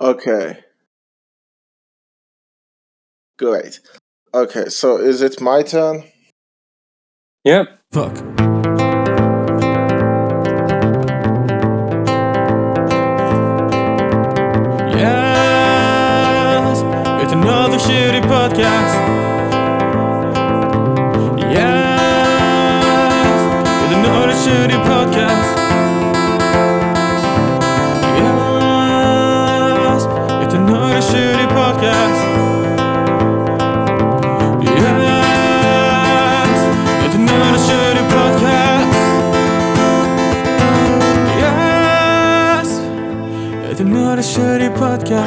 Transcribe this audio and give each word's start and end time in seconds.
Okay. 0.00 0.60
Great. 3.38 3.80
Okay, 4.32 4.68
so 4.68 4.96
is 4.96 5.22
it 5.22 5.40
my 5.40 5.62
turn? 5.62 6.04
Yep. 7.44 7.66
Fuck. 7.92 8.49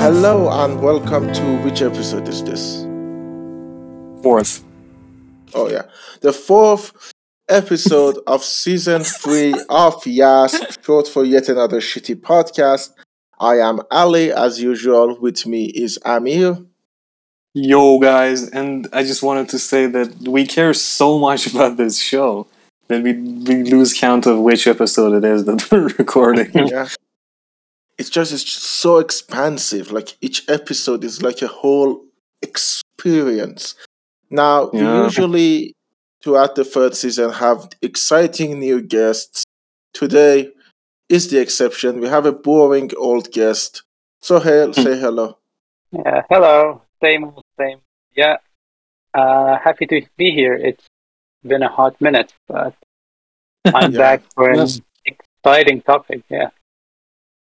Hello 0.04 0.50
and 0.52 0.82
welcome 0.82 1.32
to 1.32 1.58
which 1.64 1.82
episode 1.82 2.28
is 2.28 2.44
this? 2.44 2.82
Fourth. 4.22 4.62
Oh 5.54 5.70
yeah. 5.70 5.84
The 6.20 6.34
fourth 6.34 7.14
episode 7.48 8.18
of 8.28 8.44
season 8.44 9.06
three 9.06 9.56
of 9.70 10.06
Yas, 10.06 10.78
short 10.84 11.08
for 11.08 11.24
yet 11.24 11.48
another 11.48 11.80
shitty 11.80 12.18
podcast. 12.18 12.90
I 13.40 13.60
am 13.60 13.80
Ali, 13.90 14.34
as 14.34 14.62
usual. 14.62 15.18
With 15.22 15.46
me 15.46 15.68
is 15.68 15.98
Amir. 16.04 16.58
Yo, 17.54 17.98
guys, 17.98 18.50
and 18.50 18.90
I 18.92 19.04
just 19.04 19.24
wanted 19.24 19.48
to 19.52 19.58
say 19.58 19.86
that 19.86 20.14
we 20.28 20.46
care 20.46 20.74
so 20.74 21.18
much 21.18 21.48
about 21.48 21.78
this 21.78 22.02
show 22.02 22.48
that 22.90 23.04
we, 23.04 23.14
we 23.14 23.64
lose 23.64 23.94
count 23.94 24.26
of 24.26 24.40
which 24.40 24.68
episode 24.68 25.14
it 25.14 25.24
is 25.24 25.46
that 25.46 25.66
we're 25.72 25.88
recording. 25.98 26.52
Yeah. 26.54 26.90
It's 27.98 28.10
just 28.10 28.32
it's 28.34 28.44
just 28.44 28.64
so 28.64 28.98
expansive. 28.98 29.92
Like 29.92 30.18
each 30.22 30.48
episode 30.50 31.04
is 31.04 31.22
like 31.22 31.42
a 31.42 31.48
whole 31.48 32.04
experience. 32.42 33.76
Now 34.30 34.70
we 34.72 34.80
Yeah. 34.80 35.04
usually 35.04 35.74
throughout 36.24 36.56
the 36.56 36.64
third 36.66 36.96
season 36.96 37.32
have 37.34 37.70
exciting 37.82 38.60
new 38.60 38.82
guests. 38.82 39.44
Today 39.94 40.52
is 41.10 41.30
the 41.30 41.40
exception. 41.40 42.00
We 42.00 42.08
have 42.08 42.26
a 42.26 42.32
boring 42.32 42.90
old 42.98 43.32
guest. 43.32 43.84
So 44.22 44.40
hey, 44.40 44.72
say 44.74 44.98
hello. 45.00 45.38
Yeah, 45.92 46.24
hello. 46.30 46.82
Same, 47.02 47.32
same. 47.60 47.80
Yeah. 48.16 48.38
Uh, 49.14 49.58
happy 49.60 49.86
to 49.88 50.02
be 50.18 50.32
here. 50.32 50.56
It's 50.56 50.86
been 51.44 51.62
a 51.62 51.70
hot 51.70 52.00
minute, 52.02 52.34
but 52.48 52.74
I'm 53.66 53.92
Yeah. 53.92 54.00
back 54.00 54.20
for 54.34 54.50
an 54.50 54.58
Yes. 54.60 54.82
exciting 55.06 55.82
topic. 55.82 56.24
Yeah. 56.30 56.50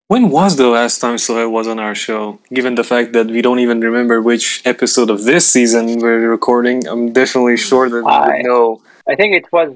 When 0.09 0.29
was 0.29 0.55
the 0.55 0.67
last 0.67 0.99
time 0.99 1.17
Sohail 1.17 1.49
was 1.51 1.67
on 1.67 1.79
our 1.79 1.93
show? 1.93 2.39
Given 2.53 2.75
the 2.75 2.83
fact 2.83 3.11
that 3.13 3.27
we 3.27 3.41
don't 3.41 3.59
even 3.59 3.81
remember 3.81 4.21
which 4.21 4.61
episode 4.65 5.09
of 5.09 5.23
this 5.25 5.45
season 5.45 5.99
we're 5.99 6.29
recording, 6.29 6.87
I'm 6.87 7.11
definitely 7.11 7.57
sure 7.57 7.89
that 7.89 8.05
I- 8.05 8.41
know. 8.41 8.81
I 9.07 9.15
think 9.15 9.35
it 9.35 9.45
was 9.51 9.69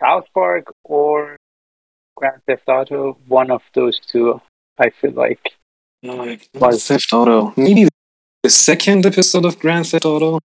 South 0.00 0.26
Park 0.34 0.64
or 0.84 1.36
Grand 2.16 2.40
Theft 2.46 2.68
Auto. 2.68 3.18
One 3.28 3.50
of 3.50 3.62
those 3.74 4.00
two. 4.00 4.40
I 4.78 4.90
feel 4.90 5.12
like. 5.12 5.52
Like, 6.02 6.48
Was- 6.54 6.86
Theft 6.86 7.12
Auto. 7.12 7.52
Maybe 7.56 7.88
the 8.42 8.50
second 8.50 9.06
episode 9.06 9.44
of 9.44 9.58
Grand 9.60 9.86
Theft 9.86 10.04
Auto? 10.04 10.40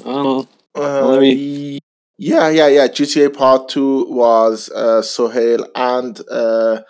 I 0.00 0.04
don't 0.04 0.24
know. 0.24 0.48
Uh, 0.74 1.06
Let 1.06 1.20
y- 1.22 1.78
yeah, 2.18 2.48
yeah, 2.50 2.68
yeah. 2.68 2.86
GTA 2.88 3.30
Part 3.34 3.70
Two 3.70 4.06
was 4.10 4.68
uh, 4.70 5.00
Sohail 5.00 5.66
and 5.74 6.20
uh, 6.30 6.82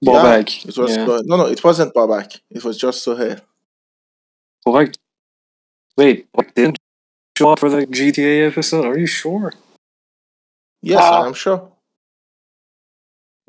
yeah, 0.00 0.12
Bobak. 0.12 0.66
It 0.68 0.76
was 0.78 0.90
yeah. 0.96 1.04
Sohail. 1.06 1.22
no, 1.24 1.36
no. 1.36 1.46
It 1.46 1.62
wasn't 1.62 1.94
Babak. 1.94 2.40
It 2.50 2.64
was 2.64 2.76
just 2.78 3.02
Sohail. 3.02 3.38
Bobak. 4.66 4.94
Wait, 5.96 6.26
Bobak 6.32 6.54
didn't 6.54 6.78
show 7.36 7.50
up 7.52 7.58
for 7.58 7.68
the 7.70 7.86
GTA 7.86 8.48
episode? 8.50 8.84
Are 8.86 8.98
you 8.98 9.06
sure? 9.06 9.52
Yes, 10.82 11.00
Uh, 11.02 11.22
I'm 11.26 11.34
sure. 11.34 11.70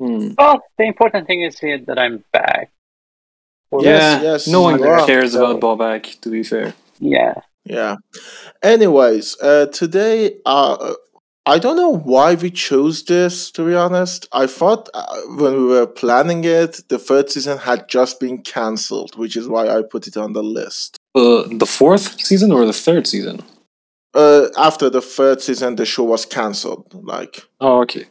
Hmm. 0.00 0.32
Well, 0.36 0.62
the 0.78 0.84
important 0.84 1.26
thing 1.26 1.42
is 1.42 1.58
here 1.58 1.78
that 1.78 1.98
I'm 1.98 2.24
back. 2.32 2.70
Or- 3.70 3.82
Yes, 3.82 4.02
yeah, 4.22 4.32
yes, 4.32 4.48
no 4.48 4.62
one 4.62 4.78
you 4.78 4.84
are. 4.84 5.06
cares 5.06 5.32
So- 5.32 5.56
about 5.56 5.60
Bobak, 5.62 6.20
to 6.20 6.28
be 6.30 6.42
fair. 6.42 6.74
Yeah. 6.98 7.34
Yeah. 7.64 7.96
Anyways, 8.62 9.40
uh, 9.40 9.66
today, 9.66 10.36
uh, 10.44 10.94
I 11.44 11.58
don't 11.58 11.76
know 11.76 11.90
why 11.96 12.34
we 12.36 12.50
chose 12.50 13.02
this. 13.04 13.50
To 13.52 13.66
be 13.66 13.74
honest, 13.74 14.28
I 14.32 14.46
thought 14.46 14.88
uh, 14.94 15.04
when 15.36 15.54
we 15.54 15.64
were 15.64 15.86
planning 15.86 16.44
it, 16.44 16.80
the 16.88 16.98
third 16.98 17.30
season 17.30 17.58
had 17.58 17.88
just 17.88 18.20
been 18.20 18.38
cancelled, 18.42 19.16
which 19.16 19.36
is 19.36 19.48
why 19.48 19.68
I 19.68 19.82
put 19.82 20.06
it 20.06 20.16
on 20.16 20.34
the 20.34 20.42
list. 20.42 20.98
Uh, 21.14 21.42
the 21.50 21.66
fourth 21.66 22.20
season 22.20 22.52
or 22.52 22.64
the 22.64 22.72
third 22.72 23.06
season? 23.08 23.40
Uh, 24.14 24.48
after 24.56 24.88
the 24.88 25.00
third 25.00 25.40
season, 25.40 25.74
the 25.76 25.84
show 25.86 26.04
was 26.04 26.24
cancelled. 26.26 26.86
Like, 26.94 27.42
Oh, 27.60 27.80
okay. 27.82 28.06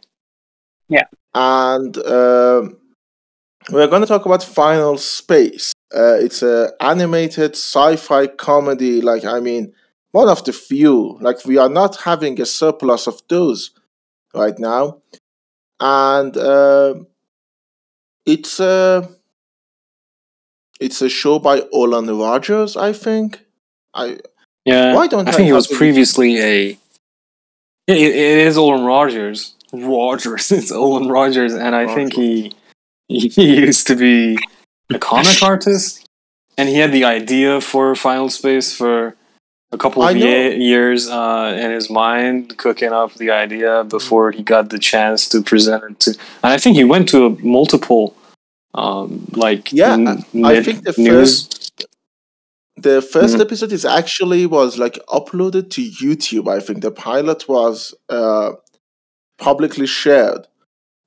Yeah. 0.88 1.06
And 1.34 1.96
um, 1.98 2.76
we're 3.70 3.86
going 3.86 4.02
to 4.02 4.08
talk 4.08 4.26
about 4.26 4.42
Final 4.42 4.98
Space. 4.98 5.72
Uh, 5.94 6.16
it's 6.20 6.42
an 6.42 6.68
animated 6.80 7.52
sci-fi 7.52 8.26
comedy. 8.26 9.00
Like, 9.00 9.24
I 9.24 9.40
mean, 9.40 9.72
one 10.12 10.28
of 10.28 10.44
the 10.44 10.52
few. 10.52 11.18
Like, 11.20 11.44
we 11.44 11.58
are 11.58 11.68
not 11.68 12.02
having 12.02 12.40
a 12.40 12.46
surplus 12.46 13.06
of 13.06 13.20
those 13.28 13.70
right 14.34 14.58
now, 14.58 14.98
and 15.80 16.36
uh, 16.36 16.94
it's 18.24 18.60
a 18.60 19.08
it's 20.80 21.02
a 21.02 21.08
show 21.08 21.38
by 21.38 21.60
Olan 21.60 22.08
Rogers. 22.18 22.76
I 22.76 22.92
think. 22.92 23.40
I 23.94 24.18
Yeah, 24.64 24.94
Why 24.94 25.08
don't 25.08 25.28
I 25.28 25.32
I 25.32 25.34
think 25.34 25.46
he 25.46 25.52
was 25.52 25.66
previously 25.66 26.38
a. 26.38 26.78
Yeah, 27.88 27.96
it, 27.96 28.14
it 28.14 28.46
is 28.46 28.56
Olan 28.56 28.86
Rogers. 28.86 29.54
Rogers, 29.72 30.52
it's 30.58 30.70
Olan 30.70 31.10
Rogers, 31.10 31.54
and 31.54 31.74
I 31.74 31.92
think 31.94 32.14
he 32.14 32.54
he 33.08 33.56
used 33.56 33.86
to 33.88 33.96
be 33.96 34.38
a 34.90 34.98
comic 34.98 35.42
artist, 35.42 36.06
and 36.56 36.68
he 36.68 36.76
had 36.76 36.92
the 36.92 37.04
idea 37.04 37.60
for 37.60 37.94
Final 37.94 38.28
Space 38.28 38.74
for 38.74 39.16
a 39.72 39.78
couple 39.78 40.02
of 40.02 40.16
ye- 40.16 40.56
years 40.56 41.08
uh, 41.08 41.56
in 41.58 41.70
his 41.70 41.88
mind, 41.90 42.56
cooking 42.58 42.92
up 42.92 43.14
the 43.14 43.30
idea 43.30 43.84
before 43.84 44.30
he 44.30 44.42
got 44.42 44.68
the 44.70 44.78
chance 44.78 45.28
to 45.30 45.42
present 45.42 45.82
it 45.84 46.00
to. 46.00 46.10
And 46.44 46.52
I 46.52 46.58
think 46.58 46.76
he 46.76 46.84
went 46.84 47.08
to 47.10 47.26
a 47.26 47.30
multiple, 47.42 48.14
um, 48.74 49.26
like 49.32 49.72
Yeah, 49.72 49.94
n- 49.94 50.24
I 50.44 50.62
think 50.62 50.84
the 50.84 50.94
news. 50.98 51.48
The 52.76 53.00
1st 53.00 53.36
Mhm. 53.36 53.40
episode 53.40 53.72
is 53.72 53.84
actually 53.84 54.44
was 54.46 54.78
like 54.78 54.98
uploaded 55.08 55.70
to 55.70 55.82
YouTube. 55.82 56.48
I 56.48 56.58
think 56.60 56.82
the 56.82 56.90
pilot 56.90 57.48
was 57.48 57.94
uh, 58.08 58.52
publicly 59.38 59.86
shared 59.86 60.46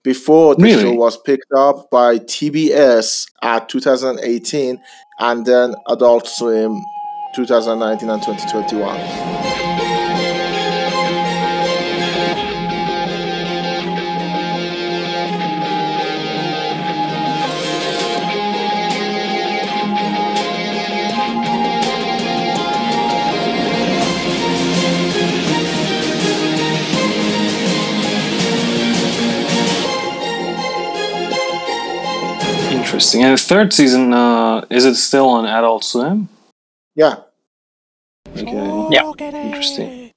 before 0.03 0.55
the 0.55 0.63
Really? 0.63 0.81
show 0.83 0.93
was 0.93 1.17
picked 1.17 1.51
up 1.55 1.89
by 1.91 2.19
TBS 2.19 3.25
at 3.41 3.67
2018 3.67 4.79
and 5.19 5.45
then 5.45 5.75
Adult 5.89 6.27
Swim 6.27 6.79
2019 7.35 8.09
and 8.09 8.23
2021. 8.23 8.95
Interesting. 32.71 33.23
And 33.23 33.37
the 33.37 33.41
third 33.41 33.73
season, 33.73 34.13
uh, 34.13 34.65
is 34.69 34.85
it 34.85 34.95
still 34.95 35.27
on 35.27 35.45
Adult 35.45 35.83
Swim? 35.83 36.29
Yeah. 36.95 37.24
Okay. 38.35 38.87
Yeah. 38.91 39.11
Interesting. 39.19 40.11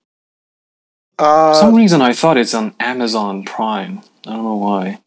For 1.19 1.25
Uh, 1.25 1.55
some 1.55 1.75
reason, 1.75 2.01
I 2.03 2.13
thought 2.13 2.37
it's 2.37 2.55
on 2.55 2.75
Amazon 2.79 3.45
Prime. 3.45 4.03
I 4.27 4.31
don't 4.35 4.45
know 4.45 4.57
why. 4.57 5.01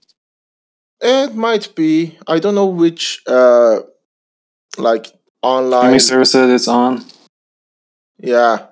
it 1.01 1.33
might 1.35 1.73
be. 1.75 2.17
I 2.27 2.39
don't 2.39 2.53
know 2.55 2.67
which 2.67 3.21
uh, 3.27 3.79
like 4.77 5.07
online. 5.41 5.81
Streaming 5.81 5.99
services 5.99 6.49
it's 6.51 6.67
on. 6.67 7.03
Yeah. 8.19 8.67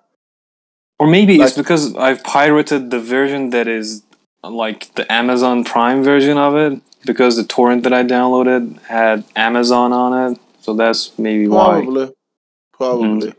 Or 1.00 1.08
maybe 1.08 1.40
it's 1.42 1.56
because 1.56 1.96
I've 1.96 2.24
pirated 2.24 2.92
the 2.92 3.00
version 3.00 3.50
that 3.52 3.68
is 3.68 4.04
like 4.44 4.94
the 4.96 5.10
Amazon 5.12 5.64
Prime 5.64 6.04
version 6.04 6.38
of 6.38 6.56
it 6.56 6.82
because 7.06 7.36
the 7.38 7.44
torrent 7.46 7.84
that 7.84 7.94
I 7.94 8.04
downloaded 8.04 8.80
had 8.84 9.24
Amazon 9.36 9.94
on 9.94 10.12
it. 10.34 10.40
So 10.62 10.74
that's 10.74 11.18
maybe 11.18 11.48
why. 11.48 11.82
Probably. 11.82 12.12
Probably. 12.74 13.34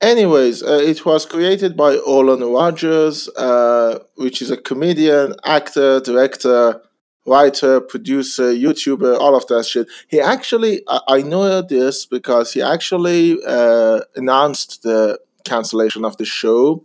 Anyways, 0.00 0.62
uh, 0.62 0.78
it 0.84 1.06
was 1.06 1.24
created 1.24 1.76
by 1.76 1.96
Olan 1.96 2.42
Rogers, 2.54 3.28
uh, 3.30 3.98
which 4.16 4.42
is 4.42 4.50
a 4.50 4.56
comedian, 4.56 5.34
actor, 5.44 6.00
director, 6.00 6.82
writer, 7.26 7.80
producer, 7.80 8.52
YouTuber, 8.52 9.18
all 9.18 9.34
of 9.34 9.46
that 9.46 9.64
shit. 9.64 9.88
He 10.08 10.20
actually, 10.20 10.82
I, 10.86 11.00
I 11.08 11.22
know 11.22 11.62
this 11.62 12.04
because 12.04 12.52
he 12.52 12.60
actually 12.60 13.38
uh, 13.46 14.00
announced 14.16 14.82
the 14.82 15.18
cancellation 15.44 16.04
of 16.04 16.16
the 16.18 16.26
show 16.26 16.84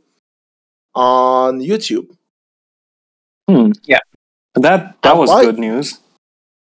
on 0.96 1.60
YouTube. 1.60 2.16
Yeah, 3.84 4.00
that 4.56 4.96
that 5.02 5.18
was 5.18 5.30
why- 5.30 5.44
good 5.44 5.60
news. 5.60 6.00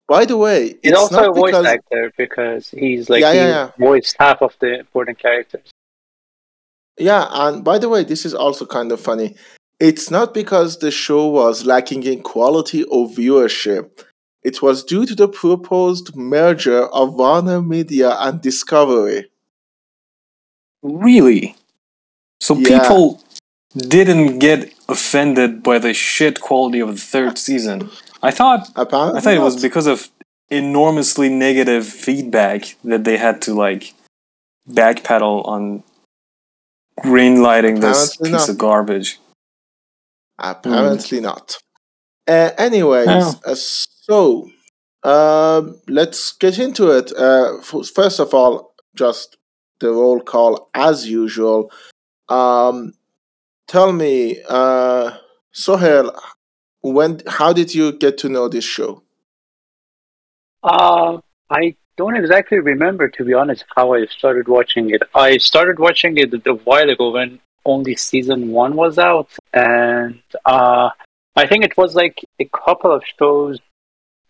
By 0.08 0.24
the 0.24 0.38
way, 0.38 0.68
He's 0.82 0.94
it's 0.94 0.98
also 0.98 1.16
not 1.18 1.30
a 1.32 1.34
voice 1.34 1.52
because 1.52 1.66
actor 1.66 2.14
because 2.18 2.70
he's 2.70 3.10
like 3.10 3.20
Yeah, 3.20 3.34
he 3.34 3.40
yeah, 3.40 3.48
yeah. 3.50 3.72
voiced 3.78 4.16
half 4.18 4.42
of 4.42 4.56
the 4.62 4.80
important 4.80 5.20
characters. 5.20 5.70
Yeah, 6.98 7.28
and 7.30 7.64
by 7.64 7.78
the 7.78 7.90
way, 7.90 8.04
this 8.04 8.26
is 8.26 8.34
also 8.34 8.66
kind 8.66 8.92
of 8.92 9.00
funny. 9.00 9.36
It's 9.80 10.10
not 10.10 10.34
because 10.34 10.80
the 10.80 10.90
show 10.92 11.28
was 11.28 11.66
lacking 11.66 12.04
in 12.04 12.24
quality 12.24 12.84
or 12.86 13.08
viewership. 13.08 14.04
It 14.44 14.62
was 14.62 14.84
due 14.84 15.06
to 15.06 15.14
the 15.14 15.28
proposed 15.28 16.16
merger 16.16 16.88
of 16.88 17.14
Warner 17.14 17.62
Media 17.62 18.16
and 18.20 18.42
Discovery. 18.42 19.30
Really? 20.82 21.56
So 22.40 22.56
Yeah. 22.56 22.80
people 22.80 23.22
didn't 23.76 24.40
get 24.40 24.74
offended 24.90 25.62
by 25.62 25.80
the 25.80 25.94
shit 25.94 26.40
quality 26.42 26.80
of 26.80 26.90
the 26.90 27.02
third 27.02 27.38
season. 27.38 27.90
I 28.24 28.32
thought 28.32 28.70
Apparently, 28.76 29.18
I 29.20 29.22
thought 29.22 29.34
it 29.34 29.42
was 29.42 29.62
because 29.62 29.86
of 29.86 30.10
enormously 30.50 31.30
negative 31.30 31.86
feedback 31.86 32.76
that 32.84 33.04
they 33.04 33.18
had 33.18 33.42
to 33.44 33.54
like 33.54 33.94
backpedal 34.70 35.46
on 35.46 35.84
greenlighting 37.04 37.82
this 37.82 38.16
Apparently 38.16 38.30
piece 38.32 38.48
not. 38.48 38.50
of 38.50 38.58
garbage. 38.58 39.20
Apparently 40.40 41.20
not. 41.20 41.58
Uh, 42.28 42.52
anyways, 42.58 43.08
Yeah. 43.08 43.32
uh, 43.46 43.56
so 43.56 44.50
um, 45.04 45.80
let's 45.88 46.34
get 46.34 46.60
into 46.60 46.92
it. 46.92 47.12
Uh, 47.18 47.58
f- 47.60 47.88
first 47.94 48.20
of 48.20 48.34
all, 48.34 48.74
just 48.96 49.38
the 49.80 49.90
roll 49.92 50.20
call 50.20 50.70
as 50.74 51.08
usual. 51.10 51.72
Um, 52.30 52.94
tell 53.68 53.92
me, 53.94 54.42
uh, 54.50 55.12
Sohail, 55.52 56.12
when? 56.82 57.22
How 57.28 57.54
did 57.54 57.74
you 57.74 57.94
get 57.94 58.18
to 58.20 58.30
know 58.30 58.48
this 58.50 58.66
show? 58.66 59.04
Uh, 60.64 61.20
I 61.50 61.76
don't 61.98 62.16
exactly 62.16 62.60
remember, 62.60 63.08
to 63.10 63.24
be 63.26 63.34
honest, 63.34 63.66
how 63.76 63.94
I 63.94 64.06
started 64.06 64.48
watching 64.48 64.92
it. 64.92 65.02
I 65.16 65.38
started 65.38 65.80
watching 65.80 66.18
it 66.18 66.34
a 66.34 66.54
while 66.54 66.90
ago 66.90 67.12
when 67.12 67.40
only 67.66 67.96
season 67.96 68.52
one 68.52 68.76
was 68.76 68.98
out, 68.98 69.30
and 69.54 70.22
uh, 70.46 70.90
I 71.36 71.48
think 71.48 71.66
it 71.66 71.76
was 71.76 71.96
like 71.96 72.24
a 72.40 72.46
couple 72.46 72.92
of 72.92 73.04
shows 73.20 73.60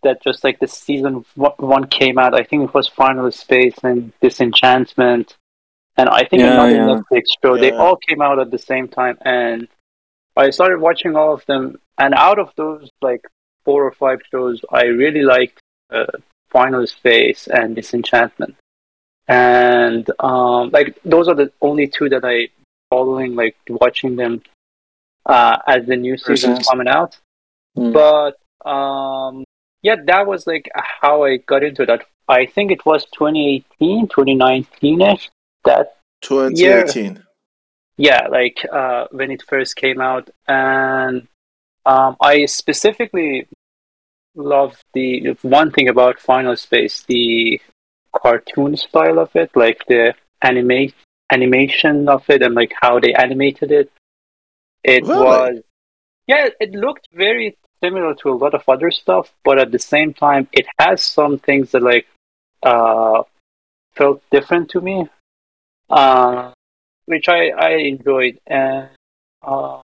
that 0.02 0.22
just 0.22 0.42
like 0.44 0.58
the 0.60 0.66
season 0.66 1.24
one- 1.34 1.86
came 1.88 2.18
out. 2.18 2.34
I 2.34 2.42
think 2.44 2.64
it 2.64 2.74
was 2.74 2.88
Final 2.88 3.30
Space 3.30 3.78
and 3.82 4.12
Disenchantment, 4.20 5.36
and 5.96 6.08
I 6.08 6.24
think 6.24 6.42
Yeah, 6.42 6.52
another 6.52 6.76
yeah. 6.76 7.00
Netflix 7.00 7.24
show. 7.42 7.56
They 7.56 7.72
all 7.72 7.96
came 7.96 8.22
out 8.22 8.38
at 8.38 8.50
the 8.50 8.58
same 8.58 8.88
time, 8.88 9.18
and 9.22 9.68
I 10.36 10.50
started 10.50 10.80
watching 10.80 11.16
all 11.16 11.34
of 11.34 11.44
them. 11.46 11.78
And 11.98 12.14
out 12.14 12.38
of 12.38 12.52
those 12.56 12.90
like 13.02 13.24
four 13.64 13.84
or 13.84 13.92
five 13.92 14.20
shows, 14.30 14.60
I 14.70 14.84
really 14.84 15.22
liked. 15.22 15.60
Uh, 15.90 16.06
Final 16.50 16.86
Space 16.86 17.46
and 17.46 17.76
Disenchantment. 17.76 18.56
And 19.26 20.10
um, 20.20 20.70
like 20.70 20.98
those 21.04 21.28
are 21.28 21.34
the 21.34 21.52
only 21.60 21.86
two 21.86 22.08
that 22.08 22.24
I 22.24 22.48
following, 22.90 23.34
like 23.34 23.56
watching 23.68 24.16
them 24.16 24.42
uh, 25.26 25.58
as 25.66 25.86
the 25.86 25.96
new 25.96 26.16
season 26.16 26.52
Versus- 26.54 26.68
coming 26.68 26.88
out. 26.88 27.18
Mm. 27.76 27.92
But 27.92 28.68
um, 28.68 29.44
yeah, 29.82 29.96
that 30.06 30.26
was 30.26 30.46
like 30.46 30.70
how 30.74 31.24
I 31.24 31.36
got 31.36 31.62
into 31.62 31.86
that. 31.86 32.06
I 32.28 32.46
think 32.46 32.70
it 32.70 32.84
was 32.84 33.04
2018, 33.06 34.08
2019 34.08 35.00
ish. 35.00 35.30
That 35.64 35.96
2018. 36.22 37.22
yeah, 37.96 38.26
like 38.28 38.64
uh, 38.72 39.06
when 39.10 39.30
it 39.30 39.42
first 39.42 39.76
came 39.76 40.00
out, 40.00 40.30
and 40.46 41.26
um, 41.86 42.16
I 42.20 42.46
specifically 42.46 43.48
love 44.38 44.82
the 44.94 45.36
one 45.42 45.70
thing 45.70 45.88
about 45.88 46.20
Final 46.20 46.56
Space, 46.56 47.02
the 47.02 47.60
cartoon 48.16 48.76
style 48.76 49.18
of 49.18 49.34
it, 49.34 49.50
like 49.54 49.84
the 49.86 50.14
animate 50.42 50.94
animation 51.30 52.08
of 52.08 52.28
it, 52.30 52.42
and 52.42 52.54
like 52.54 52.72
how 52.80 52.98
they 52.98 53.12
animated 53.14 53.70
it. 53.70 53.90
It 54.84 55.04
Really? 55.04 55.20
was, 55.20 55.62
yeah, 56.26 56.48
it 56.60 56.72
looked 56.72 57.08
very 57.12 57.56
similar 57.82 58.14
to 58.14 58.30
a 58.30 58.36
lot 58.36 58.54
of 58.54 58.62
other 58.68 58.90
stuff, 58.90 59.32
but 59.44 59.58
at 59.58 59.72
the 59.72 59.78
same 59.78 60.14
time, 60.14 60.48
it 60.52 60.66
has 60.78 61.02
some 61.02 61.38
things 61.38 61.72
that 61.72 61.82
like 61.82 62.06
uh, 62.62 63.22
felt 63.94 64.22
different 64.30 64.70
to 64.70 64.80
me. 64.80 65.08
Uh, 65.90 66.52
which 67.06 67.26
I, 67.28 67.48
I 67.48 67.70
enjoyed. 67.76 68.38
And 68.46 68.90
uh, 69.42 69.80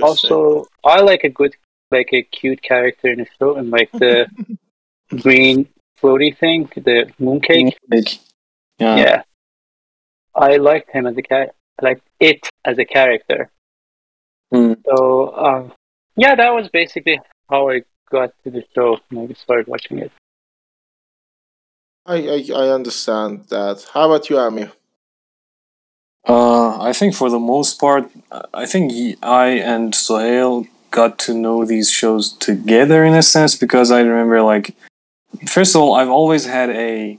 also, 0.00 0.66
I 0.82 1.00
like 1.00 1.24
a 1.24 1.28
good, 1.28 1.54
like 1.92 2.10
a 2.12 2.22
cute 2.22 2.62
character 2.62 3.08
in 3.08 3.18
the 3.18 3.26
show, 3.38 3.56
and 3.56 3.70
like 3.70 3.90
the 3.92 4.26
green 5.22 5.68
floaty 6.00 6.36
thing, 6.36 6.68
the 6.74 7.12
mooncake. 7.20 7.74
Like, 7.90 8.18
yeah. 8.78 8.96
Yeah, 8.96 9.22
I 10.34 10.56
liked 10.56 10.90
him 10.90 11.06
as 11.06 11.16
a 11.16 11.22
cat. 11.22 11.54
I 11.80 11.84
liked 11.84 12.06
it 12.20 12.48
as 12.64 12.78
a 12.78 12.84
character. 12.84 13.50
Hmm. 14.52 14.74
So, 14.84 15.36
um, 15.36 15.72
yeah, 16.16 16.34
that 16.34 16.50
was 16.50 16.68
basically 16.68 17.20
how 17.48 17.70
I 17.70 17.82
got 18.10 18.30
to 18.44 18.50
the 18.50 18.64
show 18.74 18.98
and 19.10 19.30
I 19.30 19.32
started 19.34 19.66
watching 19.66 19.98
it. 19.98 20.12
I, 22.04 22.16
I 22.16 22.38
I 22.54 22.68
understand 22.70 23.44
that. 23.48 23.86
How 23.94 24.10
about 24.10 24.28
you, 24.28 24.36
Amir? 24.36 24.72
Uh, 26.26 26.80
I 26.80 26.92
think 26.92 27.14
for 27.14 27.30
the 27.30 27.38
most 27.38 27.80
part, 27.80 28.10
uh, 28.30 28.42
I 28.52 28.66
think 28.66 29.16
I 29.22 29.46
and 29.72 29.94
Sohail 29.94 30.66
got 30.92 31.18
to 31.26 31.34
know 31.34 31.64
these 31.64 31.90
shows 31.90 32.32
together 32.32 33.04
in 33.04 33.14
a 33.14 33.22
sense 33.22 33.56
because 33.56 33.90
I 33.90 34.00
remember, 34.02 34.40
like, 34.42 34.76
first 35.48 35.74
of 35.74 35.82
all, 35.82 35.94
I've 35.94 36.08
always 36.20 36.44
had 36.46 36.70
a, 36.70 37.18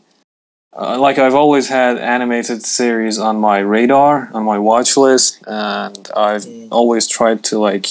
uh, 0.77 0.97
like, 0.99 1.17
I've 1.19 1.35
always 1.35 1.67
had 1.67 1.97
animated 1.97 2.63
series 2.63 3.19
on 3.19 3.35
my 3.37 3.59
radar, 3.59 4.29
on 4.33 4.43
my 4.45 4.57
watch 4.59 4.95
list, 4.95 5.43
and 5.47 6.09
I've 6.15 6.45
Mm. 6.45 6.67
always 6.71 7.05
tried 7.07 7.43
to, 7.49 7.59
like, 7.59 7.87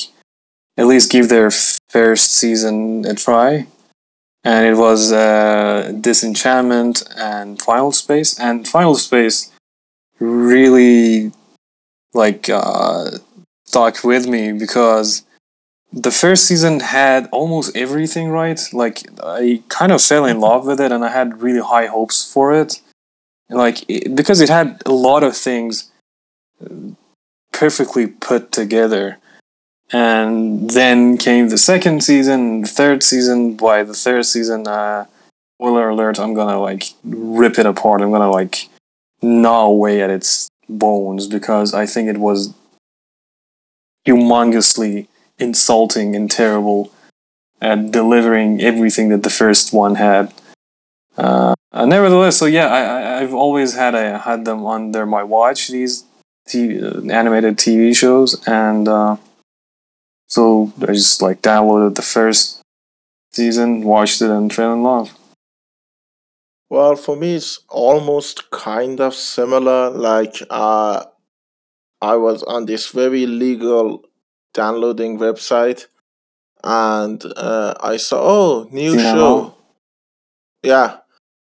at 0.79 0.87
least 0.87 1.11
give 1.13 1.29
their 1.29 1.51
first 1.91 2.33
season 2.33 3.05
a 3.05 3.15
try. 3.15 3.67
And 4.45 4.67
it 4.67 4.77
was 4.77 5.13
uh, 5.13 5.93
Disenchantment 6.01 7.05
and 7.17 7.61
Final 7.63 7.93
Space. 7.93 8.39
And 8.41 8.67
Final 8.67 8.95
Space 8.97 9.51
really 10.19 11.33
like 12.15 12.49
uh 12.49 13.11
stuck 13.67 14.05
with 14.05 14.27
me 14.29 14.53
because 14.53 15.23
the 15.93 16.11
first 16.11 16.47
season 16.47 16.81
had 16.81 17.29
almost 17.33 17.77
everything 17.77 18.29
right. 18.29 18.61
Like 18.73 19.03
i 19.23 19.63
kind 19.69 19.93
of 19.93 20.03
fell 20.03 20.25
in 20.25 20.41
love 20.41 20.67
with 20.67 20.81
it 20.81 20.93
and 20.93 21.05
i 21.05 21.09
had 21.09 21.43
really 21.43 21.61
high 21.61 21.87
hopes 21.87 22.31
for 22.33 22.53
it. 22.53 22.81
Like 23.51 23.89
it, 23.89 24.15
because 24.15 24.41
it 24.41 24.49
had 24.49 24.83
a 24.87 24.93
lot 24.93 25.23
of 25.23 25.37
things 25.37 25.91
uh, 26.65 26.95
perfectly 27.53 28.07
put 28.07 28.51
together. 28.51 29.19
And 29.95 30.71
then 30.71 31.19
came 31.19 31.51
the 31.51 31.59
second 31.59 32.03
season 32.03 32.63
the 32.63 32.69
third 32.69 33.03
season. 33.03 33.57
By 33.57 33.83
the 33.83 33.95
third 33.95 34.25
season 34.25 34.67
uh 34.67 35.05
spoiler 35.59 35.91
alert 35.91 36.19
i'm 36.19 36.35
gonna 36.35 36.59
like 36.59 36.85
rip 37.05 37.59
it 37.59 37.67
apart. 37.67 38.01
I'm 38.01 38.11
gonna 38.11 38.31
like 38.31 38.69
gnaw 39.21 39.67
away 39.67 40.01
at 40.03 40.11
its 40.11 40.49
bones 40.69 41.27
because 41.27 41.75
I 41.75 41.85
think 41.85 42.09
it 42.09 42.19
was 42.19 42.55
humongously 44.07 45.07
insulting 45.43 46.17
and 46.17 46.31
terrible 46.31 46.93
at 47.61 47.93
delivering 47.93 48.61
everything 48.61 49.11
that 49.11 49.23
the 49.23 49.31
first 49.31 49.73
one 49.73 49.97
had. 49.97 50.33
Uh, 51.17 51.55
uh, 51.73 51.87
nevertheless, 51.87 52.37
so 52.37 52.47
yeah, 52.47 52.67
I, 52.67 52.81
I 52.83 53.21
I've 53.21 53.35
always 53.35 53.75
had 53.75 53.95
a 53.95 54.19
had 54.19 54.45
them 54.45 54.67
under 54.67 55.05
my 55.07 55.23
watch 55.23 55.69
these 55.69 56.05
TV, 56.49 56.83
uh, 56.83 57.13
animated 57.13 57.57
TV 57.57 57.95
shows, 57.95 58.43
and 58.47 58.89
uh, 58.89 59.17
so 60.27 60.73
I 60.81 60.87
just 60.87 61.23
like 61.23 61.43
downloaded 61.43 61.95
the 61.95 62.03
first 62.03 62.63
season, 63.33 63.83
watched 63.83 64.23
it, 64.23 64.31
and 64.31 64.53
fell 64.53 64.73
in 64.73 64.83
love. 64.83 65.15
Well, 66.69 66.97
for 66.97 67.17
me, 67.17 67.35
it's 67.35 67.59
almost 67.69 68.51
kind 68.51 68.99
of 68.99 69.15
similar. 69.15 69.91
Like, 69.91 70.37
uh, 70.49 71.05
I 72.01 72.17
was 72.17 72.43
on 72.45 72.65
this 72.65 72.91
very 72.91 73.27
legal 73.27 74.05
downloading 74.55 75.19
website, 75.19 75.87
and 76.65 77.25
uh, 77.37 77.75
I 77.81 77.97
saw 77.99 78.21
oh 78.23 78.69
new 78.73 78.95
Yeah. 78.95 79.13
show. 79.13 79.55
Yeah, 80.63 80.99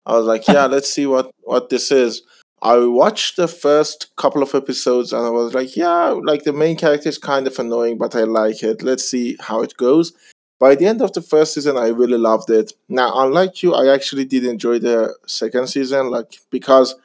I 0.06 0.16
was 0.16 0.26
like, 0.26 0.48
yeah, 0.48 0.66
let's 0.66 0.92
see 0.92 1.06
what 1.06 1.30
what 1.42 1.70
this 1.70 1.90
is. 1.92 2.22
I 2.62 2.78
watched 2.78 3.36
the 3.36 3.48
first 3.48 4.14
couple 4.16 4.42
of 4.42 4.54
episodes 4.54 5.12
and 5.12 5.26
I 5.26 5.30
was 5.30 5.54
like, 5.54 5.76
yeah, 5.76 6.10
like 6.10 6.44
the 6.44 6.52
main 6.52 6.76
character 6.76 7.08
is 7.08 7.18
kind 7.18 7.46
of 7.46 7.58
annoying, 7.58 7.98
but 7.98 8.14
I 8.16 8.24
like 8.24 8.62
it. 8.62 8.82
Let's 8.82 9.04
see 9.08 9.36
how 9.40 9.62
it 9.62 9.76
goes. 9.76 10.12
By 10.60 10.76
the 10.76 10.86
end 10.86 11.02
of 11.02 11.12
the 11.12 11.22
first 11.22 11.54
season, 11.54 11.76
I 11.76 11.88
really 11.88 12.18
loved 12.18 12.50
it. 12.50 12.72
Now, 12.88 13.12
unlike 13.24 13.62
you, 13.62 13.74
I 13.74 13.92
actually 13.94 14.26
did 14.26 14.44
enjoy 14.44 14.78
the 14.80 15.14
second 15.26 15.68
season, 15.68 16.10
like 16.10 16.38
because 16.50 16.96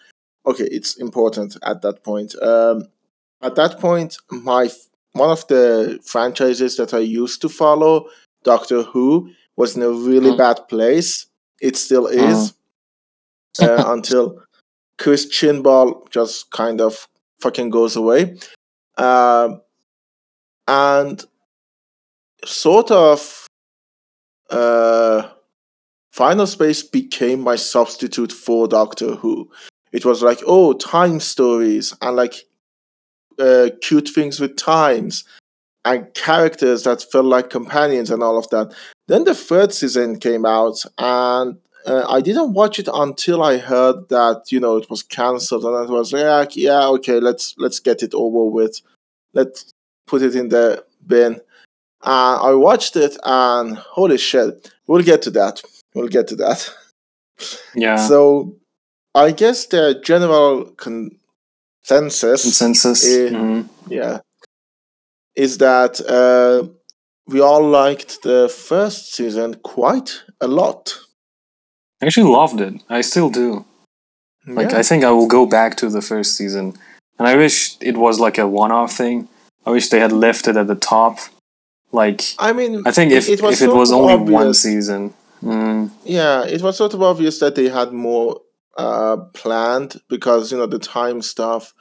okay, 0.45 0.65
it's 0.71 0.97
important 0.97 1.57
at 1.63 1.81
that 1.83 2.03
point. 2.03 2.35
Um, 2.41 2.87
at 3.41 3.55
that 3.55 3.79
point, 3.79 4.17
my 4.31 4.69
one 5.13 5.29
of 5.29 5.45
the 5.47 5.99
franchises 6.05 6.77
that 6.77 6.93
I 6.93 6.99
used 6.99 7.41
to 7.41 7.49
follow, 7.49 8.07
Doctor 8.43 8.83
Who, 8.83 9.31
was 9.55 9.75
in 9.75 9.81
a 9.83 9.89
really 9.91 10.31
Mm. 10.31 10.37
bad 10.37 10.67
place. 10.69 11.25
It 11.61 11.75
still 11.75 12.07
is 12.07 12.53
uh, 13.61 13.83
until 13.87 14.41
Chris 14.99 15.25
Chibnall 15.25 16.09
just 16.11 16.51
kind 16.51 16.79
of 16.81 17.07
fucking 17.41 17.69
goes 17.71 17.95
away. 17.95 18.37
Um, 18.97 19.61
and 20.67 21.23
sort 22.45 22.91
of 22.91 23.47
uh, 24.49 25.29
Final 26.11 26.47
Space 26.47 26.83
became 26.83 27.41
my 27.41 27.55
substitute 27.55 28.31
for 28.31 28.67
Doctor 28.67 29.15
Who. 29.15 29.49
It 29.91 30.05
was 30.05 30.21
like, 30.21 30.39
oh, 30.45 30.73
time 30.73 31.19
stories 31.19 31.93
and 32.01 32.15
like 32.15 32.33
uh, 33.39 33.69
cute 33.81 34.09
things 34.09 34.39
with 34.39 34.55
times 34.55 35.23
and 35.85 36.13
characters 36.13 36.83
that 36.83 37.01
felt 37.01 37.25
like 37.25 37.49
companions 37.49 38.11
and 38.11 38.21
all 38.21 38.37
of 38.37 38.49
that. 38.49 38.73
Then 39.07 39.23
the 39.23 39.35
third 39.35 39.73
season 39.73 40.19
came 40.19 40.45
out, 40.45 40.83
and 40.97 41.57
uh, 41.85 42.05
I 42.09 42.19
didn't 42.19 42.53
watch 42.53 42.77
it 42.77 42.89
until 42.93 43.41
I 43.41 43.57
heard 43.57 44.09
that 44.09 44.51
you 44.51 44.59
know 44.59 44.77
it 44.77 44.89
was 44.89 45.03
cancelled, 45.03 45.63
and 45.63 45.75
I 45.75 45.81
was 45.89 46.11
like, 46.11 46.55
yeah, 46.55 46.87
okay, 46.87 47.19
let's 47.19 47.55
let's 47.57 47.79
get 47.79 48.03
it 48.03 48.13
over 48.13 48.45
with. 48.45 48.81
Let's 49.33 49.73
put 50.07 50.21
it 50.21 50.35
in 50.35 50.49
the 50.49 50.83
bin. 51.05 51.39
Uh, 52.01 52.39
I 52.41 52.53
watched 52.53 52.95
it, 52.95 53.17
and 53.23 53.77
holy 53.77 54.17
shit, 54.17 54.71
we'll 54.87 55.03
get 55.03 55.21
to 55.23 55.31
that. 55.31 55.61
We'll 55.93 56.09
get 56.09 56.27
to 56.29 56.35
that. 56.35 56.73
Yeah. 57.75 57.97
So, 57.97 58.55
I 59.13 59.31
guess 59.31 59.67
the 59.67 60.01
general 60.03 60.65
consensus 61.87 62.41
Consensus. 62.41 63.05
Mhm. 63.05 63.69
yeah, 63.89 64.19
is 65.35 65.57
that 65.57 66.01
uh, 66.01 66.67
we 67.27 67.39
all 67.39 67.63
liked 67.63 68.21
the 68.23 68.49
first 68.49 69.13
season 69.13 69.55
quite 69.63 70.23
a 70.41 70.47
lot. 70.47 70.99
I 72.01 72.05
actually 72.05 72.31
loved 72.31 72.61
it. 72.61 72.73
I 72.89 73.01
still 73.01 73.29
do. 73.29 73.65
Like 74.45 74.71
yeah. 74.71 74.79
I 74.79 74.83
think 74.83 75.03
I 75.03 75.11
will 75.11 75.27
go 75.27 75.45
back 75.45 75.75
to 75.77 75.89
the 75.89 76.01
first 76.01 76.35
season, 76.35 76.73
and 77.19 77.27
I 77.27 77.35
wish 77.35 77.77
it 77.81 77.97
was 77.97 78.19
like 78.19 78.37
a 78.37 78.47
one-off 78.47 78.93
thing. 78.93 79.27
I 79.65 79.71
wish 79.71 79.89
they 79.89 79.99
had 79.99 80.11
left 80.11 80.47
it 80.47 80.55
at 80.55 80.67
the 80.67 80.75
top. 80.75 81.19
Like 81.91 82.21
I 82.39 82.53
mean, 82.53 82.83
I 82.85 82.91
think 82.91 83.11
if 83.11 83.27
it 83.27 83.41
was 83.41 83.61
if 83.61 83.69
it 83.69 83.73
was 83.73 83.91
only 83.91 84.31
one 84.31 84.53
season, 84.53 85.13
mm, 85.41 85.89
yeah, 86.05 86.45
it 86.45 86.61
was 86.61 86.77
sort 86.77 86.93
of 86.93 87.01
obvious 87.01 87.39
that 87.39 87.55
they 87.55 87.69
had 87.69 87.91
more 87.91 88.41
uh, 88.77 89.17
planned 89.33 89.99
because 90.07 90.51
you 90.51 90.57
know 90.57 90.67
the 90.67 90.79
time 90.79 91.21
stuff 91.21 91.73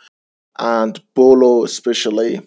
and 0.59 1.01
Bolo 1.15 1.65
especially 1.65 2.41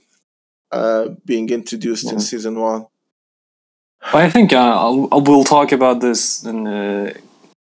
uh, 0.72 1.10
being 1.26 1.50
introduced 1.50 2.12
in 2.12 2.18
Mhm. 2.18 2.22
season 2.22 2.60
one. 2.60 2.86
I 4.14 4.30
think 4.30 4.54
uh, 4.54 5.08
will 5.12 5.44
talk 5.44 5.72
about 5.72 6.00
this 6.00 6.44
in 6.44 6.68
uh, 6.68 7.14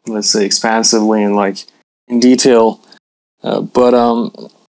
let's 0.06 0.30
say 0.30 0.44
expansively 0.44 1.22
and 1.22 1.36
like 1.36 1.58
in 2.08 2.20
detail. 2.20 2.80
Uh, 3.42 3.60
but 3.60 3.94
um, 3.94 4.32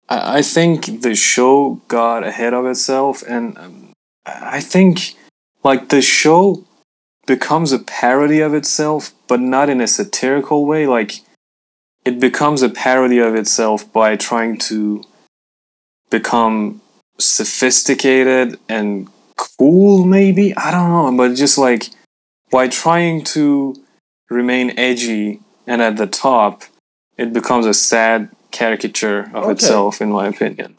I, 0.10 0.38
I 0.40 0.42
think 0.42 1.02
the 1.02 1.16
show 1.16 1.82
got 1.88 2.24
ahead 2.24 2.54
of 2.54 2.66
itself, 2.66 3.24
and 3.28 3.58
um, 3.58 3.94
I 4.26 4.60
think 4.60 5.16
like 5.64 5.90
the 5.90 6.02
show 6.02 6.64
becomes 7.28 7.72
a 7.72 7.80
parody 7.80 8.40
of 8.40 8.54
itself, 8.54 9.14
but 9.28 9.40
not 9.40 9.70
in 9.70 9.82
a 9.82 9.88
satirical 9.88 10.66
way. 10.66 10.88
Like 10.88 11.22
it 12.06 12.20
becomes 12.20 12.62
a 12.64 12.70
parody 12.70 13.20
of 13.20 13.36
itself 13.36 13.92
by 13.94 14.16
trying 14.16 14.58
to 14.70 15.04
become 16.12 16.82
sophisticated 17.18 18.60
and 18.70 19.08
cool, 19.38 20.06
maybe. 20.06 20.56
I 20.56 20.70
don't 20.70 20.90
know, 20.90 21.18
but 21.18 21.36
just 21.36 21.58
like 21.58 21.90
by 22.52 22.68
trying 22.68 23.24
to 23.36 23.76
remain 24.30 24.78
edgy 24.78 25.40
and 25.66 25.82
at 25.82 25.98
the 25.98 26.06
top, 26.08 26.64
it 27.18 27.34
becomes 27.34 27.66
a 27.66 27.74
sad 27.74 28.30
caricature 28.52 29.32
of 29.34 29.46
Okay. 29.46 29.52
itself, 29.54 30.02
in 30.02 30.12
my 30.12 30.28
opinion. 30.28 30.76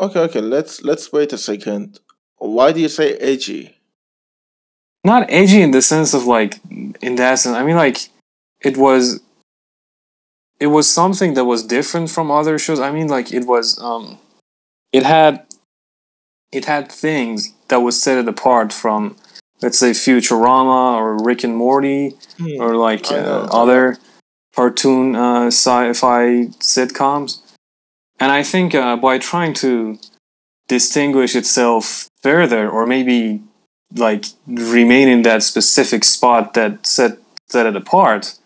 Okay, 0.00 0.20
okay, 0.20 0.40
let's 0.40 0.82
let's 0.82 1.12
wait 1.12 1.32
a 1.32 1.38
second. 1.38 2.00
Why 2.38 2.72
do 2.72 2.80
you 2.80 2.88
say 2.88 3.12
edgy? 3.18 3.76
Not 5.04 5.26
edgy 5.30 5.60
in 5.62 5.72
the 5.72 5.82
sense 5.82 6.14
of 6.14 6.26
like, 6.26 6.58
in 7.02 7.16
that 7.16 7.38
sense. 7.38 7.56
I 7.56 7.62
mean, 7.64 7.76
like, 7.76 8.08
it 8.60 8.76
was. 8.76 9.20
It 10.60 10.68
was 10.68 10.88
something 10.88 11.34
that 11.34 11.44
was 11.44 11.64
different 11.64 12.08
from 12.10 12.30
other 12.30 12.56
shows. 12.56 12.78
I 12.78 12.92
mean, 12.92 13.08
like 13.08 13.32
it 13.32 13.46
was. 13.46 13.78
Um, 13.82 14.18
it 14.92 15.02
had. 15.04 15.46
It 16.52 16.66
had 16.66 16.92
things 16.92 17.54
that 17.68 17.80
would 17.80 17.94
set 17.94 18.18
it 18.18 18.28
apart 18.28 18.74
from, 18.74 19.16
let's 19.62 19.78
say, 19.78 19.92
Futurama 19.92 20.96
or 20.96 21.16
Rick 21.24 21.44
and 21.44 21.56
Morty 21.56 22.14
Hmm. 22.36 22.60
or 22.60 22.76
like 22.76 23.10
uh, 23.10 23.48
other 23.50 23.96
cartoon 24.54 25.16
uh, 25.16 25.46
sci-fi 25.46 26.48
sitcoms. 26.60 27.40
And 28.20 28.30
I 28.30 28.42
think 28.42 28.74
uh, 28.74 28.96
by 28.96 29.16
trying 29.18 29.54
to 29.64 29.98
distinguish 30.68 31.34
itself 31.34 32.08
further, 32.22 32.68
or 32.68 32.86
maybe 32.86 33.40
like 33.96 34.26
remain 34.46 35.08
in 35.08 35.22
that 35.22 35.42
specific 35.42 36.04
spot 36.04 36.52
that 36.52 36.86
set 36.86 37.18
set 37.48 37.64
it 37.64 37.76
apart, 37.76 38.38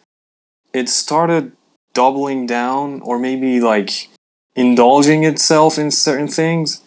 it 0.73 0.89
started 0.89 1.53
doubling 1.93 2.47
down, 2.47 3.01
or 3.03 3.19
maybe 3.19 3.61
like 3.61 4.09
indulging 4.57 5.23
itself 5.25 5.79
in 5.79 5.91
certain 5.91 6.29
things 6.29 6.83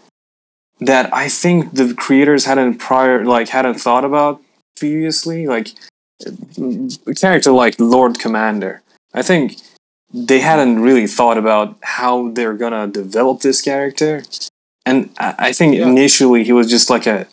that 0.80 1.14
I 1.14 1.30
think 1.30 1.74
the 1.76 1.94
creators 1.94 2.46
hadn't 2.46 2.80
prior 2.80 3.24
like 3.26 3.50
hadn't 3.50 3.76
thought 3.76 4.04
about 4.04 4.42
previously, 4.78 5.48
like 5.48 5.70
a 7.08 7.14
character 7.16 7.52
like 7.52 7.76
Lord 7.80 8.20
Commander. 8.20 8.82
I 9.14 9.22
think 9.22 9.58
they 10.14 10.40
hadn't 10.40 10.82
really 10.82 11.08
thought 11.08 11.38
about 11.38 11.78
how 11.84 12.30
they're 12.32 12.56
gonna 12.56 12.88
develop 12.88 13.42
this 13.42 13.62
character, 13.62 14.24
and 14.86 15.10
I, 15.20 15.36
I 15.38 15.54
think 15.54 15.76
Yeah. 15.76 15.88
initially 15.88 16.44
he 16.44 16.52
was 16.54 16.70
just 16.70 16.90
like 16.90 17.06
a, 17.06 17.28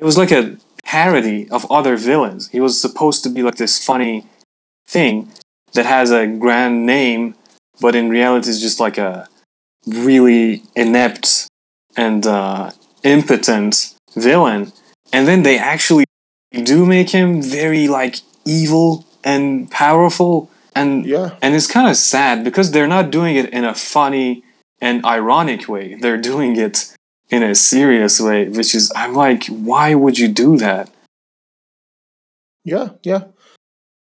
it 0.00 0.04
was 0.04 0.16
like 0.16 0.32
a 0.32 0.56
parody 0.84 1.48
of 1.50 1.70
other 1.70 1.96
villains. 1.96 2.48
He 2.48 2.60
was 2.60 2.80
supposed 2.80 3.22
to 3.24 3.30
be 3.30 3.42
like 3.42 3.56
this 3.56 3.84
funny 3.84 4.26
thing 4.86 5.28
that 5.74 5.86
has 5.86 6.10
a 6.10 6.26
grand 6.26 6.86
name, 6.86 7.34
but 7.80 7.94
in 7.94 8.08
reality 8.08 8.50
is 8.50 8.60
just 8.60 8.80
like 8.80 8.98
a 8.98 9.28
really 9.86 10.62
inept 10.74 11.48
and 11.96 12.26
uh, 12.26 12.70
impotent 13.02 13.94
villain. 14.16 14.72
And 15.12 15.28
then 15.28 15.42
they 15.42 15.58
actually 15.58 16.04
do 16.52 16.86
make 16.86 17.10
him 17.10 17.42
very 17.42 17.88
like 17.88 18.16
evil 18.44 19.06
and 19.24 19.70
powerful 19.70 20.50
and 20.74 21.04
Yeah, 21.04 21.36
and 21.42 21.54
it's 21.54 21.66
kind 21.66 21.88
of 21.88 21.96
sad 21.96 22.44
because 22.44 22.70
they're 22.70 22.88
not 22.88 23.10
doing 23.10 23.36
it 23.36 23.50
in 23.52 23.64
a 23.64 23.74
funny 23.74 24.42
and 24.80 25.04
ironic 25.04 25.68
way. 25.68 25.94
They're 25.94 26.20
doing 26.20 26.56
it 26.56 26.94
in 27.30 27.42
a 27.42 27.54
serious 27.54 28.20
way, 28.20 28.48
which 28.48 28.74
is 28.74 28.92
I'm 28.96 29.14
like, 29.14 29.46
why 29.46 29.94
would 29.94 30.18
you 30.18 30.28
do 30.28 30.56
that? 30.58 30.90
yeah, 32.64 32.90
yeah. 33.02 33.24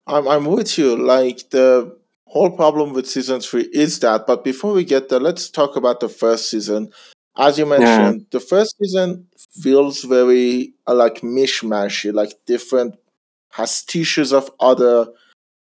I'm 0.07 0.27
I'm 0.27 0.45
with 0.45 0.77
you. 0.77 0.95
Like 0.95 1.49
the 1.49 1.97
whole 2.33 2.49
problem 2.49 2.93
with 2.93 3.07
season 3.07 3.39
three 3.39 3.69
is 3.71 3.99
that. 3.99 4.25
But 4.25 4.43
before 4.43 4.73
we 4.73 4.83
get 4.83 5.09
there, 5.09 5.19
let's 5.19 5.49
talk 5.49 5.75
about 5.75 5.99
the 5.99 6.09
first 6.09 6.49
season. 6.49 6.89
As 7.37 7.59
you 7.59 7.65
mentioned, 7.65 8.25
the 8.31 8.39
first 8.39 8.75
season 8.79 9.27
feels 9.61 10.03
very 10.03 10.73
uh, 10.87 10.95
like 10.95 11.21
mishmashy, 11.21 12.11
like 12.13 12.33
different 12.47 12.95
pastiches 13.51 14.33
of 14.33 14.49
other 14.59 15.07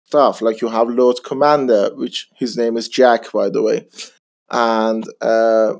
stuff. 0.07 0.43
Like 0.43 0.61
you 0.61 0.69
have 0.69 0.89
Lord 0.89 1.19
Commander, 1.25 1.91
which 1.95 2.29
his 2.35 2.57
name 2.57 2.77
is 2.77 2.89
Jack, 2.89 3.31
by 3.33 3.49
the 3.49 3.63
way, 3.63 3.87
and 4.51 5.05
uh, 5.21 5.75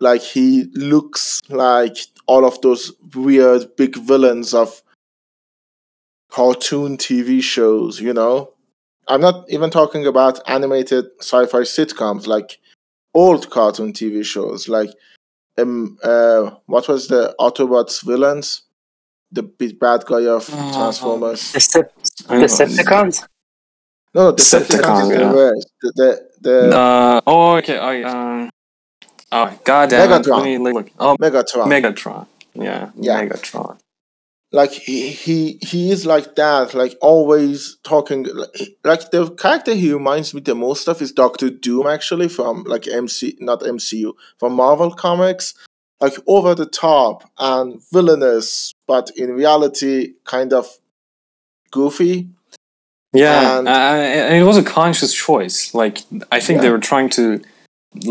like 0.00 0.22
he 0.22 0.64
looks 0.74 1.40
like 1.48 1.96
all 2.26 2.44
of 2.44 2.60
those 2.60 2.92
weird 3.14 3.76
big 3.76 3.96
villains 3.96 4.52
of 4.54 4.82
cartoon 6.30 6.96
TV 6.96 7.42
shows, 7.42 8.00
you 8.00 8.12
know? 8.12 8.53
I'm 9.08 9.20
not 9.20 9.44
even 9.48 9.70
talking 9.70 10.06
about 10.06 10.40
animated 10.48 11.04
sci 11.20 11.46
fi 11.46 11.60
sitcoms, 11.60 12.26
like 12.26 12.58
old 13.14 13.50
cartoon 13.50 13.92
TV 13.92 14.24
shows, 14.24 14.68
like 14.68 14.90
um, 15.58 15.98
uh, 16.02 16.50
what 16.66 16.88
was 16.88 17.08
the 17.08 17.34
Autobots 17.38 18.02
villains? 18.04 18.62
the 19.32 19.42
big 19.42 19.80
bad 19.80 20.04
guy 20.06 20.26
of 20.28 20.48
Uh, 20.48 20.72
Transformers. 20.72 21.40
Decep- 21.52 21.90
I. 22.28 22.36
Decepticons? 22.36 23.26
No, 24.14 24.30
the 24.30 24.40
Decepticons 24.42 25.10
Decepticons, 25.10 25.10
yeah. 25.10 25.32
the. 25.32 25.64
The 25.82 25.92
the, 25.96 26.60
the 26.70 26.76
Uh, 26.78 27.20
oh, 27.26 27.56
okay. 27.56 27.78
I 27.78 28.02
um. 28.02 28.50
Oh, 29.32 29.58
goddamn. 29.64 30.00
it. 30.12 30.24
Megatron. 30.24 30.44
Me 30.44 30.58
look. 30.58 30.90
Oh, 31.00 31.16
Megatron. 31.20 31.66
Megatron. 31.66 32.26
Yeah, 32.54 32.90
Yeah. 32.94 33.24
Megatron. 33.26 33.76
Like 34.60 34.72
he, 34.86 34.96
he 35.24 35.58
he 35.70 35.80
is 35.94 36.02
like 36.14 36.28
that 36.42 36.66
like 36.82 36.94
always 37.10 37.76
talking 37.92 38.20
like- 38.42 38.76
like 38.90 39.02
the 39.14 39.22
character 39.44 39.74
he 39.82 39.88
reminds 39.92 40.28
me 40.34 40.40
the 40.40 40.54
most 40.54 40.88
of 40.88 41.02
is 41.04 41.12
dr 41.22 41.48
doom 41.64 41.86
actually 41.96 42.28
from 42.36 42.54
like 42.74 42.86
mc 43.02 43.36
not 43.48 43.60
mcu 43.76 44.12
from 44.40 44.52
marvel 44.64 44.90
comics 45.06 45.46
like 46.04 46.16
over 46.26 46.52
the 46.54 46.66
top 46.66 47.16
and 47.38 47.66
villainous 47.92 48.48
but 48.92 49.10
in 49.22 49.28
reality 49.42 49.96
kind 50.34 50.52
of 50.52 50.64
goofy 51.70 52.28
Yeah, 53.12 53.58
And- 53.58 53.68
uh, 53.68 53.70
and 54.30 54.34
it 54.42 54.46
was 54.52 54.56
a 54.58 54.62
conscious 54.80 55.12
choice. 55.14 55.58
Like, 55.82 55.96
I 56.36 56.40
think 56.40 56.56
they 56.62 56.70
were 56.74 56.80
trying 56.90 57.10
to, 57.18 57.24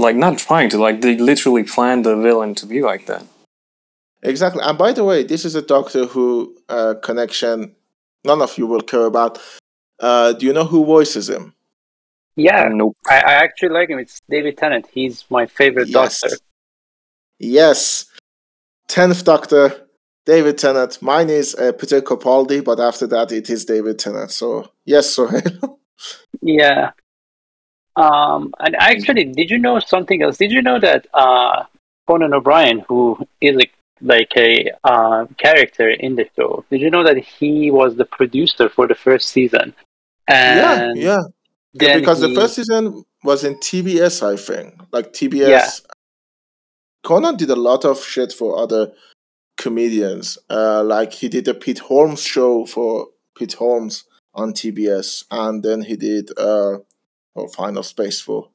like, 0.06 0.16
not 0.16 0.38
trying 0.48 0.70
to, 0.74 0.78
like, 0.78 1.02
they 1.02 1.18
literally 1.18 1.64
planned 1.76 2.06
the 2.06 2.16
villain 2.16 2.56
to 2.56 2.66
be 2.66 2.80
like 2.82 3.04
that. 3.12 3.24
Exactly 4.24 4.62
and 4.64 4.78
by 4.78 4.92
the 4.94 5.04
way 5.04 5.24
this 5.24 5.46
is 5.46 5.56
a 5.56 5.62
doctor 5.62 6.06
who 6.06 6.56
uh, 6.70 6.94
connection 7.04 7.76
none 8.26 8.42
of 8.42 8.58
you 8.58 8.66
will 8.68 8.82
care 8.82 9.06
about 9.06 9.40
uh, 10.00 10.34
do 10.34 10.46
you 10.46 10.54
know 10.54 10.66
who 10.66 10.84
voices 10.86 11.30
him 11.30 11.54
Yeah, 12.36 12.68
Nope. 12.72 12.98
I, 13.08 13.18
I 13.32 13.34
actually 13.46 13.74
like 13.80 13.90
him. 13.90 14.00
It's 14.00 14.20
David 14.28 14.58
Tennant. 14.58 14.86
He's 14.92 15.24
my 15.30 15.46
favorite 15.46 15.88
Yes. 15.90 16.20
doctor. 16.22 16.38
Yes. 17.40 18.06
Tenth 18.88 19.24
Doctor, 19.24 19.64
David 20.26 20.58
Tennant. 20.58 21.00
Mine 21.02 21.30
is 21.30 21.54
uh, 21.56 21.72
Peter 21.74 22.02
Capaldi, 22.02 22.64
but 22.64 22.80
after 22.80 23.06
that 23.08 23.32
it 23.32 23.50
is 23.52 23.66
David 23.66 24.00
Tennant. 24.00 24.32
So 24.32 24.48
yes, 24.86 25.10
Sohail. 25.16 25.80
Yeah. 26.42 26.92
Um, 27.96 28.54
and 28.60 28.76
actually, 28.76 29.26
did 29.26 29.50
you 29.52 29.60
know 29.60 29.80
something 29.80 30.22
else? 30.24 30.38
Did 30.38 30.52
you 30.52 30.62
know 30.62 30.80
that 30.80 31.06
uh, 31.14 31.64
Conan 32.08 32.34
O'Brien, 32.34 32.80
who 32.88 33.18
is 33.40 33.56
a, 33.56 33.68
like 34.04 34.32
a 34.36 34.70
uh, 34.84 35.26
character 35.38 35.90
in 35.90 36.16
the 36.16 36.30
show, 36.36 36.66
did 36.70 36.82
you 36.82 36.92
know 36.92 37.04
that 37.04 37.18
he 37.18 37.72
was 37.72 37.96
the 37.96 38.06
producer 38.06 38.70
for 38.70 38.88
the 38.88 38.96
first 38.96 39.30
season? 39.30 39.74
yeah, 40.30 40.82
And 40.82 40.98
yeah. 40.98 41.22
then 41.74 42.00
because 42.00 42.20
the 42.20 42.34
first 42.36 42.56
season 42.56 43.04
was 43.24 43.44
in 43.44 43.56
TBS, 43.56 44.22
I 44.22 44.36
think. 44.36 44.80
Like 44.92 45.14
TBS. 45.14 45.48
Yeah. 45.48 45.70
Conan 47.04 47.36
did 47.36 47.50
a 47.50 47.56
lot 47.56 47.84
of 47.86 48.04
shit 48.04 48.32
for 48.32 48.58
other 48.60 48.92
comedians. 49.58 50.38
Uh, 50.50 50.84
like 50.84 51.14
he 51.14 51.30
did 51.30 51.46
the 51.46 51.54
Pete 51.54 51.80
Holmes 51.80 52.22
show 52.22 52.66
for 52.66 53.08
Pete 53.38 53.54
Holmes 53.54 54.06
on 54.34 54.54
TBS, 54.54 55.26
and 55.32 55.64
then 55.64 55.82
he 55.82 55.96
did 55.96 56.32
uh, 56.38 56.78
oh, 57.36 57.48
Final 57.56 57.84
Space 57.84 58.22
for 58.22 58.50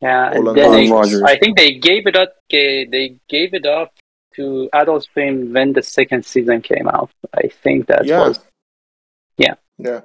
Yeah, 0.00 0.32
and 0.32 0.46
then 0.46 0.54
they, 0.54 1.22
I 1.22 1.38
think 1.38 1.56
they 1.56 1.74
gave 1.74 2.06
it 2.06 2.16
up. 2.16 2.34
They 2.50 2.86
they 2.90 3.16
gave 3.28 3.54
it 3.54 3.64
up 3.64 3.92
to 4.36 4.68
Adult 4.72 5.04
Swim 5.12 5.52
when 5.52 5.72
the 5.72 5.82
second 5.82 6.24
season 6.24 6.60
came 6.62 6.88
out. 6.88 7.10
I 7.34 7.48
think 7.48 7.86
that 7.88 8.04
Yeah. 8.06 8.28
was 8.28 8.40
Yeah. 9.36 9.54
Yeah. 9.78 10.00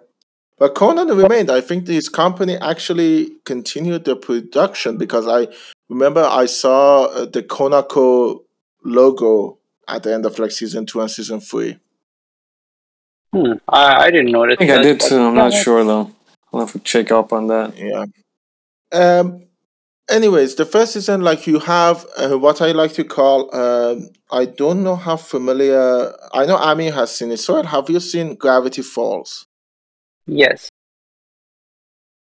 But 0.58 0.76
Conan 0.76 1.08
remained. 1.08 1.50
I 1.50 1.62
think 1.62 1.88
his 1.88 2.08
company 2.10 2.56
actually 2.58 3.32
continued 3.46 4.06
the 4.06 4.16
production 4.16 4.98
because 4.98 5.28
I 5.28 5.48
remember 5.90 6.24
I 6.24 6.46
saw 6.46 7.06
uh, 7.06 7.26
the 7.26 7.42
Conaco 7.42 8.44
logo 8.84 9.58
at 9.88 10.04
the 10.04 10.14
end 10.14 10.26
of 10.26 10.38
like 10.38 10.52
season 10.52 10.86
two 10.86 11.02
and 11.02 11.10
season 11.10 11.40
three. 11.40 11.80
hmm, 13.34 13.54
I, 13.68 14.06
I 14.06 14.12
didn't 14.12 14.32
notice. 14.32 14.58
I 14.60 14.66
think 14.66 14.72
I 14.72 14.84
did 14.84 15.00
too. 15.00 15.18
I'm 15.20 15.34
not 15.34 15.54
sure, 15.54 15.84
though. 15.84 16.12
I'll 16.54 16.60
have 16.60 16.74
to 16.74 16.80
check 16.80 17.12
up 17.12 17.34
on 17.34 17.48
that. 17.48 17.78
Yeah. 17.78 18.06
Um. 18.92 19.48
Anyways, 20.12 20.56
the 20.56 20.66
first 20.66 20.94
season, 20.94 21.22
like 21.22 21.48
you 21.48 21.60
have 21.60 22.06
uh, 22.18 22.38
what 22.38 22.62
I 22.62 22.72
like 22.74 22.94
to 22.94 23.04
call, 23.04 23.54
um, 23.56 24.10
I 24.30 24.46
don't 24.46 24.84
know 24.84 24.96
how 24.98 25.16
familiar. 25.16 26.14
I 26.34 26.46
know 26.46 26.58
Ami 26.58 26.90
has 26.90 27.16
seen 27.16 27.32
it. 27.32 27.38
So 27.38 27.62
have 27.64 27.90
you 27.90 28.00
seen 28.00 28.36
Gravity 28.36 28.82
Falls? 28.82 29.46
Yes. 30.28 30.70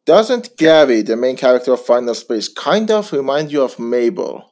Doesn't 0.06 0.56
Gary, 0.56 1.02
the 1.02 1.16
main 1.16 1.36
character 1.36 1.72
of 1.72 1.84
Final 1.84 2.14
Space, 2.14 2.48
kind 2.48 2.90
of 2.90 3.12
remind 3.12 3.52
you 3.52 3.62
of 3.62 3.78
Mabel? 3.78 4.50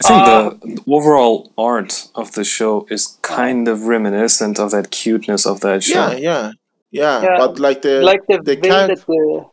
I 0.00 0.08
think 0.08 0.22
Uh, 0.22 0.50
the 0.62 0.82
overall 0.88 1.52
art 1.58 2.08
of 2.14 2.32
the 2.32 2.44
show 2.44 2.86
is 2.90 3.18
kind 3.22 3.68
of 3.68 3.82
reminiscent 3.86 4.58
of 4.58 4.70
that 4.70 4.90
cuteness 4.90 5.44
of 5.46 5.60
that 5.60 5.82
show. 5.82 6.10
Yeah, 6.12 6.16
yeah, 6.16 6.52
yeah, 6.90 7.22
Yeah, 7.22 7.36
But 7.38 7.58
like 7.58 7.82
the 7.82 8.00
like 8.02 8.26
the, 8.28 8.38
the 8.42 8.54
way 8.54 8.68
charac- 8.70 8.88
that 8.88 9.06
the 9.06 9.44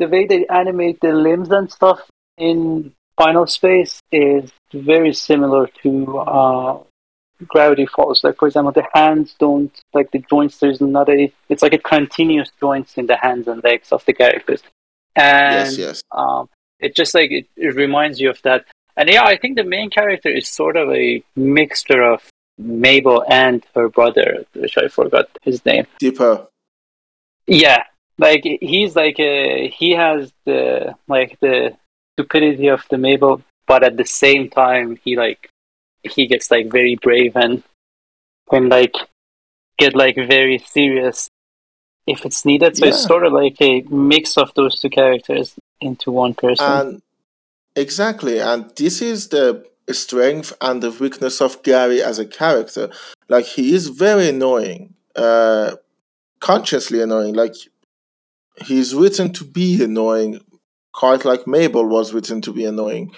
the 0.00 0.08
way 0.08 0.26
they 0.26 0.46
animate 0.46 0.98
the 1.00 1.12
limbs 1.12 1.50
and 1.50 1.70
stuff 1.70 2.00
in 2.36 2.92
Final 3.16 3.46
Space 3.46 4.00
is 4.10 4.50
very 4.72 5.12
similar 5.12 5.68
to 5.82 6.18
uh, 6.18 6.78
Gravity 7.46 7.86
Falls. 7.86 8.24
Like 8.24 8.38
for 8.38 8.48
example, 8.48 8.72
the 8.72 8.86
hands 8.94 9.36
don't 9.38 9.72
like 9.92 10.10
the 10.10 10.20
joints. 10.20 10.58
There's 10.58 10.80
not 10.80 11.08
a. 11.08 11.32
It's 11.48 11.62
like 11.62 11.74
a 11.74 11.78
continuous 11.78 12.50
joints 12.58 12.96
in 12.96 13.06
the 13.06 13.16
hands 13.16 13.46
and 13.46 13.62
legs 13.62 13.92
of 13.92 14.04
the 14.06 14.14
characters, 14.14 14.62
and 15.14 15.66
yes, 15.66 15.78
yes, 15.78 16.02
um, 16.12 16.48
it 16.80 16.96
just 16.96 17.14
like 17.14 17.30
it, 17.30 17.46
it 17.56 17.74
reminds 17.76 18.20
you 18.20 18.30
of 18.30 18.40
that. 18.42 18.64
And 18.96 19.08
yeah, 19.08 19.24
I 19.24 19.36
think 19.36 19.56
the 19.56 19.64
main 19.64 19.90
character 19.90 20.30
is 20.30 20.48
sort 20.48 20.76
of 20.76 20.90
a 20.90 21.22
mixture 21.36 22.02
of 22.02 22.22
Mabel 22.58 23.24
and 23.28 23.64
her 23.74 23.88
brother, 23.88 24.44
which 24.54 24.76
I 24.76 24.88
forgot 24.88 25.28
his 25.42 25.64
name. 25.64 25.86
Dipper. 25.98 26.46
Yeah, 27.46 27.84
like 28.20 28.44
he's 28.44 28.94
like 28.94 29.18
a, 29.18 29.68
he 29.68 29.92
has 29.92 30.32
the 30.44 30.94
like 31.08 31.38
the 31.40 31.74
stupidity 32.14 32.68
of 32.68 32.84
the 32.90 32.98
Mabel, 32.98 33.42
but 33.66 33.82
at 33.82 33.96
the 33.96 34.04
same 34.04 34.50
time 34.50 34.98
he 35.02 35.16
like 35.16 35.48
he 36.02 36.26
gets 36.26 36.50
like 36.50 36.70
very 36.70 36.96
brave 36.96 37.34
and 37.34 37.62
can 38.50 38.68
like 38.68 38.94
get 39.78 39.96
like 39.96 40.16
very 40.16 40.58
serious 40.58 41.30
if 42.06 42.26
it's 42.26 42.44
needed. 42.44 42.76
So 42.76 42.86
it's 42.86 43.02
sort 43.02 43.24
of 43.24 43.32
like 43.32 43.56
a 43.60 43.80
mix 43.82 44.36
of 44.36 44.52
those 44.54 44.78
two 44.78 44.90
characters 44.90 45.54
into 45.80 46.10
one 46.10 46.34
person. 46.34 46.66
And 46.66 47.02
exactly, 47.74 48.38
and 48.38 48.70
this 48.76 49.00
is 49.00 49.28
the 49.28 49.64
strength 49.90 50.52
and 50.60 50.82
the 50.82 50.90
weakness 50.90 51.40
of 51.40 51.62
Gary 51.62 52.02
as 52.02 52.18
a 52.18 52.26
character. 52.26 52.90
Like 53.28 53.46
he 53.46 53.74
is 53.74 53.88
very 53.88 54.28
annoying, 54.28 54.94
uh, 55.16 55.76
consciously 56.40 57.00
annoying. 57.00 57.34
Like 57.34 57.54
he's 58.64 58.94
written 58.94 59.32
to 59.34 59.44
be 59.44 59.82
annoying, 59.82 60.40
quite 60.92 61.24
like 61.24 61.46
Mabel 61.46 61.86
was 61.86 62.12
written 62.12 62.40
to 62.42 62.52
be 62.52 62.64
annoying. 62.64 63.14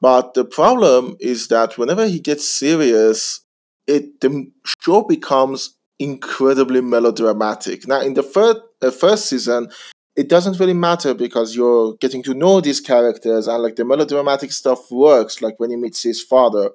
But 0.00 0.34
the 0.34 0.44
problem 0.44 1.16
is 1.20 1.48
that 1.48 1.76
whenever 1.76 2.06
he 2.06 2.20
gets 2.20 2.48
serious, 2.48 3.40
it 3.86 4.20
the 4.20 4.50
show 4.64 5.02
becomes 5.02 5.76
incredibly 5.98 6.80
melodramatic. 6.80 7.86
Now, 7.86 8.00
in 8.00 8.14
the 8.14 8.22
first 8.22 8.60
uh, 8.80 8.90
first 8.90 9.26
season, 9.26 9.70
it 10.16 10.28
doesn't 10.28 10.58
really 10.58 10.74
matter 10.74 11.14
because 11.14 11.54
you're 11.54 11.94
getting 12.00 12.22
to 12.24 12.34
know 12.34 12.60
these 12.60 12.80
characters 12.80 13.46
and 13.46 13.62
like 13.62 13.76
the 13.76 13.84
melodramatic 13.84 14.52
stuff 14.52 14.90
works, 14.90 15.42
like 15.42 15.60
when 15.60 15.70
he 15.70 15.76
meets 15.76 16.02
his 16.02 16.22
father 16.22 16.70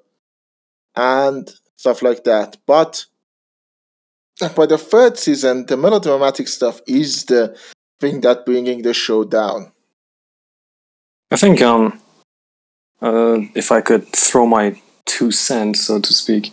and 0.95 1.51
stuff 1.75 2.01
like 2.01 2.23
that. 2.23 2.57
But 2.65 3.05
by 4.55 4.65
the 4.65 4.77
third 4.77 5.17
season, 5.17 5.65
the 5.65 5.77
melodramatic 5.77 6.47
stuff 6.47 6.81
is 6.87 7.25
the 7.25 7.57
thing 7.99 8.21
that 8.21 8.45
bringing 8.45 8.81
the 8.81 8.93
show 8.93 9.23
down. 9.23 9.71
I 11.31 11.37
think 11.37 11.61
um, 11.61 11.99
uh, 13.01 13.39
if 13.55 13.71
I 13.71 13.81
could 13.81 14.07
throw 14.07 14.45
my 14.45 14.79
two 15.05 15.31
cents, 15.31 15.81
so 15.81 15.99
to 15.99 16.13
speak, 16.13 16.51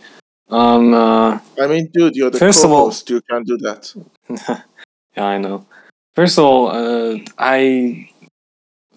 um, 0.49 0.93
uh, 0.95 1.39
I 1.61 1.67
mean, 1.67 1.89
dude, 1.93 2.17
you're 2.17 2.31
the 2.31 2.39
First 2.39 2.65
of 2.65 2.71
all- 2.71 2.85
co-host. 2.87 3.11
You 3.11 3.21
can't 3.23 3.47
do 3.47 3.57
that. 3.59 3.95
yeah, 5.17 5.25
I 5.25 5.39
know. 5.39 5.67
First 6.15 6.39
of 6.39 6.45
all, 6.45 6.69
uh, 6.69 7.19
I 7.39 8.09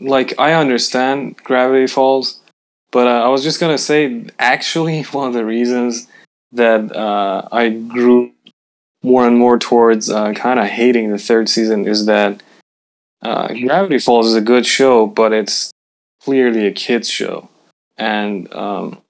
like 0.01 0.37
I 0.37 0.53
understand 0.53 1.37
Gravity 1.37 1.87
Falls, 1.87 2.41
but 2.91 3.07
uh, 3.07 3.23
I 3.23 3.29
was 3.29 3.43
just 3.43 3.59
gonna 3.59 3.77
say 3.77 4.25
actually 4.37 5.03
one 5.13 5.27
of 5.29 5.33
the 5.33 5.45
reasons 5.45 6.07
that 6.51 6.93
uh, 6.95 7.47
I 7.51 7.69
grew 7.69 8.31
more 9.05 9.27
and 9.27 9.37
more 9.37 9.59
towards 9.59 10.09
uh, 10.09 10.33
kind 10.33 10.59
of 10.59 10.65
hating 10.65 11.11
the 11.11 11.19
third 11.19 11.47
season 11.47 11.87
is 11.87 12.07
that 12.07 12.41
uh, 13.21 13.47
Gravity 13.53 13.99
Falls 13.99 14.27
is 14.27 14.35
a 14.35 14.41
good 14.41 14.65
show, 14.65 15.05
but 15.05 15.31
it's 15.31 15.71
clearly 16.21 16.65
a 16.65 16.71
kids 16.71 17.07
show, 17.07 17.47
and 17.97 18.51
um, 18.53 19.01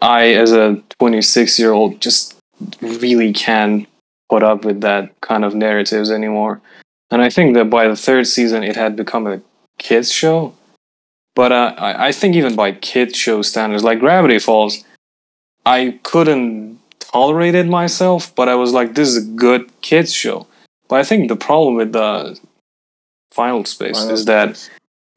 I, 0.00 0.34
as 0.34 0.52
a 0.52 0.82
26 1.00 1.58
year 1.58 1.72
old, 1.72 2.00
just 2.00 2.36
really 2.82 3.32
can't 3.32 3.88
put 4.28 4.42
up 4.42 4.64
with 4.64 4.82
that 4.82 5.18
kind 5.22 5.44
of 5.44 5.54
narratives 5.54 6.10
anymore. 6.10 6.60
And 7.10 7.22
I 7.22 7.30
think 7.30 7.54
that 7.54 7.70
by 7.70 7.88
the 7.88 7.96
third 7.96 8.26
season, 8.26 8.62
it 8.62 8.76
had 8.76 8.96
become 8.96 9.26
a 9.26 9.40
kids 9.78 10.12
show. 10.12 10.54
But 11.34 11.52
uh, 11.52 11.74
I, 11.78 12.08
I 12.08 12.12
think 12.12 12.36
even 12.36 12.54
by 12.54 12.72
kids 12.72 13.16
show 13.16 13.40
standards, 13.42 13.84
like 13.84 14.00
Gravity 14.00 14.38
Falls, 14.38 14.84
I 15.64 15.98
couldn't 16.02 16.77
tolerate 17.12 17.54
it 17.54 17.66
myself, 17.66 18.34
but 18.34 18.48
I 18.48 18.54
was 18.54 18.72
like, 18.72 18.94
this 18.94 19.08
is 19.08 19.16
a 19.16 19.30
good 19.32 19.70
kids 19.82 20.12
show. 20.12 20.46
But 20.88 21.00
I 21.00 21.04
think 21.04 21.28
the 21.28 21.36
problem 21.36 21.74
with 21.74 21.92
the 21.92 22.38
Final 23.32 23.64
Space 23.64 23.98
Final 23.98 24.14
is 24.14 24.24
that 24.24 24.70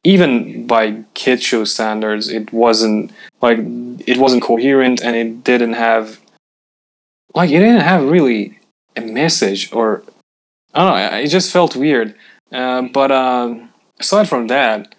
even 0.04 0.68
by 0.68 1.04
kid 1.14 1.42
show 1.42 1.64
standards, 1.64 2.28
it 2.28 2.52
wasn't 2.52 3.12
like 3.42 3.60
it 4.06 4.18
wasn't 4.18 4.44
coherent 4.44 5.02
and 5.02 5.16
it 5.16 5.44
didn't 5.44 5.74
have 5.74 6.20
like 7.34 7.50
it 7.50 7.60
didn't 7.60 7.82
have 7.82 8.04
really 8.04 8.60
a 8.96 9.02
message 9.02 9.72
or 9.72 10.04
I 10.74 10.84
don't 10.84 11.14
know. 11.14 11.18
It 11.20 11.28
just 11.28 11.52
felt 11.52 11.76
weird. 11.76 12.16
Uh, 12.52 12.84
but 12.84 13.12
um, 13.12 13.70
aside 14.00 14.28
from 14.28 14.48
that, 14.48 14.96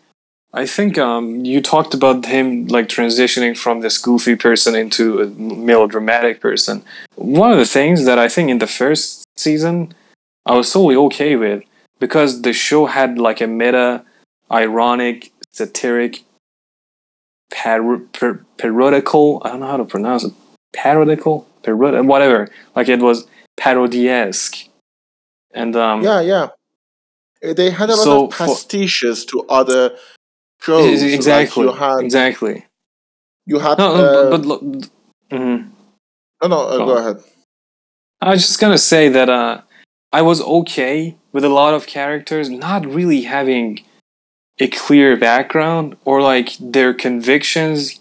I 0.55 0.67
think 0.67 0.99
um, 0.99 1.45
you 1.45 1.63
talked 1.63 1.95
about 1.95 2.27
him 2.27 2.67
like 2.67 2.89
transitioning 2.89 3.57
from 3.57 3.81
this 3.81 3.97
goofy 3.99 4.37
person 4.37 4.75
into 4.75 5.21
a 5.23 5.27
melodramatic 5.27 6.41
person. 6.41 6.83
One 7.17 7.53
of 7.53 7.59
the 7.59 7.65
things 7.65 8.05
that 8.05 8.19
I 8.19 8.29
think 8.29 8.51
in 8.51 8.59
the 8.59 8.67
first 8.67 9.25
season 9.37 9.95
I 10.45 10.55
was 10.57 10.71
totally 10.73 10.97
okay 10.97 11.37
with 11.37 11.63
because 12.01 12.43
the 12.43 12.53
show 12.53 12.87
had 12.87 13.19
like 13.19 13.41
a 13.41 13.47
meta, 13.47 14.05
ironic, 14.51 15.33
satiric, 15.53 16.25
par- 17.51 17.99
par- 18.13 18.45
parodical. 18.59 19.41
I 19.45 19.49
don't 19.51 19.61
know 19.61 19.67
how 19.69 19.77
to 19.79 19.85
pronounce 19.85 20.25
it. 20.25 20.33
Parodical, 20.75 21.47
parod- 21.63 22.07
whatever. 22.07 22.49
Like 22.75 22.89
it 22.89 23.01
was 23.01 23.27
parody-esque, 23.57 24.69
and 25.55 25.77
um, 25.77 26.03
yeah, 26.03 26.21
yeah. 26.21 26.49
They 27.41 27.71
had 27.71 27.89
a 27.89 27.95
lot 27.97 28.05
So 28.05 28.27
of 28.27 28.35
for- 28.35 28.47
pastiches 28.47 29.25
to 29.27 29.45
other 29.49 29.97
shows. 30.63 31.03
like 31.03 31.13
exactly, 31.13 31.65
you 31.65 31.73
had, 31.73 31.99
exactly. 32.01 32.67
you 33.47 33.59
had. 33.59 33.79
No, 33.79 33.95
uh, 33.95 34.31
but, 34.31 34.31
but 34.31 34.47
look, 34.47 34.63
mhm. 35.31 35.71
no, 36.43 36.49
no. 36.49 36.61
Uh, 36.61 36.79
Go 36.79 36.87
go 36.87 36.97
ahead. 36.99 37.23
I 38.21 38.31
was 38.31 38.47
just 38.47 38.61
gonna 38.61 38.79
say 38.79 39.09
that 39.09 39.29
uh, 39.29 39.63
I 40.13 40.23
was 40.23 40.41
okay 40.41 41.17
with 41.33 41.45
a 41.45 41.49
lot 41.49 41.75
of 41.75 41.87
characters 41.87 42.49
not 42.49 42.87
really 42.87 43.23
having 43.23 43.81
a 44.61 44.69
clear 44.69 45.17
background 45.17 45.97
or 46.05 46.23
like 46.23 46.57
their 46.61 46.95
convictions 46.95 48.01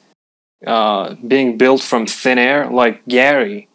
uh, 0.68 1.16
being 1.28 1.58
built 1.58 1.82
from 1.82 2.06
thin 2.06 2.38
air. 2.38 2.70
Like 2.70 3.06
Gary 3.08 3.68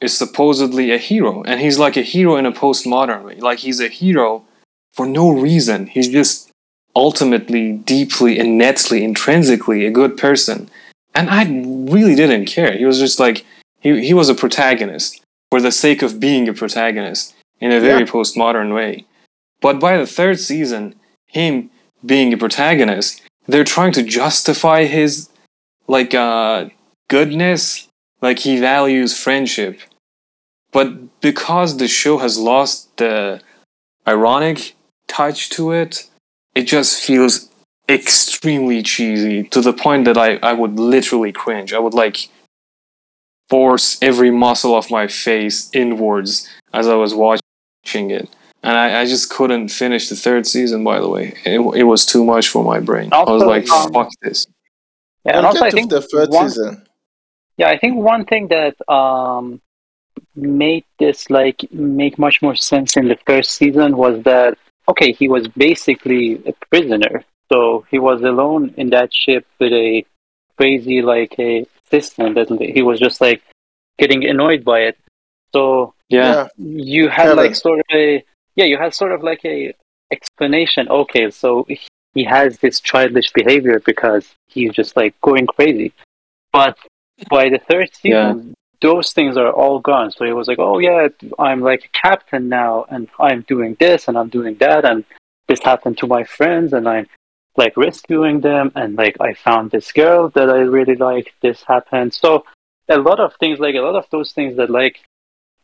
is 0.00 0.16
supposedly 0.16 0.90
a 0.90 0.98
hero, 0.98 1.42
and 1.42 1.60
he's 1.60 1.78
like 1.78 1.96
a 1.96 2.02
hero 2.02 2.36
in 2.36 2.46
a 2.46 2.52
postmodern 2.52 3.24
way. 3.24 3.36
Like 3.36 3.60
he's 3.60 3.80
a 3.80 3.88
hero 3.88 4.44
for 4.92 5.06
no 5.06 5.30
reason. 5.30 5.86
He's 5.86 6.08
just 6.08 6.47
ultimately, 7.06 7.64
deeply, 7.94 8.32
innately, 8.44 8.98
intrinsically 9.04 9.80
a 9.86 9.90
good 10.00 10.16
person. 10.26 10.58
And 11.14 11.26
I 11.30 11.42
really 11.94 12.14
didn't 12.22 12.46
care. 12.56 12.72
He 12.80 12.84
was 12.90 12.98
just 12.98 13.18
like 13.24 13.38
he 13.84 13.88
he 14.08 14.14
was 14.20 14.28
a 14.28 14.34
protagonist 14.42 15.10
for 15.50 15.60
the 15.62 15.72
sake 15.84 16.00
of 16.06 16.20
being 16.26 16.44
a 16.48 16.54
protagonist 16.62 17.24
in 17.64 17.70
a 17.72 17.80
very 17.88 18.04
Yeah. 18.04 18.12
postmodern 18.14 18.70
way. 18.80 18.92
But 19.64 19.76
by 19.86 19.92
the 19.96 20.06
third 20.18 20.38
season, 20.50 20.84
him 21.38 21.52
being 22.12 22.30
a 22.32 22.36
protagonist, 22.44 23.12
they're 23.50 23.72
trying 23.76 23.92
to 23.98 24.02
justify 24.20 24.80
his 24.98 25.12
like 25.96 26.12
uh 26.28 26.58
goodness, 27.14 27.62
like 28.26 28.38
he 28.46 28.54
values 28.72 29.10
friendship. 29.24 29.74
But 30.76 30.88
because 31.28 31.70
the 31.76 31.88
show 32.00 32.16
has 32.24 32.34
lost 32.50 32.76
the 33.02 33.40
ironic 34.06 34.58
touch 35.16 35.40
to 35.56 35.62
it, 35.82 35.92
it 36.58 36.66
just 36.66 37.00
feels 37.00 37.48
extremely 37.88 38.82
cheesy 38.82 39.44
to 39.44 39.60
the 39.60 39.72
point 39.72 40.04
that 40.06 40.18
I, 40.18 40.30
I 40.50 40.52
would 40.52 40.74
literally 40.94 41.30
cringe. 41.30 41.72
I 41.72 41.78
would 41.78 41.94
like 41.94 42.28
force 43.48 43.96
every 44.02 44.32
muscle 44.32 44.74
of 44.74 44.90
my 44.90 45.06
face 45.06 45.70
inwards 45.72 46.48
as 46.74 46.88
I 46.88 46.96
was 46.96 47.14
watching 47.14 48.10
it. 48.10 48.28
And 48.64 48.76
I, 48.76 49.02
I 49.02 49.04
just 49.06 49.30
couldn't 49.30 49.68
finish 49.68 50.08
the 50.08 50.16
third 50.16 50.48
season, 50.48 50.82
by 50.82 50.98
the 50.98 51.08
way. 51.08 51.26
It, 51.44 51.60
it 51.82 51.84
was 51.84 52.04
too 52.04 52.24
much 52.24 52.48
for 52.48 52.64
my 52.64 52.80
brain. 52.80 53.12
I 53.12 53.22
was 53.22 53.44
like, 53.44 53.70
um, 53.70 53.92
fuck 53.92 54.10
this. 54.20 54.44
Yeah, 55.24 55.36
and 55.36 55.46
also 55.46 55.64
I 55.64 55.70
think 55.70 55.90
the 55.90 56.02
third 56.02 56.30
one, 56.30 56.48
season. 56.48 56.84
Yeah, 57.56 57.68
I 57.68 57.78
think 57.78 58.02
one 58.14 58.24
thing 58.24 58.48
that 58.48 58.74
um, 58.92 59.60
made 60.34 60.84
this 60.98 61.30
like 61.30 61.64
make 61.70 62.18
much 62.18 62.42
more 62.42 62.56
sense 62.56 62.96
in 62.96 63.06
the 63.06 63.18
first 63.26 63.52
season 63.52 63.96
was 63.96 64.24
that 64.24 64.58
okay, 64.88 65.12
he 65.12 65.28
was 65.28 65.46
basically 65.48 66.42
a 66.46 66.52
prisoner, 66.70 67.24
so 67.52 67.84
he 67.90 67.98
was 67.98 68.22
alone 68.22 68.74
in 68.76 68.90
that 68.90 69.12
ship 69.12 69.46
with 69.60 69.72
a 69.72 70.04
crazy 70.56 71.02
like 71.02 71.34
a 71.38 71.66
assistant 71.86 72.34
that 72.34 72.48
he 72.76 72.82
was 72.82 72.98
just 72.98 73.20
like 73.20 73.42
getting 73.98 74.24
annoyed 74.24 74.64
by 74.64 74.80
it. 74.80 74.98
So 75.54 75.94
Yeah. 76.08 76.48
you 76.58 77.08
had 77.08 77.24
Kevin. 77.28 77.36
like 77.36 77.54
sort 77.54 77.78
of 77.80 77.86
a 77.92 78.24
yeah, 78.56 78.64
you 78.64 78.76
had 78.78 78.92
sort 78.94 79.12
of 79.12 79.22
like 79.22 79.44
a 79.44 79.72
explanation. 80.10 80.88
Okay, 80.88 81.30
so 81.30 81.66
he 82.14 82.24
has 82.24 82.58
this 82.58 82.80
childish 82.80 83.32
behavior 83.32 83.80
because 83.84 84.24
he's 84.48 84.72
just 84.72 84.96
like 84.96 85.14
going 85.20 85.46
crazy. 85.46 85.92
But 86.52 86.76
by 87.30 87.48
the 87.50 87.58
third 87.70 87.90
season, 87.94 88.54
those 88.80 89.12
things 89.12 89.36
are 89.36 89.50
all 89.50 89.80
gone. 89.80 90.10
So 90.12 90.24
he 90.24 90.32
was 90.32 90.48
like, 90.48 90.58
"Oh 90.58 90.78
yeah, 90.78 91.08
I'm 91.38 91.60
like 91.60 91.84
a 91.84 91.98
captain 91.98 92.48
now, 92.48 92.84
and 92.88 93.08
I'm 93.18 93.42
doing 93.42 93.76
this 93.80 94.08
and 94.08 94.16
I'm 94.16 94.28
doing 94.28 94.56
that, 94.56 94.84
and 94.84 95.04
this 95.48 95.60
happened 95.62 95.98
to 95.98 96.06
my 96.06 96.24
friends, 96.24 96.72
and 96.72 96.88
I'm 96.88 97.06
like 97.56 97.76
rescuing 97.76 98.40
them, 98.40 98.72
and 98.74 98.96
like 98.96 99.16
I 99.20 99.34
found 99.34 99.70
this 99.70 99.90
girl 99.92 100.28
that 100.30 100.48
I 100.48 100.60
really 100.60 100.96
like. 100.96 101.34
This 101.42 101.62
happened." 101.62 102.14
So 102.14 102.44
a 102.88 102.98
lot 102.98 103.20
of 103.20 103.34
things, 103.40 103.58
like 103.58 103.74
a 103.74 103.80
lot 103.80 103.96
of 103.96 104.06
those 104.10 104.32
things 104.32 104.56
that 104.56 104.70
like 104.70 105.00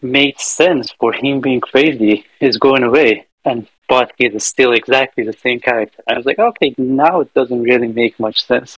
made 0.03 0.39
sense 0.39 0.93
for 1.01 1.13
him 1.13 1.41
being 1.41 1.61
crazy, 1.61 2.27
is 2.41 2.59
going 2.59 2.83
away, 2.83 3.27
and 3.45 3.67
but 3.89 4.13
he 4.19 4.27
is 4.27 4.45
still 4.45 4.73
exactly 4.73 5.25
the 5.25 5.33
same 5.35 5.61
character. 5.61 6.03
I 6.09 6.17
was 6.17 6.27
like, 6.27 6.39
okay, 6.39 6.75
now 6.79 7.21
it 7.21 7.33
doesn't 7.35 7.63
really 7.63 7.89
make 7.89 8.19
much 8.19 8.45
sense. 8.45 8.77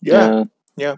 Yeah. 0.00 0.44
Yeah. 0.76 0.96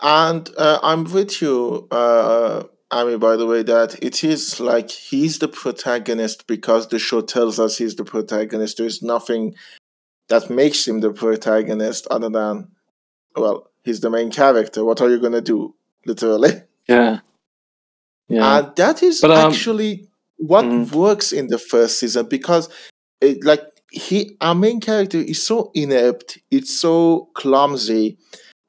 And 0.00 0.50
uh, 0.58 0.78
I'm 0.82 1.04
with 1.04 1.40
you, 1.40 1.88
uh, 1.90 2.64
Amy, 2.92 3.16
by 3.16 3.36
the 3.36 3.46
way, 3.46 3.62
that 3.62 4.02
it 4.02 4.22
is 4.22 4.60
like 4.60 4.90
he's 4.90 5.38
the 5.38 5.48
protagonist 5.48 6.46
because 6.46 6.88
the 6.88 6.98
show 6.98 7.20
tells 7.22 7.58
us 7.58 7.78
he's 7.78 7.96
the 7.96 8.04
protagonist. 8.04 8.76
There's 8.78 9.02
nothing 9.02 9.54
that 10.28 10.50
makes 10.50 10.86
him 10.86 11.00
the 11.00 11.12
protagonist 11.12 12.06
other 12.10 12.28
than, 12.28 12.68
well, 13.36 13.70
he's 13.84 14.00
the 14.00 14.10
main 14.10 14.30
character. 14.30 14.84
What 14.84 15.00
are 15.00 15.10
you 15.10 15.18
going 15.18 15.32
to 15.32 15.40
do? 15.40 15.74
Literally. 16.06 16.50
Yeah. 16.88 17.18
Yeah. 18.28 18.58
And 18.58 18.76
that 18.76 19.02
is 19.02 19.20
But, 19.20 19.32
um, 19.32 19.50
actually 19.52 20.08
what 20.36 20.64
Mhm. 20.64 20.92
works 20.92 21.32
in 21.32 21.48
the 21.48 21.58
first 21.58 21.98
season 21.98 22.26
because, 22.28 22.68
it, 23.20 23.44
like, 23.44 23.62
he, 23.90 24.36
our 24.40 24.54
main 24.54 24.80
character 24.80 25.18
is 25.18 25.42
so 25.42 25.72
inept, 25.74 26.38
it's 26.52 26.72
so 26.78 27.28
clumsy 27.34 28.18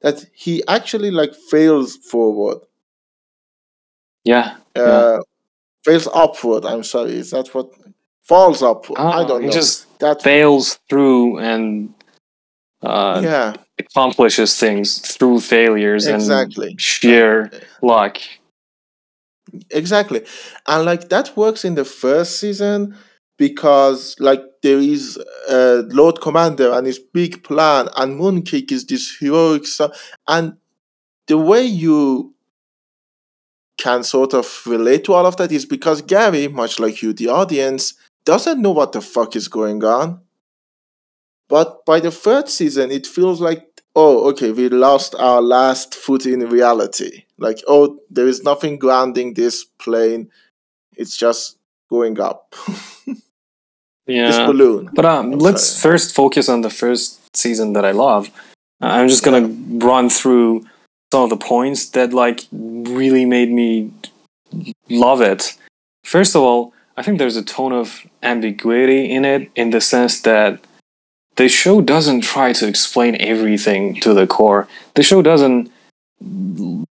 that 0.02 0.24
he 0.34 0.62
actually 0.68 1.10
like 1.10 1.34
fails 1.50 1.96
forward. 1.96 2.58
yeah. 4.24 4.56
uh, 4.76 5.18
fails 5.84 6.08
upward. 6.14 6.64
I'm 6.64 6.84
sorry, 6.84 7.14
is 7.14 7.30
that 7.30 7.48
what 7.54 7.70
falls 8.24 8.62
upward? 8.62 8.98
I 8.98 9.22
Ah, 9.22 9.24
don't 9.24 9.40
he 9.42 9.46
know. 9.46 9.52
just 9.52 9.98
that 10.00 10.22
fails 10.22 10.78
through 10.88 11.38
and 11.38 11.94
uh, 12.82 13.20
yeah, 13.24 13.54
accomplishes 13.78 14.56
things 14.58 14.98
through 15.00 15.40
failures 15.40 16.06
Exactly. 16.06 16.70
and 16.72 16.80
sheer 16.80 17.50
luck. 17.82 18.18
exactly, 19.70 20.24
and 20.66 20.84
like 20.84 21.08
that 21.08 21.36
works 21.36 21.64
in 21.64 21.74
the 21.74 21.84
first 21.84 22.38
season 22.38 22.96
because 23.38 24.16
like 24.20 24.42
there 24.62 24.78
is 24.78 25.18
uh, 25.48 25.82
Lord 25.88 26.20
Commander 26.20 26.72
and 26.72 26.86
his 26.86 26.98
big 26.98 27.42
plan, 27.44 27.88
and 27.96 28.20
Mooncake 28.20 28.72
is 28.72 28.86
this 28.86 29.16
heroic 29.18 29.66
stuff, 29.66 30.12
and 30.26 30.56
the 31.26 31.38
way 31.38 31.64
you 31.64 32.34
can 33.78 34.02
sort 34.02 34.34
of 34.34 34.62
relate 34.66 35.04
to 35.04 35.14
all 35.14 35.24
of 35.24 35.36
that 35.36 35.52
is 35.52 35.64
because 35.64 36.02
Gary, 36.02 36.48
much 36.48 36.78
like 36.78 37.00
you, 37.00 37.12
the 37.12 37.28
audience, 37.28 37.94
doesn't 38.24 38.60
know 38.60 38.72
what 38.72 38.92
the 38.92 39.00
fuck 39.00 39.36
is 39.36 39.48
going 39.48 39.82
on. 39.84 40.20
But 41.48 41.86
by 41.86 42.00
the 42.00 42.10
third 42.10 42.48
season, 42.48 42.90
it 42.90 43.06
feels 43.06 43.40
like, 43.40 43.82
oh, 43.94 44.28
okay, 44.30 44.52
we 44.52 44.68
lost 44.68 45.14
our 45.14 45.40
last 45.40 45.94
foot 45.94 46.26
in 46.26 46.40
reality. 46.40 47.24
Like, 47.38 47.62
oh, 47.66 48.00
there 48.10 48.26
is 48.26 48.42
nothing 48.42 48.78
grounding 48.78 49.34
this 49.34 49.64
plane. 49.64 50.30
It's 50.94 51.16
just 51.16 51.56
going 51.88 52.20
up. 52.20 52.54
this 54.08 54.36
Yeah. 54.36 54.46
balloon. 54.46 54.90
But 54.92 55.04
um, 55.04 55.32
let's 55.32 55.64
sorry. 55.64 55.92
first 55.92 56.14
focus 56.14 56.48
on 56.48 56.62
the 56.62 56.70
first 56.70 57.20
season 57.36 57.72
that 57.74 57.84
I 57.84 57.92
love. 57.92 58.30
Uh, 58.82 58.86
I'm 58.86 59.08
just 59.08 59.24
gonna 59.24 59.48
run 59.86 60.08
through 60.10 60.64
some 61.12 61.22
of 61.24 61.30
the 61.30 61.36
points 61.36 61.88
that 61.90 62.12
like 62.12 62.40
really 62.52 63.24
made 63.24 63.50
me 63.50 63.92
love 64.88 65.20
it. 65.20 65.56
First 66.04 66.34
of 66.34 66.42
all, 66.42 66.72
I 66.96 67.02
think 67.02 67.18
there's 67.18 67.36
a 67.36 67.44
tone 67.44 67.72
of 67.72 68.02
ambiguity 68.22 69.10
in 69.10 69.24
it, 69.24 69.50
in 69.54 69.70
the 69.70 69.80
sense 69.80 70.20
that 70.22 70.60
the 71.36 71.48
show 71.48 71.80
doesn't 71.80 72.22
try 72.22 72.52
to 72.54 72.66
explain 72.66 73.16
everything 73.20 74.00
to 74.00 74.12
the 74.14 74.26
core. 74.26 74.66
The 74.94 75.02
show 75.04 75.22
doesn't 75.22 75.70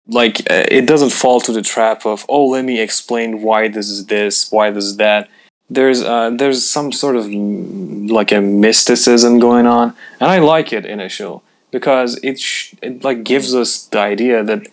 like 0.08 0.42
uh, 0.52 0.66
it 0.70 0.86
doesn't 0.86 1.12
fall 1.12 1.42
to 1.42 1.52
the 1.52 1.62
trap 1.64 2.06
of 2.06 2.26
oh 2.30 2.46
let 2.48 2.64
me 2.64 2.80
explain 2.80 3.42
why 3.42 3.68
this 3.68 3.90
is 3.90 4.06
this 4.06 4.52
why 4.52 4.70
this 4.70 4.86
is 4.86 4.98
that 4.98 5.28
there's 5.70 6.04
uh 6.04 6.30
there's 6.30 6.64
some 6.66 6.92
sort 6.92 7.16
of 7.16 7.28
like 7.32 8.32
a 8.32 8.42
mysticism 8.42 9.40
going 9.40 9.66
on 9.66 9.96
and 10.20 10.30
i 10.30 10.38
like 10.40 10.72
it 10.72 10.86
in 10.86 11.00
a 11.00 11.10
show 11.10 11.42
because 11.72 12.18
it, 12.24 12.40
sh- 12.40 12.74
it 12.82 13.04
like 13.04 13.24
gives 13.24 13.54
us 13.54 13.86
the 13.88 14.00
idea 14.00 14.44
that 14.44 14.68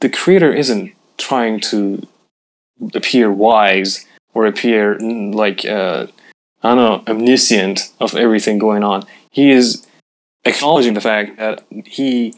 the 0.00 0.08
creator 0.08 0.52
isn't 0.52 0.92
trying 1.16 1.58
to 1.58 2.06
appear 2.94 3.32
wise 3.32 4.06
or 4.34 4.46
appear 4.46 4.96
mm, 4.98 5.34
like 5.34 5.64
uh 5.64 6.06
i 6.62 6.68
don't 6.68 6.76
know 6.76 7.02
omniscient 7.12 7.92
of 8.00 8.14
everything 8.14 8.58
going 8.58 8.82
on. 8.82 9.04
He 9.30 9.50
is 9.50 9.86
acknowledging 10.44 10.94
the 10.94 11.00
fact 11.00 11.36
that 11.38 11.64
he 11.84 12.34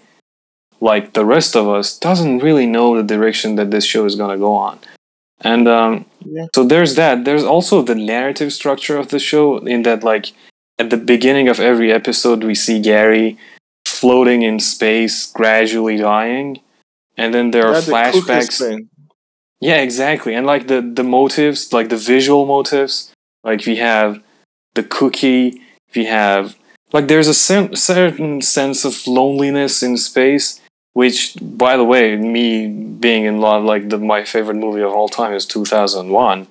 like 0.80 1.12
the 1.12 1.24
rest 1.24 1.56
of 1.56 1.68
us 1.68 1.98
doesn't 1.98 2.38
really 2.38 2.66
know 2.66 2.96
the 2.96 3.02
direction 3.02 3.56
that 3.56 3.70
this 3.70 3.84
show 3.84 4.04
is 4.04 4.16
to 4.16 4.38
go 4.38 4.54
on 4.54 4.78
and 5.40 5.68
um, 5.68 6.07
Yeah. 6.25 6.46
so 6.55 6.64
there's 6.64 6.94
that. 6.96 7.25
There's 7.25 7.44
also 7.44 7.83
the 7.83 7.94
narrative 7.94 8.53
structure 8.53 8.96
of 8.99 9.09
the 9.09 9.18
show 9.18 9.59
in 9.59 9.83
that 9.83 10.03
like 10.05 10.33
at 10.79 10.90
the 10.90 10.96
beginning 10.96 11.49
of 11.49 11.61
every 11.61 11.92
episode 11.92 12.44
we 12.44 12.55
see 12.55 12.81
gary 12.81 13.38
floating 13.87 14.42
in 14.42 14.61
space 14.61 15.27
gradually 15.33 15.96
dying. 15.99 16.61
And 17.16 17.33
then 17.35 17.51
there 17.51 17.66
are 17.68 17.75
flashbacks. 17.81 18.61
yeah, 19.61 19.77
exactly. 19.81 20.35
And 20.35 20.46
like 20.46 20.66
the 20.68 20.81
the 20.83 21.03
motives, 21.05 21.72
like 21.72 21.88
the 21.88 21.96
visual 21.96 22.46
motives, 22.46 23.12
like 23.44 23.64
we 23.66 23.77
have 23.77 24.20
the 24.75 24.83
cookie, 24.83 25.62
we 25.94 26.05
have 26.07 26.57
like 26.92 27.09
there's 27.09 27.29
a 27.29 27.35
cer- 27.35 27.75
certain 27.75 28.42
sense 28.42 28.85
of 28.85 29.07
loneliness 29.07 29.83
in 29.83 29.96
space, 29.96 30.61
which, 30.96 31.37
by 31.42 31.76
the 31.76 31.85
way, 31.85 32.16
me 32.16 32.66
being 32.68 33.26
in 33.26 33.38
love, 33.38 33.62
like 33.62 33.90
the 33.90 33.98
my 33.98 34.24
favorite 34.24 34.54
movie 34.56 34.80
of 34.80 34.92
all 34.92 35.11
time 35.11 35.35
is 35.35 35.44
2001, 35.44 36.46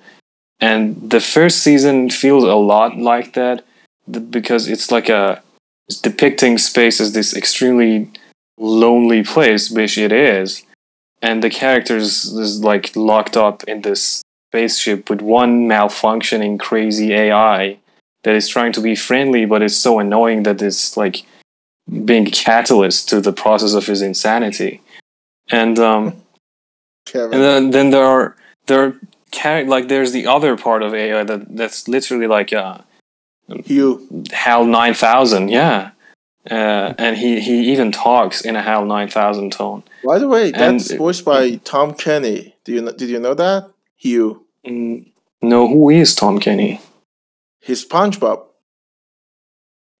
and 0.60 1.10
the 1.10 1.18
first 1.18 1.64
season 1.64 2.10
feels 2.10 2.44
a 2.44 2.54
lot 2.54 2.96
like 2.96 3.34
that 3.34 3.64
because 4.30 4.68
it's 4.68 4.92
like 4.92 5.08
a 5.08 5.42
it's 5.88 6.00
depicting 6.00 6.58
space 6.58 7.00
as 7.00 7.12
this 7.12 7.34
extremely 7.36 8.08
lonely 8.56 9.24
place, 9.24 9.68
which 9.68 9.98
it 9.98 10.12
is. 10.12 10.62
And 11.20 11.42
the 11.42 11.50
characters 11.50 12.26
is 12.26 12.62
like 12.62 12.94
locked 12.94 13.36
up 13.36 13.64
in 13.64 13.82
this 13.82 14.22
spaceship 14.50 15.10
with 15.10 15.22
one 15.22 15.66
malfunctioning 15.66 16.60
crazy 16.60 17.12
AI 17.12 17.78
that 18.22 18.36
is 18.36 18.46
trying 18.46 18.72
to 18.74 18.80
be 18.80 18.94
friendly, 18.94 19.44
but 19.44 19.62
it's 19.62 19.74
so 19.76 19.98
annoying 19.98 20.44
that 20.44 20.62
it's 20.62 20.96
like 20.96 21.24
being 22.04 22.26
a 22.26 22.30
catalyst 22.30 23.08
to 23.10 23.20
the 23.20 23.32
process 23.32 23.74
of 23.74 23.86
his 23.86 24.02
insanity. 24.02 24.82
And 25.50 25.78
um, 25.78 26.22
Kevin. 27.06 27.34
and 27.34 27.42
then, 27.42 27.70
then 27.70 27.90
there 27.90 28.04
are 28.04 28.36
there 28.66 28.84
are 28.84 29.00
char- 29.30 29.64
like 29.64 29.88
there's 29.88 30.12
the 30.12 30.26
other 30.26 30.56
part 30.56 30.82
of 30.82 30.94
AI 30.94 31.22
that 31.24 31.56
that's 31.56 31.86
literally 31.88 32.26
like 32.26 32.52
uh, 32.52 32.78
HUE. 33.66 34.24
HAL 34.32 34.64
nine 34.64 34.94
thousand, 34.94 35.48
yeah. 35.50 35.90
Uh, 36.50 36.94
and 36.98 37.16
he, 37.16 37.40
he 37.40 37.72
even 37.72 37.90
talks 37.90 38.40
in 38.40 38.54
a 38.54 38.62
HAL 38.62 38.84
nine 38.86 39.08
thousand 39.08 39.52
tone. 39.52 39.82
By 40.04 40.18
the 40.18 40.28
way, 40.28 40.52
And- 40.52 40.80
that's 40.80 40.92
voiced 40.94 41.24
by 41.24 41.56
Tom 41.64 41.94
Kenny. 41.94 42.54
Do 42.64 42.72
you 42.72 42.82
kn- 42.82 42.96
did 42.96 43.08
you 43.08 43.18
know 43.20 43.34
that? 43.34 43.70
HUE. 43.98 44.42
Mm, 44.66 45.10
no, 45.42 45.68
who 45.68 45.90
is 45.90 46.14
Tom 46.14 46.38
Kenny? 46.40 46.80
He's 47.60 47.86
SpongeBob. 47.86 48.45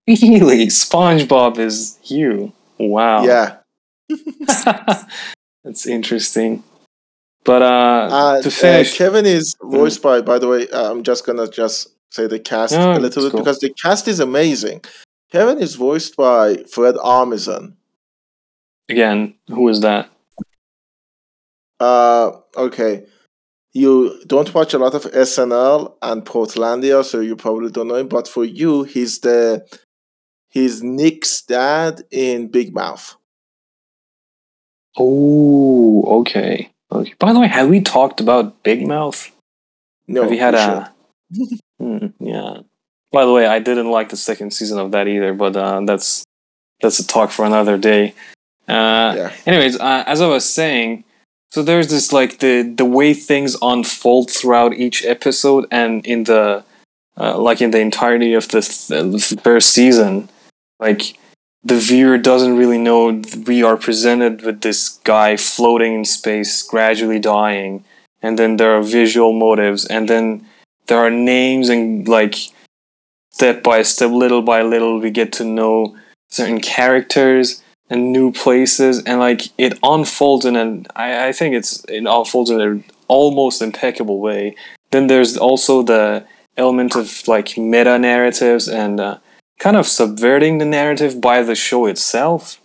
Really, 0.08 0.66
SpongeBob 0.66 1.58
is 1.58 1.98
you. 2.04 2.52
Wow. 2.78 3.24
Yeah. 3.24 3.56
That's 5.64 5.86
interesting. 5.86 6.62
But 7.44 7.62
uh, 7.62 8.08
Uh, 8.10 8.42
to 8.42 8.48
uh, 8.48 8.84
Kevin 8.84 9.26
is 9.26 9.56
voiced 9.62 10.02
by. 10.02 10.20
By 10.20 10.38
the 10.38 10.48
way, 10.48 10.68
uh, 10.68 10.90
I'm 10.92 11.02
just 11.02 11.26
gonna 11.26 11.48
just 11.48 11.88
say 12.12 12.26
the 12.26 12.38
cast 12.38 12.74
No, 12.74 12.92
a 12.92 12.98
little 12.98 13.24
bit 13.24 13.32
cool. 13.32 13.40
because 13.40 13.58
the 13.60 13.70
cast 13.82 14.06
is 14.08 14.20
amazing. 14.20 14.82
Kevin 15.32 15.58
is 15.60 15.74
voiced 15.74 16.16
by 16.16 16.56
Fred 16.70 16.94
Armisen. 16.96 17.74
again, 18.88 19.34
who 19.48 19.68
is 19.68 19.80
that? 19.80 20.08
Uh, 21.80 22.30
okay. 22.56 23.04
You 23.72 24.22
don't 24.26 24.54
watch 24.54 24.72
a 24.72 24.78
lot 24.78 24.94
of 24.94 25.02
SNL 25.12 25.94
and 26.00 26.24
Portlandia, 26.24 27.04
so 27.04 27.20
you 27.20 27.36
probably 27.36 27.70
don't 27.70 27.88
know 27.88 27.96
him. 27.96 28.08
But 28.08 28.26
for 28.26 28.44
you, 28.44 28.84
he's 28.84 29.18
the 29.20 29.66
he's 30.56 30.82
Nick's 30.82 31.42
dad 31.42 32.02
in 32.10 32.48
Big 32.48 32.74
Mouth. 32.74 33.16
Oh, 34.96 36.20
okay. 36.20 36.70
Okay. 36.90 37.14
By 37.18 37.34
the 37.34 37.40
way, 37.40 37.48
have 37.48 37.68
we 37.68 37.82
talked 37.82 38.22
about 38.22 38.62
Big 38.62 38.86
Mouth? 38.86 39.30
No, 40.08 40.22
have 40.22 40.32
you 40.32 40.38
had 40.38 40.54
we 40.54 40.60
a? 40.60 40.92
Hmm, 41.78 42.06
yeah. 42.20 42.60
By 43.12 43.26
the 43.26 43.32
way, 43.32 43.46
I 43.46 43.58
didn't 43.58 43.90
like 43.90 44.08
the 44.08 44.16
second 44.16 44.52
season 44.52 44.78
of 44.78 44.92
that 44.92 45.08
either, 45.08 45.34
but 45.34 45.54
uh, 45.54 45.82
that's 45.84 46.24
that's 46.80 46.98
a 46.98 47.06
talk 47.06 47.30
for 47.30 47.44
another 47.44 47.76
day. 47.76 48.14
Uh, 48.68 49.14
yeah. 49.16 49.32
anyways 49.46 49.78
uh, 49.78 50.02
as 50.08 50.20
i 50.20 50.26
was 50.26 50.44
saying 50.44 51.04
so 51.52 51.62
there's 51.62 51.86
this 51.86 52.12
like 52.12 52.40
the 52.40 52.62
the 52.62 52.84
way 52.84 53.14
things 53.14 53.56
unfold 53.62 54.28
throughout 54.28 54.74
each 54.74 55.04
episode 55.04 55.64
and 55.70 56.04
in 56.04 56.24
the 56.24 56.64
uh, 57.16 57.38
like 57.38 57.62
in 57.62 57.70
the 57.70 57.78
entirety 57.78 58.34
of 58.34 58.48
the 58.48 58.60
th- 58.60 59.40
first 59.40 59.70
season 59.70 60.28
like 60.78 61.18
the 61.64 61.78
viewer 61.78 62.18
doesn't 62.18 62.56
really 62.56 62.78
know 62.78 63.22
we 63.46 63.62
are 63.62 63.76
presented 63.76 64.42
with 64.42 64.60
this 64.60 64.88
guy 65.04 65.36
floating 65.36 65.94
in 65.94 66.04
space 66.04 66.62
gradually 66.62 67.18
dying 67.18 67.84
and 68.22 68.38
then 68.38 68.56
there 68.56 68.76
are 68.76 68.82
visual 68.82 69.32
motives 69.32 69.84
and 69.86 70.08
then 70.08 70.46
there 70.86 70.98
are 70.98 71.10
names 71.10 71.68
and 71.68 72.06
like 72.08 72.36
step 73.30 73.62
by 73.62 73.82
step 73.82 74.10
little 74.10 74.42
by 74.42 74.62
little 74.62 75.00
we 75.00 75.10
get 75.10 75.32
to 75.32 75.44
know 75.44 75.96
certain 76.28 76.60
characters 76.60 77.62
and 77.88 78.12
new 78.12 78.32
places 78.32 79.02
and 79.04 79.20
like 79.20 79.42
it 79.58 79.78
unfolds 79.82 80.44
in 80.44 80.56
an 80.56 80.86
I, 80.96 81.28
I 81.28 81.32
think 81.32 81.54
it's 81.54 81.84
it 81.84 82.04
unfolds 82.06 82.50
in 82.50 82.60
an 82.60 82.84
almost 83.08 83.62
impeccable 83.62 84.20
way. 84.20 84.56
Then 84.90 85.06
there's 85.06 85.36
also 85.36 85.82
the 85.82 86.26
element 86.56 86.96
of 86.96 87.26
like 87.28 87.56
meta 87.56 87.98
narratives 87.98 88.68
and 88.68 89.00
uh, 89.00 89.18
kind 89.58 89.76
of 89.76 89.86
subverting 89.86 90.58
the 90.58 90.64
narrative 90.64 91.20
by 91.20 91.42
the 91.42 91.54
show 91.54 91.86
itself 91.86 92.60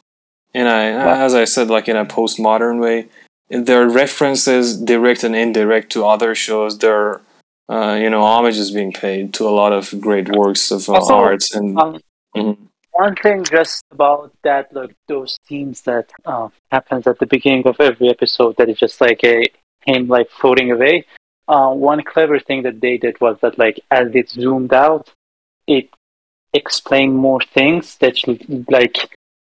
and 0.54 0.68
I, 0.68 0.86
as 1.26 1.34
i 1.34 1.46
said 1.46 1.70
like 1.70 1.88
in 1.88 1.96
a 1.96 2.06
postmodern 2.06 2.82
way 2.82 3.08
there 3.50 3.82
are 3.84 3.90
references 3.90 4.78
direct 4.78 5.24
and 5.24 5.36
indirect 5.36 5.92
to 5.94 6.06
other 6.06 6.36
shows 6.36 6.78
there 6.80 6.96
are 6.96 7.22
uh, 7.70 7.96
you 7.96 8.10
know 8.10 8.22
homages 8.22 8.72
being 8.72 8.92
paid 8.92 9.34
to 9.36 9.48
a 9.48 9.56
lot 9.62 9.72
of 9.72 9.94
great 10.02 10.36
works 10.36 10.72
of 10.72 10.90
uh, 10.90 10.94
Also, 10.94 11.14
arts 11.16 11.56
and 11.56 11.78
Um, 11.80 12.00
Mhm. 12.36 12.58
One 12.94 13.16
thing 13.16 13.44
just 13.44 13.84
about 13.92 14.32
that, 14.44 14.74
like 14.74 14.94
those 15.08 15.38
scenes 15.48 15.82
that 15.84 16.12
uh, 16.26 16.50
happens 16.72 17.08
at 17.08 17.20
the 17.20 17.26
beginning 17.26 17.66
of 17.68 17.76
every 17.80 18.10
episode, 18.10 18.56
that 18.58 18.70
is 18.70 18.78
just 18.78 19.00
like 19.02 19.22
a 19.24 19.46
him 19.86 20.08
like 20.08 20.30
floating 20.30 20.72
away. 20.72 21.06
Uh, 21.48 21.72
one 21.72 22.04
clever 22.04 22.40
thing 22.40 22.64
that 22.64 22.80
they 22.82 22.98
did 22.98 23.20
was 23.20 23.38
that, 23.42 23.58
like, 23.58 23.80
as 23.92 24.08
it 24.14 24.30
zoomed 24.30 24.74
out, 24.74 25.12
it 25.68 25.90
explained 26.54 27.16
more 27.16 27.42
things 27.42 27.98
that 27.98 28.24
you, 28.24 28.40
like 28.70 28.98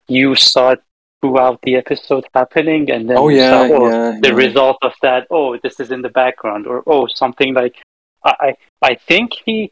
you 0.07 0.35
saw 0.35 0.75
throughout 1.21 1.59
the 1.63 1.75
episode 1.75 2.25
happening, 2.33 2.91
and 2.91 3.09
then 3.09 3.17
oh 3.17 3.29
yeah, 3.29 3.49
saw, 3.49 3.73
oh, 3.73 3.89
yeah, 3.89 4.19
the 4.21 4.29
yeah. 4.29 4.33
result 4.33 4.77
of 4.81 4.93
that. 5.01 5.27
Oh, 5.29 5.57
this 5.57 5.79
is 5.79 5.91
in 5.91 6.01
the 6.01 6.09
background, 6.09 6.67
or 6.67 6.83
oh, 6.87 7.07
something 7.07 7.53
like. 7.53 7.75
I 8.23 8.33
I 8.39 8.55
I 8.81 8.95
think 8.95 9.33
he 9.45 9.71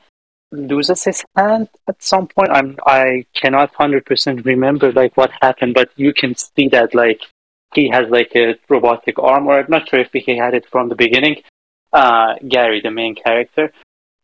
loses 0.52 1.04
his 1.04 1.24
hand 1.36 1.67
at 1.88 2.02
some 2.02 2.28
point. 2.28 2.52
I'm 2.52 2.78
I 2.86 3.26
cannot 3.34 3.74
hundred 3.74 4.06
percent 4.06 4.46
remember 4.46 4.91
like 4.91 5.17
what 5.17 5.32
happened, 5.41 5.74
but 5.74 5.89
you 5.96 6.13
can 6.13 6.36
see 6.36 6.67
that 6.69 6.93
like 6.93 7.22
he 7.74 7.89
has 7.89 8.08
like 8.10 8.32
a 8.36 8.56
robotic 8.69 9.17
arm, 9.17 9.48
or 9.48 9.60
I'm 9.60 9.69
not 9.69 9.89
sure 9.89 10.00
if 10.00 10.12
he 10.13 10.38
had 10.38 10.54
it 10.54 10.65
from 10.69 10.89
the 10.89 10.96
beginning. 10.96 11.41
Uh, 11.91 12.36
Gary, 12.48 12.82
the 12.82 12.91
main 12.91 13.15
character, 13.15 13.72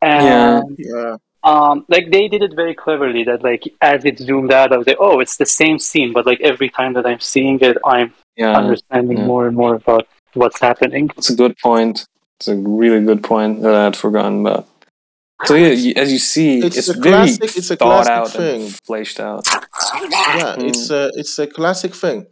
and 0.01 0.75
Yeah. 0.79 1.17
Um, 1.43 1.85
like 1.87 2.11
they 2.11 2.27
did 2.27 2.41
it 2.43 2.53
very 2.55 2.75
cleverly. 2.75 3.23
That 3.23 3.43
like 3.43 3.63
as 3.81 4.05
it 4.05 4.19
zoomed 4.19 4.51
out, 4.51 4.71
I 4.73 4.77
was 4.77 4.87
like, 4.87 4.97
oh, 4.99 5.19
it's 5.19 5.37
the 5.37 5.45
same 5.45 5.79
scene, 5.79 6.13
but 6.13 6.25
like 6.25 6.41
every 6.41 6.69
time 6.69 6.93
that 6.93 7.05
I'm 7.05 7.19
seeing 7.19 7.59
it, 7.61 7.77
I'm 7.83 8.13
yeah. 8.35 8.55
understanding 8.57 9.17
yeah. 9.19 9.25
more 9.25 9.47
and 9.47 9.55
more 9.55 9.75
about 9.75 10.07
what's 10.33 10.59
happening. 10.59 11.09
it's 11.17 11.29
a 11.29 11.35
good 11.35 11.57
point. 11.57 12.05
It's 12.39 12.47
a 12.47 12.55
really 12.55 13.03
good 13.05 13.23
point 13.23 13.61
that 13.63 13.73
I 13.75 13.83
had 13.85 13.95
forgotten 13.95 14.41
about. 14.45 14.67
So 15.45 15.55
yeah, 15.55 15.93
as 16.01 16.11
you 16.11 16.19
see, 16.19 16.59
It's 16.59 16.77
it's, 16.77 16.89
a 16.89 16.93
very 16.93 17.13
classic- 17.15 17.57
it's 17.57 17.71
a 17.71 17.75
thought 17.77 18.05
classic 18.05 18.11
out 18.11 18.29
thing. 18.29 18.61
and 18.63 18.79
fleshed 18.85 19.19
out. 19.19 19.47
yeah, 19.47 20.55
Mm. 20.57 20.69
it's 20.69 20.89
a 20.89 21.11
it's 21.15 21.39
a 21.39 21.47
classic 21.47 21.95
thing. 21.95 22.27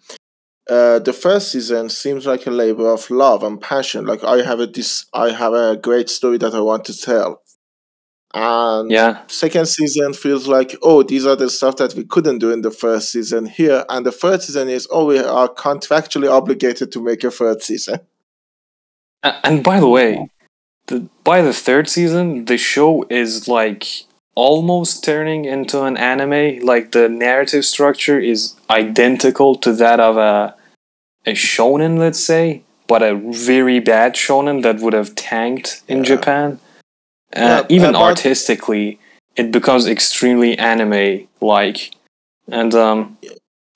Uh, 0.70 1.00
the 1.00 1.14
first 1.14 1.52
season 1.54 1.88
seems 1.90 2.26
like 2.26 2.46
a 2.46 2.52
labor 2.52 2.90
of 2.90 3.10
love 3.10 3.42
and 3.44 3.62
passion. 3.62 4.06
Like 4.06 4.24
I 4.26 4.44
have 4.44 4.60
a 4.60 4.68
this, 4.68 5.06
I 5.14 5.32
have 5.32 5.54
a 5.54 5.78
great 5.78 6.10
story 6.10 6.38
that 6.40 6.54
I 6.54 6.60
want 6.60 6.84
to 6.86 6.98
tell. 6.98 7.42
And 8.34 8.92
Yeah. 8.92 9.22
second 9.28 9.68
season 9.68 10.14
feels 10.14 10.48
like, 10.48 10.76
oh, 10.82 11.02
these 11.04 11.26
are 11.26 11.36
the 11.36 11.50
stuff 11.50 11.78
that 11.78 11.94
we 11.96 12.04
couldn't 12.04 12.40
do 12.40 12.52
in 12.52 12.62
the 12.62 12.72
first 12.72 13.10
season 13.12 13.46
here. 13.46 13.86
And 13.90 14.06
the 14.06 14.12
third 14.12 14.42
season 14.44 14.70
is, 14.70 14.88
oh, 14.92 15.06
we 15.06 15.20
are 15.20 15.48
contractually 15.48 16.30
obligated 16.30 16.92
to 16.92 17.02
make 17.02 17.24
a 17.24 17.32
third 17.32 17.62
season. 17.64 18.00
And 19.44 19.64
by 19.64 19.80
the 19.80 19.88
way, 19.88 20.30
the, 20.88 21.08
by 21.24 21.42
the 21.42 21.54
third 21.54 21.90
season, 21.90 22.46
the 22.46 22.58
show 22.58 23.06
is 23.10 23.48
like 23.48 23.86
almost 24.36 25.04
turning 25.04 25.46
into 25.46 25.84
an 25.84 25.98
anime. 25.98 26.60
Like 26.64 26.92
the 26.92 27.10
narrative 27.10 27.66
structure 27.66 28.20
is 28.20 28.56
identical 28.70 29.56
to 29.56 29.74
that 29.74 30.00
of 30.00 30.18
a 30.18 30.56
a 31.26 31.32
shonen, 31.34 31.98
let's 31.98 32.24
say, 32.24 32.64
but 32.88 33.04
a 33.04 33.16
very 33.16 33.80
bad 33.82 34.14
shonen 34.14 34.62
that 34.64 34.80
would 34.80 34.94
have 34.94 35.14
tanked 35.16 35.82
in 35.90 35.98
Yeah. 36.00 36.04
Japan. 36.04 36.60
Uh, 37.36 37.40
Yeah, 37.40 37.66
even 37.70 37.92
but- 37.94 38.02
artistically, 38.02 39.00
it 39.36 39.52
becomes 39.52 39.88
extremely 39.88 40.58
anime 40.58 41.28
like, 41.42 41.94
and 42.50 42.74
um, 42.74 43.18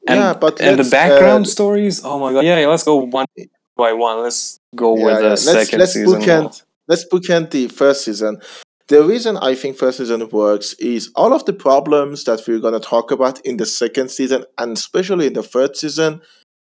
and, 0.08 0.20
yeah, 0.20 0.34
but 0.34 0.60
and 0.62 0.80
the 0.80 0.90
background 0.90 1.46
uh, 1.46 1.50
stories. 1.50 2.02
Oh 2.04 2.18
my 2.20 2.34
god! 2.34 2.44
Yeah, 2.46 2.60
yeah, 2.60 2.68
let's 2.68 2.84
go 2.84 2.96
one 2.96 3.28
by 3.76 3.94
one. 3.94 4.22
Let's 4.24 4.58
go 4.76 4.94
with 4.94 5.18
the 5.20 5.30
Let's, 5.30 5.46
2nd 5.46 5.78
let's 5.80 5.94
season. 5.94 6.22
bookend. 6.22 6.64
Let's 6.88 7.06
bookend 7.06 7.52
the 7.52 7.68
first 7.68 8.06
season. 8.06 8.42
The 8.88 9.04
reason 9.04 9.38
I 9.38 9.56
think 9.56 9.78
first 9.78 10.00
season 10.00 10.28
works 10.30 10.74
is 10.74 11.12
all 11.16 11.34
of 11.34 11.46
the 11.46 11.54
problems 11.54 12.24
that 12.26 12.42
we're 12.48 12.60
going 12.60 12.74
to 12.74 12.80
talk 12.80 13.12
about 13.12 13.40
in 13.46 13.58
the 13.58 13.66
second 13.66 14.10
season, 14.12 14.46
and 14.58 14.76
especially 14.76 15.28
in 15.28 15.34
the 15.34 15.44
third 15.44 15.78
season, 15.78 16.22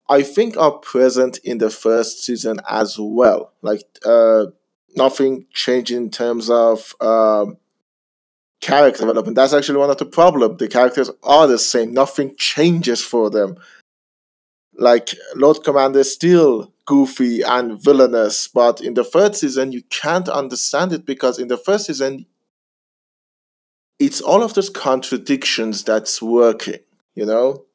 I 0.10 0.24
think 0.24 0.58
are 0.58 0.72
present 0.80 1.38
in 1.44 1.60
the 1.60 1.70
first 1.70 2.24
season 2.24 2.60
as 2.70 2.98
well. 3.00 3.54
Like 3.62 3.84
uh, 4.06 4.48
nothing 4.96 5.46
changed 5.54 5.92
in 5.92 6.10
terms 6.10 6.50
of 6.50 6.96
um, 7.02 7.58
character 8.62 9.00
development. 9.00 9.36
That's 9.36 9.54
actually 9.54 9.80
one 9.80 9.90
of 9.90 9.98
the 9.98 10.06
problems. 10.06 10.58
The 10.58 10.68
characters 10.68 11.10
are 11.24 11.48
the 11.48 11.60
same. 11.60 11.94
Nothing 11.94 12.36
changes 12.38 13.04
for 13.04 13.30
them. 13.30 13.58
Like 14.74 15.10
Lord 15.36 15.64
Commander 15.64 16.00
is 16.00 16.14
still 16.14 16.72
goofy 16.86 17.42
and 17.42 17.82
villainous, 17.82 18.48
but 18.48 18.82
in 18.82 18.94
the 18.94 19.04
third 19.04 19.36
season 19.36 19.72
you 19.72 19.84
can't 19.90 20.30
understand 20.30 20.94
it 20.94 21.06
because 21.06 21.38
in 21.38 21.50
the 21.50 21.58
first 21.58 21.88
season 21.88 22.26
it's 24.00 24.22
all 24.22 24.42
of 24.42 24.54
those 24.54 24.70
contradictions 24.70 25.84
that's 25.84 26.22
working, 26.22 26.80
you 27.16 27.26
know? 27.26 27.66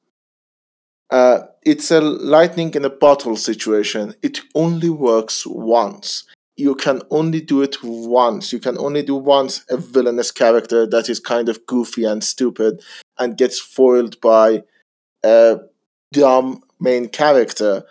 Uh, 1.11 1.41
it's 1.63 1.91
a 1.91 2.01
lightning 2.01 2.73
in 2.75 2.85
a 2.85 2.91
bottle 2.91 3.37
situation. 3.37 4.15
It 4.23 4.41
only 4.55 4.89
works 4.89 5.47
once. 5.47 6.25
You 6.57 6.75
can 6.77 7.03
only 7.11 7.41
do 7.41 7.63
it 7.63 7.83
once. 7.83 8.53
You 8.53 8.61
can 8.61 8.79
only 8.79 9.03
do 9.03 9.17
once 9.17 9.65
a 9.69 9.77
villainous 9.77 10.31
character 10.31 10.87
that 10.87 11.09
is 11.09 11.19
kind 11.19 11.49
of 11.49 11.67
goofy 11.67 12.05
and 12.05 12.23
stupid 12.23 12.83
and 13.19 13.37
gets 13.37 13.59
foiled 13.59 14.21
by 14.21 14.63
a 15.25 15.59
dumb 16.13 16.63
main 16.79 17.09
character 17.09 17.85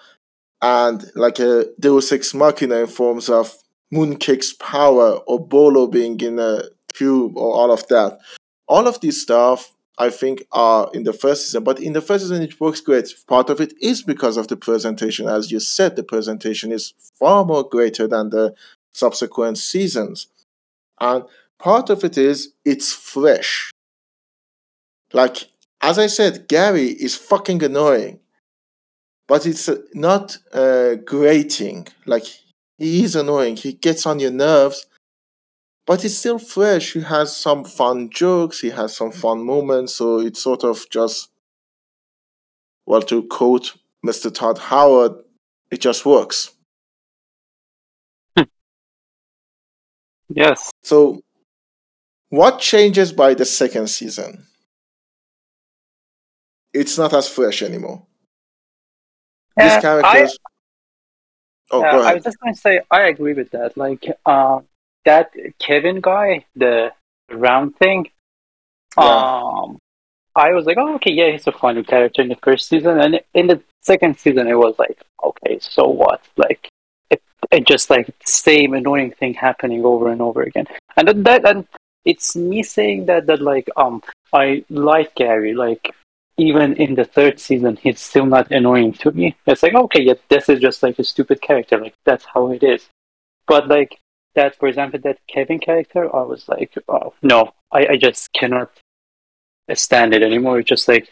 and 0.61 1.11
like 1.15 1.39
a 1.39 1.65
Deus 1.79 2.11
Ex 2.11 2.33
Machina 2.33 2.75
in 2.75 2.87
forms 2.87 3.29
of 3.29 3.53
Mooncake's 3.93 4.53
power 4.53 5.17
or 5.27 5.45
Bolo 5.45 5.87
being 5.87 6.19
in 6.21 6.39
a 6.39 6.63
cube 6.93 7.37
or 7.37 7.53
all 7.53 7.71
of 7.71 7.85
that. 7.89 8.19
All 8.67 8.87
of 8.87 8.99
this 9.01 9.21
stuff 9.21 9.73
I 9.97 10.09
think 10.09 10.45
are 10.51 10.89
in 10.93 11.03
the 11.03 11.13
first 11.13 11.45
season, 11.45 11.63
but 11.63 11.79
in 11.79 11.93
the 11.93 12.01
first 12.01 12.23
season 12.23 12.41
it 12.41 12.59
works 12.59 12.81
great. 12.81 13.13
Part 13.27 13.49
of 13.49 13.61
it 13.61 13.73
is 13.81 14.01
because 14.01 14.37
of 14.37 14.47
the 14.47 14.57
presentation. 14.57 15.27
As 15.27 15.51
you 15.51 15.59
said, 15.59 15.95
the 15.95 16.03
presentation 16.03 16.71
is 16.71 16.93
far 17.19 17.45
more 17.45 17.63
greater 17.63 18.07
than 18.07 18.29
the 18.29 18.55
subsequent 18.93 19.57
seasons. 19.57 20.27
And 20.99 21.23
part 21.59 21.89
of 21.89 22.03
it 22.03 22.17
is 22.17 22.53
it's 22.65 22.91
fresh. 22.91 23.71
Like 25.11 25.49
as 25.81 25.99
I 25.99 26.07
said, 26.07 26.47
Gary 26.47 26.87
is 26.87 27.15
fucking 27.15 27.61
annoying 27.61 28.19
but 29.27 29.45
it's 29.45 29.69
uh, 29.69 29.77
not 29.93 30.37
uh, 30.53 30.95
grating. 30.95 31.87
Like 32.05 32.25
he 32.77 33.03
is 33.03 33.15
annoying. 33.15 33.55
He 33.55 33.73
gets 33.73 34.05
on 34.05 34.19
your 34.19 34.31
nerves, 34.31 34.85
but 35.85 36.01
he's 36.01 36.17
still 36.17 36.39
fresh. 36.39 36.93
He 36.93 37.01
has 37.01 37.35
some 37.35 37.63
fun 37.65 38.09
jokes. 38.09 38.61
He 38.61 38.69
has 38.71 38.95
some 38.95 39.11
fun 39.11 39.43
moments. 39.45 39.95
So 39.95 40.19
it's 40.19 40.41
sort 40.41 40.63
of 40.63 40.85
just, 40.89 41.29
well, 42.85 43.01
to 43.03 43.23
quote 43.23 43.73
Mr. 44.05 44.33
Todd 44.33 44.57
Howard, 44.57 45.13
it 45.71 45.81
just 45.81 46.05
works. 46.05 46.51
Yes. 50.29 50.71
So, 50.83 51.21
what 52.29 52.59
changes 52.59 53.11
by 53.11 53.33
the 53.33 53.45
second 53.45 53.87
season? 53.87 54.45
It's 56.73 56.97
not 56.97 57.13
as 57.13 57.27
fresh 57.29 57.61
anymore. 57.61 58.07
These 59.57 59.71
Uh, 59.73 59.75
I, 59.75 59.81
characters. 59.81 60.39
oh, 61.71 61.83
uh, 61.83 62.01
I 62.01 62.13
was 62.15 62.23
just 62.23 62.39
going 62.39 62.55
to 62.55 62.59
say, 62.59 62.81
I 62.89 63.01
agree 63.03 63.33
with 63.33 63.51
that. 63.51 63.77
Like, 63.77 64.05
uh, 64.25 64.61
that 65.05 65.31
Kevin 65.59 66.01
guy, 66.01 66.45
the 66.55 66.91
round 67.31 67.75
thing, 67.77 68.09
Yeah. 68.97 69.03
um, 69.05 69.77
I 70.35 70.51
was 70.53 70.65
like, 70.65 70.77
oh, 70.77 70.95
okay, 70.95 71.11
yeah, 71.11 71.31
he's 71.31 71.47
a 71.47 71.51
funny 71.51 71.83
character 71.83 72.21
in 72.21 72.29
the 72.29 72.37
first 72.43 72.67
season. 72.67 72.99
And 72.99 73.21
in 73.33 73.47
the 73.47 73.61
second 73.81 74.17
season, 74.17 74.47
it 74.47 74.55
was 74.55 74.75
like, 74.79 74.99
okay, 75.23 75.59
so 75.59 75.87
what? 75.87 76.21
Like, 76.37 76.67
it, 77.09 77.21
it 77.51 77.67
just 77.67 77.89
like 77.89 78.09
same 78.25 78.73
annoying 78.73 79.11
thing 79.11 79.33
happening 79.35 79.85
over 79.85 80.09
and 80.09 80.21
over 80.21 80.41
again. 80.41 80.65
And 80.97 81.07
that, 81.07 81.23
that 81.23 81.45
and 81.45 81.67
it's 82.05 82.35
me 82.35 82.63
saying 82.63 83.05
that, 83.05 83.27
that 83.27 83.41
like, 83.41 83.69
um, 83.77 84.01
I 84.33 84.65
like 84.69 85.13
Gary, 85.15 85.53
like, 85.53 85.93
even 86.37 86.73
in 86.77 86.95
the 86.95 87.05
third 87.05 87.39
season, 87.39 87.77
he's 87.77 87.99
still 87.99 88.25
not 88.25 88.51
annoying 88.51 88.93
to 88.93 89.11
me. 89.11 89.35
It's 89.45 89.61
like, 89.61 89.75
okay, 89.75 90.01
yeah, 90.01 90.15
this 90.29 90.49
is 90.49 90.59
just 90.59 90.81
like 90.81 90.97
a 90.97 91.03
stupid 91.03 91.41
character. 91.41 91.79
Like, 91.79 91.93
that's 92.05 92.25
how 92.25 92.51
it 92.51 92.63
is. 92.63 92.89
But, 93.45 93.67
like, 93.67 93.99
that, 94.35 94.55
for 94.55 94.67
example, 94.67 94.99
that 95.03 95.19
Kevin 95.27 95.59
character, 95.59 96.13
I 96.15 96.21
was 96.23 96.47
like, 96.47 96.73
oh, 96.87 97.13
no, 97.21 97.53
I, 97.71 97.87
I 97.91 97.97
just 97.97 98.31
cannot 98.33 98.71
stand 99.73 100.13
it 100.13 100.23
anymore. 100.23 100.59
It's 100.59 100.69
just 100.69 100.87
like 100.87 101.09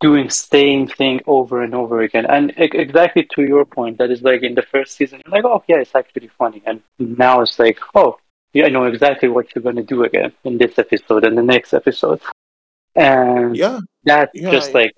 doing 0.00 0.28
same 0.30 0.86
thing 0.86 1.20
over 1.26 1.62
and 1.62 1.74
over 1.74 2.02
again. 2.02 2.26
And 2.26 2.52
exactly 2.56 3.26
to 3.34 3.42
your 3.42 3.64
point, 3.64 3.98
that 3.98 4.10
is 4.10 4.22
like 4.22 4.42
in 4.42 4.54
the 4.54 4.62
first 4.62 4.96
season, 4.96 5.22
you're 5.24 5.32
like, 5.32 5.44
oh, 5.44 5.64
yeah, 5.68 5.76
it's 5.76 5.94
actually 5.94 6.28
funny. 6.38 6.62
And 6.66 6.82
now 6.98 7.40
it's 7.40 7.58
like, 7.58 7.78
oh, 7.94 8.18
yeah, 8.52 8.66
I 8.66 8.68
know 8.68 8.84
exactly 8.84 9.28
what 9.28 9.54
you're 9.54 9.62
going 9.62 9.76
to 9.76 9.82
do 9.82 10.04
again 10.04 10.32
in 10.44 10.58
this 10.58 10.78
episode 10.78 11.24
and 11.24 11.36
the 11.36 11.42
next 11.42 11.74
episode. 11.74 12.20
And 12.94 13.56
Yeah, 13.56 13.80
that 14.04 14.30
Yeah, 14.32 14.50
just 14.50 14.72
like 14.72 14.94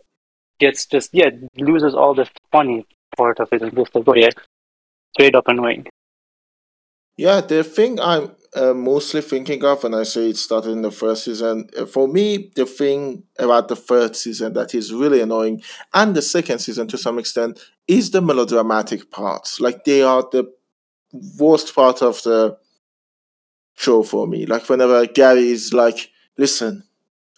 gets 0.58 0.86
just 0.86 1.10
yeah 1.12 1.30
loses 1.56 1.94
all 1.94 2.14
the 2.14 2.28
funny 2.52 2.86
part 3.16 3.40
of 3.40 3.48
it 3.52 3.62
and 3.62 3.74
just 3.74 3.94
like 3.94 4.04
oh 4.06 4.14
yeah 4.14 4.30
straight 5.14 5.34
up 5.34 5.48
annoying 5.48 5.86
Yeah, 7.18 7.40
the 7.40 7.64
thing 7.64 7.98
I'm 7.98 8.30
uh, 8.54 8.74
mostly 8.74 9.22
thinking 9.22 9.64
of 9.64 9.82
when 9.82 9.92
I 9.92 10.04
say 10.04 10.30
it 10.30 10.36
started 10.36 10.70
in 10.70 10.82
the 10.82 10.92
first 10.92 11.24
season, 11.24 11.68
uh, 11.76 11.84
for 11.84 12.06
me, 12.06 12.52
the 12.54 12.64
thing 12.64 13.24
about 13.40 13.66
the 13.66 13.74
third 13.74 14.14
season 14.14 14.52
that 14.52 14.72
is 14.72 14.94
really 14.94 15.20
annoying, 15.20 15.60
and 15.92 16.14
the 16.14 16.22
second 16.22 16.60
season 16.60 16.86
to 16.86 16.96
some 16.96 17.18
extent, 17.18 17.58
is 17.88 18.12
the 18.12 18.22
melodramatic 18.22 19.10
parts. 19.10 19.58
Like, 19.58 19.84
they 19.84 20.00
are 20.00 20.22
the 20.30 20.44
worst 21.40 21.74
part 21.74 22.02
of 22.02 22.22
the 22.22 22.56
show 23.74 24.04
for 24.04 24.28
me. 24.28 24.46
Like, 24.46 24.68
whenever 24.68 25.04
Gary 25.06 25.50
is 25.50 25.74
like, 25.74 26.10
listen, 26.36 26.84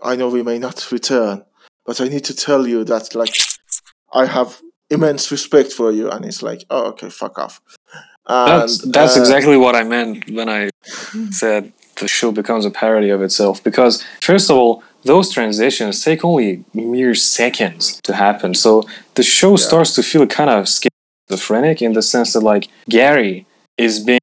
I 0.02 0.14
know 0.14 0.28
we 0.28 0.42
may 0.42 0.58
not 0.58 0.92
return, 0.92 1.42
but 1.86 2.02
I 2.02 2.08
need 2.08 2.24
to 2.24 2.36
tell 2.36 2.66
you 2.66 2.84
that, 2.84 3.14
like, 3.14 3.34
I 4.12 4.26
have 4.26 4.60
immense 4.90 5.32
respect 5.32 5.72
for 5.72 5.90
you. 5.90 6.10
And 6.10 6.26
it's 6.26 6.42
like, 6.42 6.64
oh, 6.68 6.88
okay, 6.88 7.08
fuck 7.08 7.38
off. 7.38 7.62
And, 8.28 8.62
That's 8.62 8.78
that's 8.78 9.16
uh, 9.16 9.20
exactly 9.20 9.56
what 9.56 9.74
I 9.74 9.82
meant 9.82 10.30
when 10.30 10.48
I 10.48 10.70
said 11.30 11.72
the 12.00 12.08
show 12.08 12.32
becomes 12.32 12.64
a 12.64 12.70
parody 12.70 13.10
of 13.10 13.22
itself. 13.22 13.62
Because 13.62 14.04
first 14.22 14.50
of 14.50 14.56
all, 14.56 14.82
those 15.04 15.30
transitions 15.30 16.04
take 16.04 16.24
only 16.24 16.64
mere 16.74 17.14
seconds 17.14 18.00
to 18.02 18.14
happen. 18.14 18.54
So 18.54 18.84
the 19.14 19.22
show 19.22 19.52
Yeah. 19.52 19.66
starts 19.68 19.94
to 19.94 20.02
feel 20.02 20.26
kind 20.26 20.50
of 20.50 20.68
schizophrenic 20.68 21.82
in 21.82 21.92
the 21.94 22.02
sense 22.02 22.32
that 22.34 22.42
like 22.42 22.68
Gary 22.88 23.46
is 23.78 24.00
being 24.00 24.20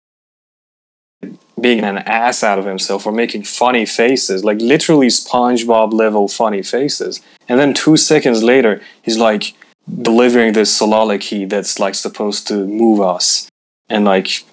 being 1.60 1.84
an 1.84 1.98
ass 1.98 2.44
out 2.44 2.60
of 2.60 2.66
himself 2.66 3.08
or 3.08 3.12
making 3.12 3.44
funny 3.44 3.86
faces, 3.86 4.44
like 4.46 4.62
literally 4.62 5.08
SpongeBob 5.08 5.92
level 5.92 6.28
funny 6.28 6.62
faces. 6.62 7.20
And 7.50 7.60
then 7.60 7.74
two 7.74 7.98
seconds 7.98 8.44
later, 8.44 8.80
he's 9.02 9.18
like 9.18 9.56
delivering 10.02 10.54
this 10.54 10.72
soliloquy 10.78 11.46
that's 11.46 11.80
like 11.80 11.96
supposed 11.96 12.48
to 12.48 12.68
move 12.68 13.02
us 13.02 13.50
and 13.90 14.06
like 14.06 14.44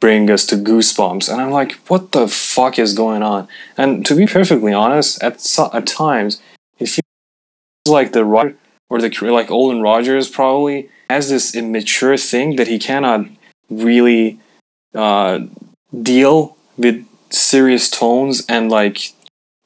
bring 0.00 0.30
us 0.30 0.44
to 0.46 0.56
goosebumps. 0.56 1.30
And 1.30 1.40
I'm 1.40 1.50
like, 1.50 1.74
what 1.88 2.12
the 2.12 2.26
fuck 2.28 2.78
is 2.78 2.92
going 2.92 3.22
on? 3.22 3.48
And 3.76 4.04
to 4.06 4.14
be 4.14 4.26
perfectly 4.26 4.72
honest, 4.72 5.22
at 5.22 5.40
so- 5.40 5.70
at 5.72 5.86
times 5.86 6.40
it 6.78 6.88
feels 6.88 7.02
like 7.86 8.12
the 8.12 8.24
writer 8.24 8.56
or 8.90 9.00
the 9.00 9.10
like 9.30 9.48
Olan 9.48 9.82
Rogers 9.82 10.28
probably 10.28 10.90
has 11.08 11.30
this 11.30 11.54
immature 11.54 12.16
thing 12.16 12.56
that 12.56 12.68
he 12.68 12.78
cannot 12.78 13.26
really 13.70 14.38
uh, 14.94 15.40
deal 16.02 16.56
with 16.76 17.06
serious 17.30 17.88
tones 17.88 18.44
and 18.48 18.70
like 18.70 19.12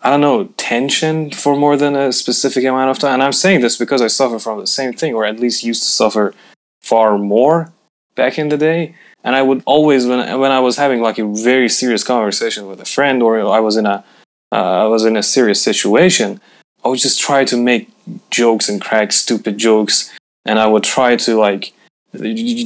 I 0.01 0.11
don't 0.11 0.21
know 0.21 0.45
tension 0.57 1.33
for 1.33 1.57
more 1.57 1.77
than 1.77 1.97
a 1.97 2.13
specific 2.13 2.65
amount 2.65 2.91
of 2.91 2.99
time. 2.99 3.15
And 3.15 3.23
I'm 3.23 3.33
saying 3.33 3.61
this 3.63 3.77
because 3.77 4.03
I 4.03 4.07
suffer 4.07 4.39
from 4.39 4.61
the 4.61 4.67
same 4.67 4.93
thing, 4.93 5.15
or 5.15 5.25
at 5.25 5.41
least 5.41 5.65
used 5.65 5.83
to 5.83 5.89
suffer 5.89 6.35
far 6.81 7.19
more 7.19 7.73
back 8.15 8.39
in 8.39 8.49
the 8.49 8.57
day. 8.57 8.95
And 9.27 9.35
I 9.35 9.43
would 9.43 9.63
always 9.67 10.07
when 10.07 10.21
when 10.39 10.53
I 10.53 10.61
was 10.61 10.77
having 10.77 11.03
like 11.03 11.19
a 11.19 11.27
very 11.27 11.69
serious 11.69 12.05
conversation 12.05 12.69
with 12.69 12.81
a 12.81 12.85
friend, 12.85 13.21
or 13.25 13.41
I 13.41 13.59
was 13.59 13.77
in 13.77 13.85
a 13.85 14.05
uh, 14.53 14.85
I 14.85 14.87
was 14.87 15.05
in 15.05 15.17
a 15.17 15.23
serious 15.23 15.61
situation, 15.61 16.41
I 16.85 16.89
would 16.89 17.01
just 17.01 17.19
try 17.19 17.45
to 17.47 17.57
make 17.57 17.91
jokes 18.31 18.69
and 18.69 18.81
crack 18.81 19.11
stupid 19.11 19.59
jokes, 19.59 20.17
and 20.45 20.61
I 20.61 20.69
would 20.69 20.85
try 20.85 21.17
to 21.17 21.35
like 21.37 21.73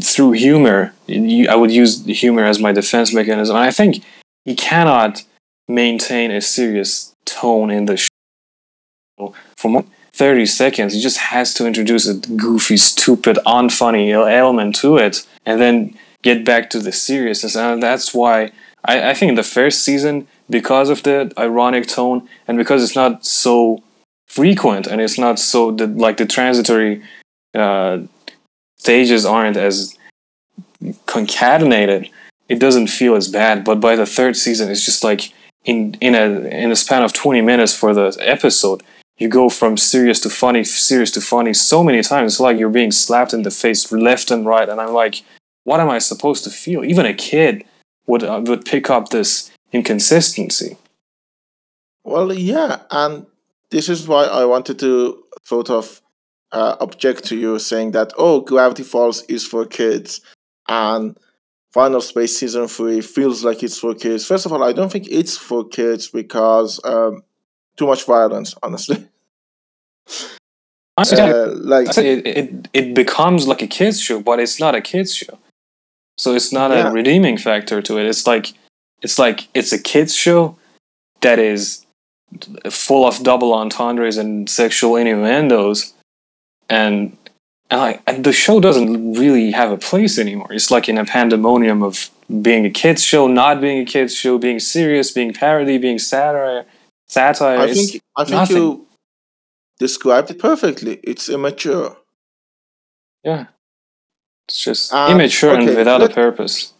through 0.03 0.33
humor. 0.33 0.93
I 1.09 1.57
would 1.57 1.71
use 1.71 2.05
humor 2.05 2.45
as 2.45 2.61
my 2.61 2.73
defense 2.73 3.15
mechanism. 3.15 3.57
And 3.57 3.65
I 3.65 3.71
think 3.71 4.05
he 4.45 4.55
cannot 4.55 5.25
maintain 5.67 6.31
a 6.31 6.43
serious 6.43 7.15
tone 7.25 7.71
in 7.71 7.87
the 7.87 7.97
show 7.97 9.35
for 9.57 9.85
30 10.13 10.45
seconds. 10.45 10.93
He 10.93 11.01
just 11.01 11.17
has 11.17 11.55
to 11.55 11.67
introduce 11.67 12.07
a 12.07 12.15
goofy, 12.15 12.77
stupid, 12.77 13.39
unfunny 13.47 14.13
element 14.13 14.75
to 14.77 14.99
it, 14.99 15.27
and 15.47 15.59
then 15.59 15.97
get 16.23 16.45
back 16.45 16.71
to 16.71 16.79
the 16.79 16.93
seriousness. 16.93 17.57
And 17.57 17.83
that's 17.83 18.15
why 18.15 18.53
I, 18.85 19.11
I 19.11 19.15
think 19.15 19.37
the 19.37 19.43
first 19.43 19.85
season, 19.85 20.27
because 20.49 20.91
of 20.91 21.03
the 21.03 21.33
ironic 21.39 21.87
tone 21.87 22.29
and 22.47 22.59
because 22.59 22.83
it's 22.83 22.97
not 22.97 23.25
so 23.25 23.83
frequent 24.29 24.87
and 24.87 25.01
it's 25.01 25.19
not 25.19 25.39
so 25.39 25.71
the, 25.71 25.87
like 25.87 26.17
the 26.17 26.27
transitory 26.27 27.03
uh, 27.55 27.99
stages 28.79 29.27
aren't 29.27 29.57
as 29.57 29.97
concatenated, 31.07 32.11
it 32.49 32.59
doesn't 32.59 32.89
feel 32.89 33.15
as 33.15 33.29
bad. 33.29 33.65
But 33.65 33.81
by 33.81 33.97
the 33.97 34.07
third 34.07 34.37
season, 34.37 34.71
it's 34.71 34.85
just 34.85 35.05
like 35.05 35.33
in 35.65 35.95
in 36.01 36.15
a 36.15 36.27
in 36.49 36.71
a 36.71 36.77
span 36.77 37.03
of 37.03 37.13
twenty 37.13 37.43
minutes 37.43 37.77
for 37.77 37.93
the 37.93 38.17
episode, 38.21 38.83
you 39.19 39.29
go 39.29 39.51
from 39.51 39.77
serious 39.77 40.21
to 40.21 40.31
funny, 40.31 40.65
serious 40.65 41.11
to 41.13 41.21
funny 41.21 41.53
so 41.53 41.85
many 41.85 42.03
times. 42.03 42.33
It's 42.33 42.41
like 42.41 42.59
you're 42.59 42.71
being 42.71 42.93
slapped 42.93 43.35
in 43.35 43.43
the 43.43 43.51
face 43.51 43.93
left 43.93 44.31
and 44.31 44.47
right, 44.47 44.69
and 44.69 44.81
I'm 44.81 44.93
like, 44.93 45.23
what 45.71 45.79
am 45.79 45.89
I 45.89 46.01
supposed 46.01 46.43
to 46.45 46.51
feel? 46.51 46.85
Even 46.85 47.07
a 47.07 47.15
kid 47.15 47.65
would 48.09 48.25
uh, 48.25 48.43
would 48.45 48.65
pick 48.65 48.91
up 48.91 49.11
this 49.11 49.53
inconsistency. 49.71 50.77
Well, 52.03 52.33
yeah, 52.33 52.81
and 52.91 53.27
this 53.71 53.89
is 53.89 54.09
why 54.09 54.25
I 54.25 54.47
wanted 54.47 54.81
to 54.81 55.23
sort 55.45 55.71
of 55.71 56.03
uh, 56.51 56.75
object 56.81 57.23
to 57.27 57.37
you 57.37 57.61
saying 57.61 57.93
that 57.93 58.13
oh 58.19 58.41
gravity 58.41 58.83
falls 58.83 59.23
is 59.29 59.47
for 59.47 59.65
kids 59.65 60.21
and 60.67 61.17
final 61.73 62.01
space 62.01 62.37
season 62.37 62.67
3 62.67 63.01
feels 63.01 63.45
like 63.45 63.63
it's 63.63 63.79
for 63.79 63.95
kids 63.95 64.27
first 64.27 64.47
of 64.47 64.53
all 64.53 64.65
i 64.65 64.73
don't 64.73 64.91
think 64.91 65.07
it's 65.09 65.37
for 65.37 65.65
kids 65.69 66.09
because 66.09 66.81
um, 66.85 67.23
too 67.77 67.87
much 67.87 68.05
violence 68.05 68.57
honestly 68.65 69.07
uh, 70.97 71.47
like 71.55 71.97
it, 71.99 72.27
it, 72.27 72.69
it 72.73 72.95
becomes 72.95 73.47
like 73.47 73.63
a 73.63 73.69
kids 73.69 74.01
show 74.01 74.21
but 74.21 74.41
it's 74.41 74.59
not 74.59 74.75
a 74.75 74.81
kids 74.81 75.15
show 75.15 75.39
so 76.21 76.35
it's 76.35 76.53
not 76.53 76.71
yeah. 76.71 76.89
a 76.89 76.93
redeeming 76.93 77.39
factor 77.39 77.81
to 77.83 77.99
it 77.99 78.07
it's 78.07 78.27
like 78.27 78.53
it's 79.03 79.19
like 79.19 79.49
it's 79.55 79.73
a 79.73 79.79
kids 79.79 80.15
show 80.15 80.57
that 81.21 81.39
is 81.39 81.87
full 82.71 83.07
of 83.07 83.23
double 83.23 83.53
entendres 83.53 84.17
and 84.17 84.49
sexual 84.49 84.97
innuendos 84.97 85.95
and 86.69 87.17
and 87.71 87.81
like 87.81 88.03
and 88.07 88.25
the 88.25 88.33
show 88.33 88.61
doesn't 88.61 89.15
really 89.15 89.53
have 89.53 89.71
a 89.71 89.77
place 89.77 90.19
anymore. 90.19 90.53
It's 90.53 90.71
like 90.71 90.89
in 90.89 90.99
a 90.99 91.05
pandemonium 91.05 91.83
of 91.83 92.11
being 92.43 92.65
a 92.67 92.71
kids 92.71 93.03
show, 93.05 93.27
not 93.27 93.61
being 93.61 93.83
a 93.83 93.85
kids 93.85 94.15
show, 94.15 94.39
being 94.39 94.61
serious, 94.61 95.13
being 95.13 95.33
parody, 95.33 95.79
being 95.79 95.99
satire. 95.99 96.67
Satire. 97.09 97.59
I 97.59 97.73
think 97.73 98.03
I 98.17 98.25
think 98.25 98.35
nothing. 98.37 98.57
you 98.57 98.87
described 99.79 100.31
it 100.31 100.39
perfectly. 100.39 101.01
It's 101.03 101.29
immature. 101.29 101.97
Yeah, 103.25 103.47
it's 104.51 104.63
just 104.63 104.93
uh, 104.93 105.09
immature 105.11 105.53
okay, 105.53 105.69
and 105.69 105.77
without 105.77 106.01
let, 106.01 106.11
a 106.11 106.15
purpose. 106.15 106.75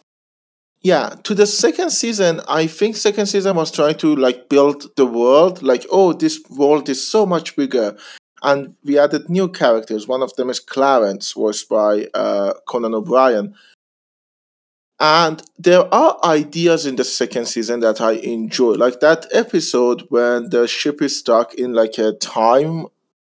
Yeah, 0.83 1.15
to 1.25 1.35
the 1.35 1.47
second 1.47 1.91
season, 1.91 2.41
I 2.49 2.67
think 2.67 2.97
second 2.97 3.27
season 3.27 3.55
was 3.55 3.71
trying 3.71 3.97
to 3.99 4.17
like 4.17 4.49
build 4.49 4.97
the 4.97 5.07
world. 5.07 5.63
Like, 5.63 5.87
oh, 5.91 6.13
this 6.13 6.41
world 6.51 6.89
is 6.89 7.07
so 7.07 7.25
much 7.27 7.55
bigger 7.55 7.97
and 8.43 8.75
we 8.85 8.99
added 8.99 9.29
new 9.29 9.49
characters. 9.49 10.09
One 10.09 10.23
of 10.23 10.35
them 10.37 10.51
is 10.51 10.61
Clarence, 10.61 11.33
voiced 11.33 11.69
by 11.69 12.09
uh, 12.15 12.55
Conan 12.67 12.95
O'Brien. 12.95 13.55
And 14.99 15.43
there 15.59 15.93
are 15.95 16.19
ideas 16.25 16.87
in 16.87 16.97
the 16.97 17.05
second 17.05 17.47
season 17.47 17.81
that 17.81 18.01
I 18.01 18.13
enjoy, 18.13 18.73
like 18.73 19.01
that 19.01 19.27
episode 19.33 20.07
when 20.11 20.51
the 20.51 20.67
ship 20.67 21.01
is 21.01 21.19
stuck 21.19 21.55
in 21.55 21.73
like 21.73 21.99
a 21.99 22.13
time 22.13 22.87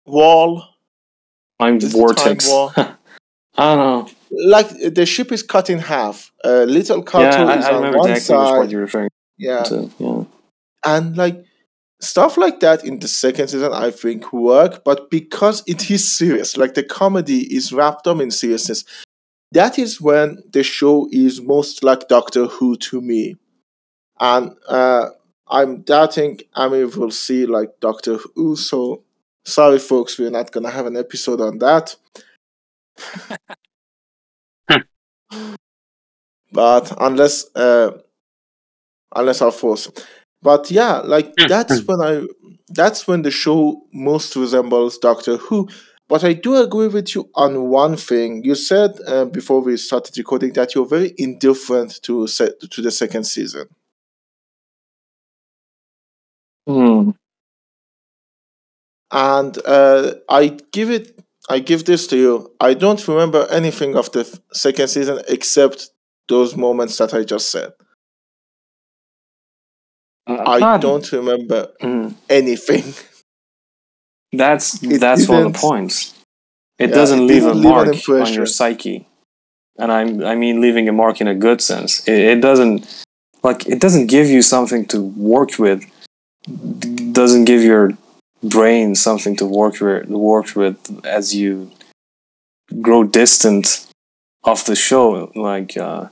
wall. 0.07 0.65
Time 1.61 1.81
vortex. 1.81 2.47
Time 2.49 2.55
wall. 2.55 2.73
I 3.59 3.75
don't 3.75 3.79
know. 3.79 4.13
Like 4.47 4.69
the 4.95 5.05
ship 5.05 5.33
is 5.33 5.43
cut 5.43 5.69
in 5.69 5.79
half. 5.79 6.33
A 6.45 6.65
little 6.65 7.03
Cato 7.03 7.47
yeah, 7.47 7.59
is 7.59 7.65
I, 7.65 7.71
I 7.71 7.75
on 7.75 7.97
one 7.97 8.21
side. 8.21 8.59
What 8.59 8.71
you're 8.71 8.83
referring 8.83 9.11
yeah. 9.37 9.63
To. 9.65 9.91
yeah. 9.99 10.25
And 10.85 11.17
like 11.17 11.45
stuff 12.01 12.37
like 12.37 12.61
that 12.61 12.85
in 12.85 13.01
the 13.01 13.09
second 13.09 13.49
season 13.49 13.73
i 13.73 13.91
think 13.91 14.33
work 14.33 14.85
but 14.85 15.11
because 15.11 15.65
it 15.67 15.91
is 15.91 16.09
serious 16.09 16.57
like 16.57 16.75
the 16.75 16.83
comedy 16.83 17.41
is 17.55 17.73
wrapped 17.73 18.07
up 18.07 18.21
in 18.21 18.31
seriousness 18.31 18.85
that 19.51 19.79
is 19.79 20.01
when 20.01 20.41
the 20.53 20.63
show 20.63 21.09
is 21.11 21.41
most 21.41 21.83
like 21.83 22.07
doctor 22.09 22.47
who 22.47 22.77
to 22.77 23.01
me 23.01 23.35
and 24.21 24.55
uh, 24.69 25.09
i'm 25.49 25.83
doubting 25.83 26.39
Amir 26.55 26.87
will 26.87 27.11
see 27.11 27.47
like 27.47 27.81
doctor 27.81 28.19
who 28.37 28.55
so 28.55 29.03
sorry 29.45 29.81
folks 29.81 30.19
we're 30.19 30.31
not 30.31 30.53
gonna 30.53 30.71
have 30.71 30.87
an 30.87 30.97
episode 30.97 31.41
on 31.41 31.59
that 31.59 31.97
but 36.53 36.93
unless 37.01 37.47
uh, 37.55 37.91
unless 39.15 39.43
i 39.43 39.51
force 39.51 39.89
but 40.43 40.71
yeah, 40.71 40.99
like 40.99 41.33
hmm, 41.39 41.47
that's 41.49 41.81
hmm. 41.81 41.87
when 41.87 42.01
I 42.01 42.27
that's 42.69 43.09
when 43.09 43.23
the 43.23 43.31
show 43.31 43.83
most 43.93 44.37
resembles 44.37 44.99
Doctor 44.99 45.37
Who. 45.37 45.69
But 46.09 46.25
I 46.25 46.33
do 46.33 46.57
agree 46.57 46.89
with 46.89 47.15
you 47.15 47.29
on 47.35 47.69
one 47.69 47.97
thing. 47.97 48.43
You 48.43 48.55
said 48.55 48.99
uh, 49.07 49.27
before 49.27 49.61
we 49.61 49.77
started 49.77 50.17
recording 50.17 50.53
that 50.55 50.75
you're 50.75 50.87
very 50.87 51.13
indifferent 51.19 52.01
to 52.03 52.27
set 52.27 52.61
to 52.71 52.83
the 52.83 52.91
second 52.91 53.25
season. 53.25 53.69
Hmm. 56.67 57.11
And 59.11 59.59
uh, 59.67 60.15
I 60.29 60.59
give 60.73 60.91
it. 60.91 61.19
I 61.49 61.61
give 61.61 61.85
this 61.85 62.07
to 62.09 62.17
you. 62.17 62.53
I 62.61 62.75
don't 62.75 63.07
remember 63.09 63.47
anything 63.51 63.97
of 63.97 64.13
the 64.13 64.25
second 64.53 64.89
season 64.89 65.21
except 65.29 65.91
those 66.29 66.57
moments 66.57 66.99
that 66.99 67.15
I 67.15 67.25
just 67.25 67.51
said. 67.51 67.73
I 70.27 70.59
not, 70.59 70.83
don't 70.83 71.11
remember 71.13 71.71
mm. 71.81 72.15
anything. 72.29 72.93
That's 74.33 74.83
it 74.83 75.01
that's 75.01 75.27
one 75.27 75.47
of 75.47 75.53
the 75.55 75.59
points. 75.59 76.13
It 76.79 76.91
yeah, 76.91 76.97
doesn't 76.97 77.21
it 77.21 77.23
leave 77.23 77.47
a 77.47 77.55
mark 77.55 77.89
on 78.11 78.31
your 78.35 78.45
psyche, 78.45 79.09
and 79.79 79.91
I 79.91 80.01
I 80.03 80.35
mean 80.35 80.61
leaving 80.61 80.87
a 80.87 80.93
mark 80.93 81.23
in 81.23 81.29
a 81.29 81.35
good 81.35 81.63
sense. 81.63 82.07
It, 82.07 82.13
it 82.13 82.41
doesn't 82.43 83.05
like 83.43 83.67
it 83.67 83.81
doesn't 83.81 84.09
give 84.09 84.27
you 84.27 84.43
something 84.43 84.85
to 84.89 85.01
work 85.01 85.59
with. 85.59 85.83
It 86.47 87.15
doesn't 87.15 87.47
give 87.47 87.63
your 87.63 87.93
brain 88.43 88.95
something 88.95 89.37
to 89.37 89.47
work 89.47 89.81
with 89.81 90.09
work 90.09 90.55
with 90.55 91.05
as 91.05 91.35
you 91.35 91.71
grow 92.81 93.05
distant 93.05 93.87
of 94.45 94.65
the 94.67 94.77
show. 94.77 95.33
Like 95.35 95.77
uh, 95.77 96.09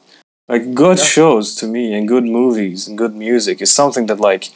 like 0.48 0.74
good 0.74 0.98
yeah. 0.98 1.04
shows 1.04 1.54
to 1.56 1.66
me 1.66 1.94
and 1.94 2.08
good 2.08 2.24
movies 2.24 2.86
and 2.86 2.98
good 2.98 3.14
music 3.14 3.60
is 3.60 3.72
something 3.72 4.06
that 4.06 4.20
like 4.20 4.50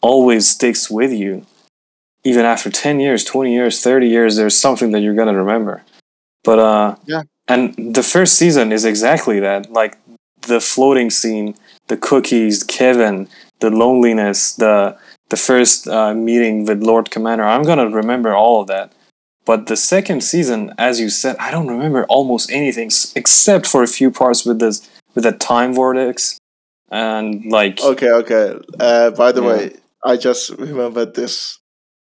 always 0.00 0.48
sticks 0.48 0.90
with 0.90 1.12
you. 1.12 1.46
Even 2.22 2.44
after 2.44 2.70
10 2.70 3.00
years, 3.00 3.24
20 3.24 3.52
years, 3.52 3.80
30 3.82 4.06
years, 4.06 4.36
there's 4.36 4.56
something 4.56 4.90
that 4.90 5.00
you're 5.00 5.14
going 5.14 5.32
to 5.32 5.38
remember. 5.38 5.82
But 6.44 6.58
uh 6.58 6.96
yeah. 7.06 7.22
And 7.48 7.94
the 7.96 8.02
first 8.02 8.34
season 8.36 8.70
is 8.70 8.84
exactly 8.84 9.40
that. 9.40 9.72
Like 9.72 9.98
the 10.42 10.60
floating 10.60 11.10
scene, 11.10 11.56
the 11.88 11.96
cookies, 11.96 12.62
Kevin, 12.62 13.28
the 13.60 13.70
loneliness, 13.70 14.54
the 14.54 14.96
the 15.30 15.36
first 15.36 15.88
uh, 15.88 16.14
meeting 16.14 16.64
with 16.64 16.82
Lord 16.82 17.10
Commander. 17.10 17.44
I'm 17.44 17.64
gonna 17.64 17.88
remember 17.88 18.34
all 18.34 18.60
of 18.60 18.66
that. 18.68 18.92
But 19.46 19.66
the 19.66 19.76
second 19.76 20.22
season, 20.22 20.74
as 20.76 21.00
you 21.00 21.08
said, 21.08 21.34
I 21.40 21.50
don't 21.50 21.66
remember 21.66 22.04
almost 22.04 22.52
anything 22.52 22.90
except 23.16 23.66
for 23.66 23.82
a 23.82 23.88
few 23.88 24.10
parts 24.10 24.44
with 24.44 24.58
this 24.58 24.88
with 25.14 25.26
a 25.26 25.32
time 25.32 25.74
vortex 25.74 26.38
and 26.90 27.44
like 27.46 27.80
okay 27.82 28.10
okay 28.10 28.58
uh, 28.78 29.10
by 29.12 29.32
the 29.32 29.42
yeah. 29.42 29.48
way 29.48 29.72
i 30.04 30.16
just 30.16 30.50
remembered 30.50 31.14
this 31.14 31.58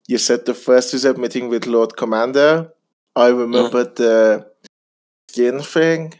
you 0.08 0.18
said 0.18 0.46
the 0.46 0.54
first 0.54 0.94
is 0.94 1.06
a 1.06 1.14
meeting 1.14 1.48
with 1.48 1.68
lord 1.68 1.96
commander 1.96 2.70
i 3.16 3.28
remembered 3.28 3.96
the 3.96 4.46
skin 5.30 5.60
thing 5.60 6.14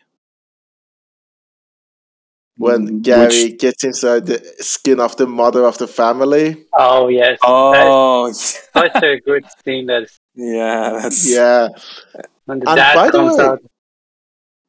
when 2.58 2.88
Mm, 2.88 3.02
Gary 3.02 3.54
gets 3.54 3.84
inside 3.84 4.26
the 4.28 4.40
skin 4.60 5.00
of 5.00 5.16
the 5.18 5.26
mother 5.28 5.66
of 5.66 5.78
the 5.78 5.88
family. 5.88 6.66
Oh 6.78 7.08
yes, 7.08 7.40
Oh, 7.44 8.28
That's 8.28 8.70
such 8.74 9.04
a 9.04 9.20
good 9.20 9.44
scene. 9.66 9.88
That 9.88 10.08
yeah, 10.36 11.00
that's 11.02 11.26
Yeah, 11.30 11.70
when 12.46 12.60
the 12.60 12.70
And 12.70 12.78
dad 12.78 12.96
by 12.96 13.10
the 13.12 13.24
way- 13.24 13.44
out. 13.46 13.60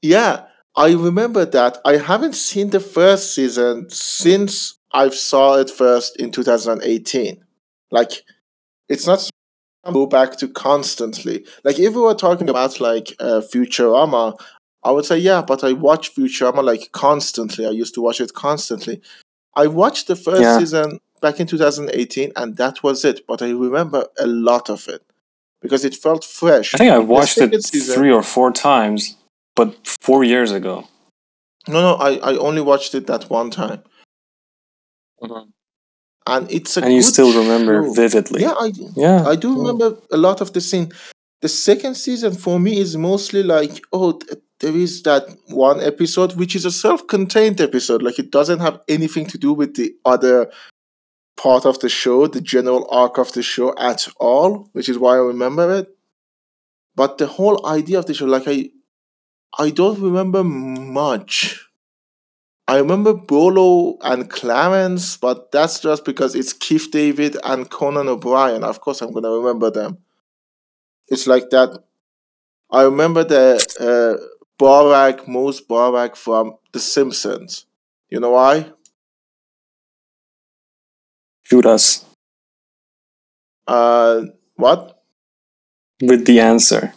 yeah, 0.02 0.46
I 0.76 0.92
remember 0.92 1.44
that. 1.44 1.78
I 1.84 1.96
haven't 1.96 2.34
seen 2.34 2.70
the 2.70 2.80
first 2.80 3.34
season 3.34 3.88
since 3.90 4.78
I 4.92 5.08
saw 5.10 5.54
it 5.58 5.70
first 5.70 6.16
in 6.16 6.30
2018. 6.30 7.42
Like, 7.90 8.22
it's 8.88 9.06
not 9.06 9.20
something 9.20 9.30
I 9.84 9.92
go 9.92 10.06
back 10.06 10.36
to 10.38 10.48
constantly. 10.48 11.44
Like, 11.64 11.78
if 11.78 11.94
we 11.94 12.00
were 12.00 12.14
talking 12.14 12.48
about 12.48 12.80
like 12.80 13.14
uh, 13.20 13.40
Futurama, 13.52 14.36
I 14.84 14.90
would 14.90 15.04
say 15.06 15.18
yeah, 15.18 15.42
but 15.42 15.64
I 15.64 15.72
watch 15.72 16.14
Futurama 16.14 16.62
like 16.62 16.92
constantly. 16.92 17.66
I 17.66 17.70
used 17.70 17.94
to 17.94 18.02
watch 18.02 18.20
it 18.20 18.34
constantly. 18.34 19.00
I 19.56 19.66
watched 19.66 20.06
the 20.08 20.16
first 20.16 20.42
Yeah. 20.42 20.58
season 20.58 21.00
back 21.22 21.40
in 21.40 21.46
2018, 21.46 22.32
and 22.36 22.56
that 22.56 22.82
was 22.82 23.04
it. 23.04 23.26
But 23.26 23.40
I 23.42 23.50
remember 23.50 24.06
a 24.18 24.26
lot 24.26 24.68
of 24.68 24.86
it 24.88 25.02
because 25.62 25.84
it 25.84 25.94
felt 25.94 26.22
fresh. 26.24 26.74
I 26.74 26.78
think 26.78 26.92
I 26.92 26.98
watched 26.98 27.38
it 27.38 27.62
season- 27.64 27.94
three 27.94 28.12
or 28.12 28.22
four 28.22 28.52
times, 28.52 29.16
but 29.56 29.74
four 29.86 30.22
years 30.24 30.52
ago. 30.52 30.86
No, 31.66 31.80
no, 31.80 31.94
I, 31.94 32.16
I 32.32 32.36
only 32.36 32.60
watched 32.60 32.94
it 32.94 33.06
that 33.06 33.30
one 33.30 33.50
time, 33.50 33.82
mm-hmm. 35.22 35.48
and 36.26 36.50
it's 36.52 36.76
a 36.76 36.82
And 36.82 36.92
you 36.92 37.02
still 37.02 37.32
remember 37.42 37.84
show. 37.84 37.92
vividly. 37.94 38.42
Yeah, 38.42 38.54
I 38.58 38.72
yeah. 38.96 39.24
I 39.26 39.34
do 39.36 39.48
yeah. 39.52 39.58
remember 39.58 39.96
a 40.10 40.16
lot 40.18 40.40
of 40.42 40.52
the 40.52 40.60
scene. 40.60 40.92
The 41.40 41.48
second 41.48 41.94
season 41.96 42.34
for 42.34 42.58
me 42.60 42.78
is 42.78 42.96
mostly 42.96 43.42
like, 43.42 43.82
oh, 43.92 44.18
there 44.60 44.76
is 44.76 45.02
that 45.02 45.24
one 45.48 45.80
episode 45.80 46.36
which 46.36 46.54
is 46.54 46.64
a 46.64 46.70
self-contained 46.70 47.60
episode. 47.60 48.02
Like 48.02 48.18
it 48.18 48.30
doesn't 48.30 48.60
have 48.60 48.80
anything 48.88 49.26
to 49.26 49.38
do 49.38 49.52
with 49.52 49.74
the 49.74 49.94
other 50.04 50.50
part 51.36 51.66
of 51.66 51.80
the 51.80 51.88
show, 51.88 52.26
the 52.26 52.40
general 52.40 52.86
arc 52.90 53.18
of 53.18 53.32
the 53.32 53.42
show 53.42 53.74
at 53.78 54.06
all, 54.18 54.68
which 54.72 54.88
is 54.88 54.98
why 54.98 55.14
I 55.14 55.18
remember 55.18 55.74
it. 55.74 55.88
But 56.94 57.18
the 57.18 57.26
whole 57.26 57.66
idea 57.66 57.98
of 57.98 58.06
the 58.06 58.14
show, 58.14 58.26
like 58.26 58.44
I, 58.46 58.70
I 59.58 59.70
don't 59.70 60.00
remember 60.00 60.44
much. 60.44 61.60
I 62.66 62.78
remember 62.78 63.12
Bolo 63.12 63.98
and 64.00 64.30
Clarence, 64.30 65.16
but 65.18 65.52
that's 65.52 65.80
just 65.80 66.04
because 66.04 66.34
it's 66.34 66.52
Keith 66.52 66.88
David 66.90 67.36
and 67.44 67.68
Conan 67.68 68.08
O'Brien. 68.08 68.64
Of 68.64 68.80
course, 68.80 69.02
I'm 69.02 69.12
gonna 69.12 69.30
remember 69.30 69.70
them. 69.70 69.98
It's 71.08 71.26
like 71.26 71.50
that. 71.50 71.82
I 72.70 72.82
remember 72.84 73.22
the 73.22 73.60
uh, 73.78 74.24
bar 74.58 74.88
rag, 74.90 75.26
Mose 75.28 75.60
Borak 75.60 76.16
from 76.16 76.56
The 76.72 76.80
Simpsons. 76.80 77.66
You 78.10 78.20
know 78.20 78.30
why? 78.30 78.70
Shoot 81.42 81.64
us 81.66 82.04
Uh, 83.66 84.24
what? 84.56 85.02
with 86.02 86.26
the 86.26 86.40
answer. 86.40 86.92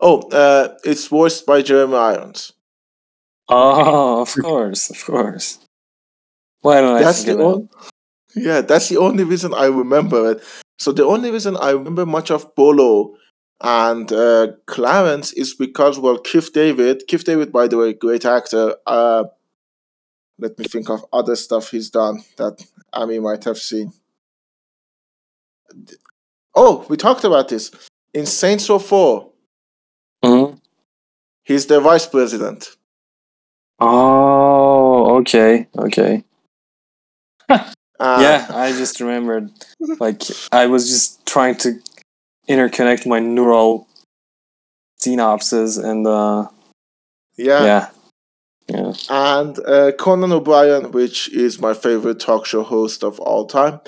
Oh, 0.00 0.20
uh, 0.30 0.76
it's 0.84 1.06
voiced 1.08 1.46
by 1.46 1.62
Jeremy 1.62 1.96
Irons. 1.96 2.52
Oh, 3.48 4.20
of 4.22 4.34
course, 4.34 4.90
of 4.90 5.04
course. 5.04 5.58
Why 6.60 6.80
don't 6.80 6.96
I 6.96 7.02
That's 7.02 7.24
the 7.24 7.32
forget 7.32 7.38
that? 7.38 7.44
only. 7.44 7.68
Yeah, 8.36 8.60
that's 8.62 8.88
the 8.88 8.98
only 8.98 9.24
reason 9.24 9.54
I 9.54 9.66
remember 9.66 10.32
it. 10.32 10.42
So 10.78 10.92
the 10.92 11.04
only 11.04 11.30
reason 11.30 11.56
I 11.56 11.70
remember 11.70 12.06
much 12.06 12.30
of 12.30 12.54
Bolo 12.54 13.14
and 13.60 14.12
uh, 14.12 14.48
Clarence 14.66 15.32
is 15.32 15.54
because 15.54 15.98
well, 15.98 16.18
Keith 16.18 16.52
David. 16.52 17.02
Keith 17.08 17.24
David, 17.24 17.52
by 17.52 17.66
the 17.68 17.76
way, 17.76 17.92
great 17.92 18.24
actor. 18.24 18.76
Uh, 18.86 19.24
let 20.38 20.58
me 20.58 20.64
think 20.64 20.88
of 20.88 21.04
other 21.12 21.34
stuff 21.34 21.70
he's 21.70 21.90
done 21.90 22.22
that 22.36 22.64
Amy 22.94 23.18
might 23.18 23.44
have 23.44 23.58
seen. 23.58 23.92
Oh, 26.54 26.86
we 26.88 26.96
talked 26.96 27.24
about 27.24 27.48
this 27.48 27.70
in 28.14 28.26
Saints 28.26 28.68
Row 28.68 28.78
Four. 28.78 29.30
Mhm. 30.24 30.60
He's 31.44 31.66
the 31.66 31.80
vice 31.80 32.06
president. 32.06 32.76
Oh, 33.80 35.18
okay, 35.18 35.68
okay. 35.76 36.24
Uh, 38.00 38.18
yeah, 38.20 38.46
I 38.50 38.70
just 38.70 39.00
remembered. 39.00 39.50
Like, 39.98 40.22
I 40.52 40.66
was 40.66 40.88
just 40.88 41.26
trying 41.26 41.56
to 41.56 41.80
interconnect 42.48 43.06
my 43.06 43.20
neural 43.20 43.88
synapses, 45.00 45.82
and 45.82 46.06
uh, 46.06 46.48
yeah, 47.36 47.64
yeah, 47.64 47.88
yeah. 48.68 48.92
and 49.08 49.58
uh, 49.66 49.92
Conan 49.92 50.32
O'Brien, 50.32 50.90
which 50.92 51.32
is 51.32 51.60
my 51.60 51.74
favorite 51.74 52.20
talk 52.20 52.46
show 52.46 52.62
host 52.62 53.04
of 53.04 53.20
all 53.20 53.46
time. 53.46 53.80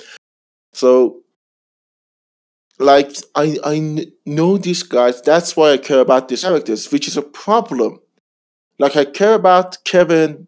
So, 0.73 1.21
like, 2.79 3.15
I 3.35 3.57
I 3.63 4.07
know 4.25 4.57
these 4.57 4.83
guys. 4.83 5.21
That's 5.21 5.55
why 5.55 5.71
I 5.71 5.77
care 5.77 5.99
about 5.99 6.27
these 6.27 6.43
characters, 6.43 6.91
which 6.91 7.07
is 7.07 7.17
a 7.17 7.21
problem. 7.21 7.99
Like, 8.79 8.95
I 8.95 9.05
care 9.05 9.33
about 9.33 9.83
Kevin 9.83 10.47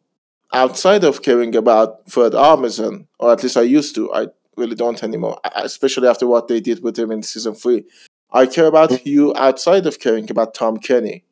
outside 0.54 1.04
of 1.04 1.22
caring 1.24 1.56
about 1.56 2.10
Fred 2.10 2.34
Armisen, 2.34 3.08
or 3.20 3.32
at 3.34 3.44
least 3.44 3.58
I 3.58 3.64
used 3.64 3.96
to. 3.96 4.14
I 4.14 4.28
really 4.58 4.76
don't 4.76 5.04
anymore, 5.04 5.40
especially 5.56 6.08
after 6.08 6.28
what 6.28 6.48
they 6.48 6.60
did 6.60 6.84
with 6.84 6.98
him 6.98 7.12
in 7.12 7.24
season 7.24 7.54
three. 7.54 7.86
I 8.32 8.46
care 8.46 8.66
about 8.66 8.92
HUE 8.92 9.34
outside 9.36 9.86
of 9.86 10.00
caring 10.00 10.30
about 10.30 10.54
Tom 10.54 10.78
Kenny. 10.78 11.24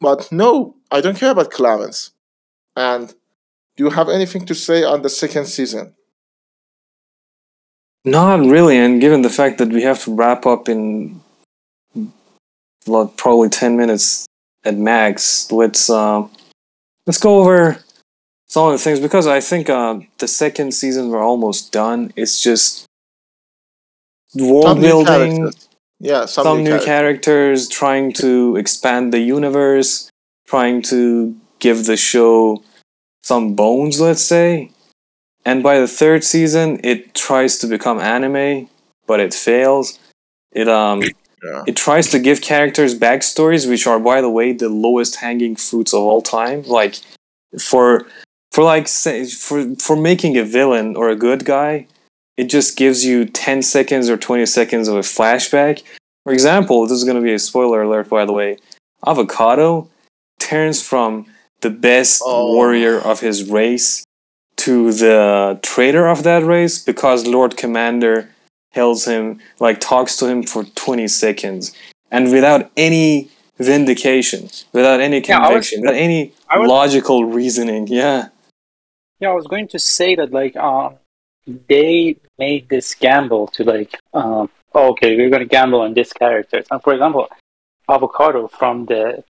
But 0.00 0.30
no, 0.30 0.76
I 0.90 1.00
don't 1.00 1.16
care 1.16 1.30
about 1.30 1.50
Clarence. 1.50 2.10
And 2.74 3.08
do 3.76 3.84
you 3.84 3.90
have 3.90 4.08
anything 4.08 4.44
to 4.46 4.54
say 4.54 4.84
on 4.84 5.02
the 5.02 5.08
second 5.08 5.46
season? 5.46 5.94
Not 8.04 8.40
really, 8.40 8.78
and 8.78 9.00
given 9.00 9.22
the 9.22 9.30
fact 9.30 9.58
that 9.58 9.68
we 9.68 9.82
have 9.82 10.02
to 10.04 10.14
wrap 10.14 10.46
up 10.46 10.68
in 10.68 11.20
well, 12.86 13.08
probably 13.08 13.48
ten 13.48 13.76
minutes 13.76 14.26
at 14.64 14.76
max, 14.76 15.50
let's 15.50 15.90
uh, 15.90 16.26
let's 17.06 17.18
go 17.18 17.40
over 17.40 17.78
some 18.48 18.66
of 18.66 18.72
the 18.72 18.78
things 18.78 19.00
because 19.00 19.26
I 19.26 19.40
think 19.40 19.68
uh, 19.68 20.00
the 20.18 20.28
second 20.28 20.72
season 20.72 21.08
we're 21.10 21.22
almost 21.22 21.72
done. 21.72 22.12
It's 22.16 22.42
just 22.42 22.86
world 24.34 24.80
building. 24.80 25.50
Yeah, 25.98 26.26
some, 26.26 26.44
some, 26.44 26.58
new, 26.58 26.64
new 26.64 26.70
characters. 26.78 26.86
characters, 26.86 27.68
trying 27.68 28.12
to 28.14 28.56
expand 28.56 29.12
the 29.12 29.20
universe, 29.20 30.10
trying 30.46 30.82
to 30.82 31.34
give 31.58 31.86
the 31.86 31.96
show 31.96 32.62
some 33.22 33.54
bones, 33.54 33.98
let's 34.00 34.22
say. 34.22 34.70
And 35.44 35.62
by 35.62 35.78
the 35.80 35.88
third 35.88 36.22
season, 36.22 36.80
it 36.84 37.14
tries 37.14 37.58
to 37.58 37.66
become 37.66 37.98
anime, 37.98 38.68
but 39.06 39.20
it 39.20 39.32
fails. 39.32 39.98
It 40.52 40.68
um 40.68 41.02
Yeah. 41.44 41.64
it 41.66 41.76
tries 41.76 42.10
to 42.10 42.18
give 42.18 42.40
characters 42.40 42.98
backstories, 42.98 43.68
which 43.68 43.86
are, 43.86 44.00
by 44.00 44.20
the 44.20 44.30
way, 44.30 44.52
the 44.52 44.68
lowest 44.68 45.16
hanging 45.16 45.56
fruits 45.56 45.92
of 45.94 46.00
all 46.00 46.20
time. 46.22 46.62
Like 46.62 46.96
for 47.60 48.06
for 48.56 48.64
like 48.64 48.88
say 48.88 49.26
for 49.26 49.74
for 49.86 49.96
making 49.96 50.38
a 50.38 50.42
villain 50.42 50.96
or 50.96 51.10
a 51.10 51.14
good 51.26 51.44
guy, 51.44 51.86
it 52.38 52.44
just 52.44 52.78
gives 52.78 53.04
you 53.04 53.26
ten 53.26 53.60
seconds 53.60 54.08
or 54.08 54.16
twenty 54.16 54.46
seconds 54.46 54.88
of 54.88 54.96
a 54.96 55.00
flashback. 55.16 55.82
For 56.24 56.32
example, 56.32 56.86
this 56.86 56.96
is 56.96 57.04
going 57.04 57.18
to 57.22 57.22
be 57.30 57.34
a 57.34 57.38
spoiler 57.38 57.82
alert, 57.82 58.08
by 58.08 58.24
the 58.24 58.32
way. 58.32 58.56
Avocado 59.06 59.88
turns 60.38 60.78
from 60.82 61.26
the 61.60 61.68
best 61.68 62.22
Oh. 62.24 62.54
warrior 62.54 62.98
of 62.98 63.20
his 63.20 63.44
race 63.58 64.04
to 64.64 64.90
the 64.90 65.58
traitor 65.62 66.06
of 66.08 66.22
that 66.22 66.42
race 66.42 66.76
because 66.82 67.26
Lord 67.26 67.58
Commander 67.58 68.30
tells 68.72 69.04
him, 69.04 69.38
like, 69.60 69.80
talks 69.80 70.16
to 70.16 70.26
him 70.26 70.42
for 70.42 70.64
20 70.64 71.08
seconds. 71.08 71.72
And 72.10 72.32
without 72.32 72.70
any 72.76 73.28
vindication, 73.58 74.48
without 74.72 75.00
any 75.00 75.20
Yeah, 75.20 75.38
was- 75.40 75.46
conviction, 75.48 75.80
without 75.82 75.96
any 76.08 76.32
I 76.48 76.58
was- 76.58 76.68
logical 76.68 77.24
reasoning. 77.26 77.86
Yeah. 77.88 78.28
Yeah, 79.20 79.30
I 79.30 79.34
was 79.34 79.46
going 79.46 79.68
to 79.68 79.78
say 79.78 80.14
that 80.16 80.32
like 80.32 80.56
um 80.56 80.96
they 81.68 82.16
made 82.38 82.68
this 82.68 82.94
gamble 82.94 83.46
to 83.48 83.64
like 83.64 83.98
oh, 84.12 84.50
okay 84.74 85.16
we're 85.16 85.30
gonna 85.30 85.44
gamble 85.46 85.80
on 85.80 85.94
this 85.94 86.12
character. 86.12 86.62
And 86.70 86.82
for 86.82 86.92
example, 86.92 87.28
Avocado 87.88 88.48
from 88.48 88.86
the 88.86 89.24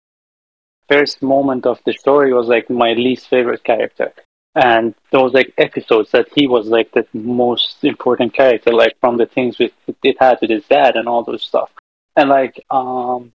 first 0.87 1.21
moment 1.21 1.65
of 1.65 1.79
the 1.85 1.93
story 1.93 2.33
was 2.33 2.47
like 2.47 2.69
my 2.69 2.93
least 2.93 3.27
favorite 3.27 3.63
character. 3.63 4.13
And 4.55 4.93
those 5.11 5.33
like 5.33 5.51
episodes 5.57 6.11
that 6.11 6.27
he 6.35 6.47
was 6.47 6.67
like 6.67 6.91
the 6.91 7.07
most 7.13 7.83
important 7.83 8.33
character, 8.33 8.71
like 8.71 8.95
from 8.99 9.17
the 9.17 9.25
things 9.25 9.57
with 9.57 9.71
it 10.03 10.17
had 10.19 10.37
with 10.41 10.51
his 10.51 10.65
dad 10.65 10.95
and 10.95 11.07
all 11.07 11.23
those 11.23 11.43
stuff. 11.43 11.71
And 12.15 12.29
like 12.29 12.63
um 12.69 13.33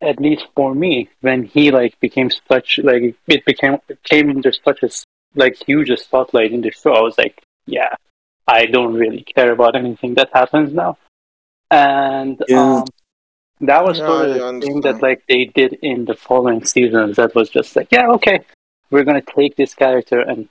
at 0.00 0.20
least 0.20 0.46
for 0.54 0.74
me, 0.74 1.08
when 1.20 1.44
he 1.44 1.70
like 1.70 1.98
became 2.00 2.30
such 2.48 2.78
like 2.82 3.14
it 3.26 3.44
became 3.44 3.78
came 4.02 4.30
into 4.30 4.52
such 4.52 4.82
a 4.82 4.90
like 5.34 5.56
huge 5.56 5.90
spotlight 5.98 6.52
in 6.52 6.60
the 6.60 6.70
show, 6.70 6.92
I 6.92 7.00
was 7.00 7.18
like, 7.18 7.42
yeah, 7.66 7.94
I 8.46 8.66
don't 8.66 8.94
really 8.94 9.22
care 9.22 9.52
about 9.52 9.74
anything 9.76 10.14
that 10.14 10.30
happens 10.32 10.72
now. 10.72 10.96
And 11.70 12.42
Yeah. 12.48 12.82
um, 12.82 12.84
That 13.60 13.84
was 13.84 13.98
Yeah, 13.98 14.06
sort 14.06 14.24
of 14.26 14.34
the 14.34 14.66
thing 14.66 14.80
that 14.82 15.00
like 15.00 15.22
they 15.28 15.44
did 15.46 15.74
in 15.74 16.04
the 16.04 16.14
following 16.14 16.64
seasons. 16.64 17.16
That 17.16 17.34
was 17.34 17.48
just 17.48 17.76
like, 17.76 17.88
yeah, 17.90 18.08
okay, 18.16 18.40
we're 18.90 19.04
gonna 19.04 19.22
take 19.22 19.56
this 19.56 19.74
character 19.74 20.20
and 20.20 20.48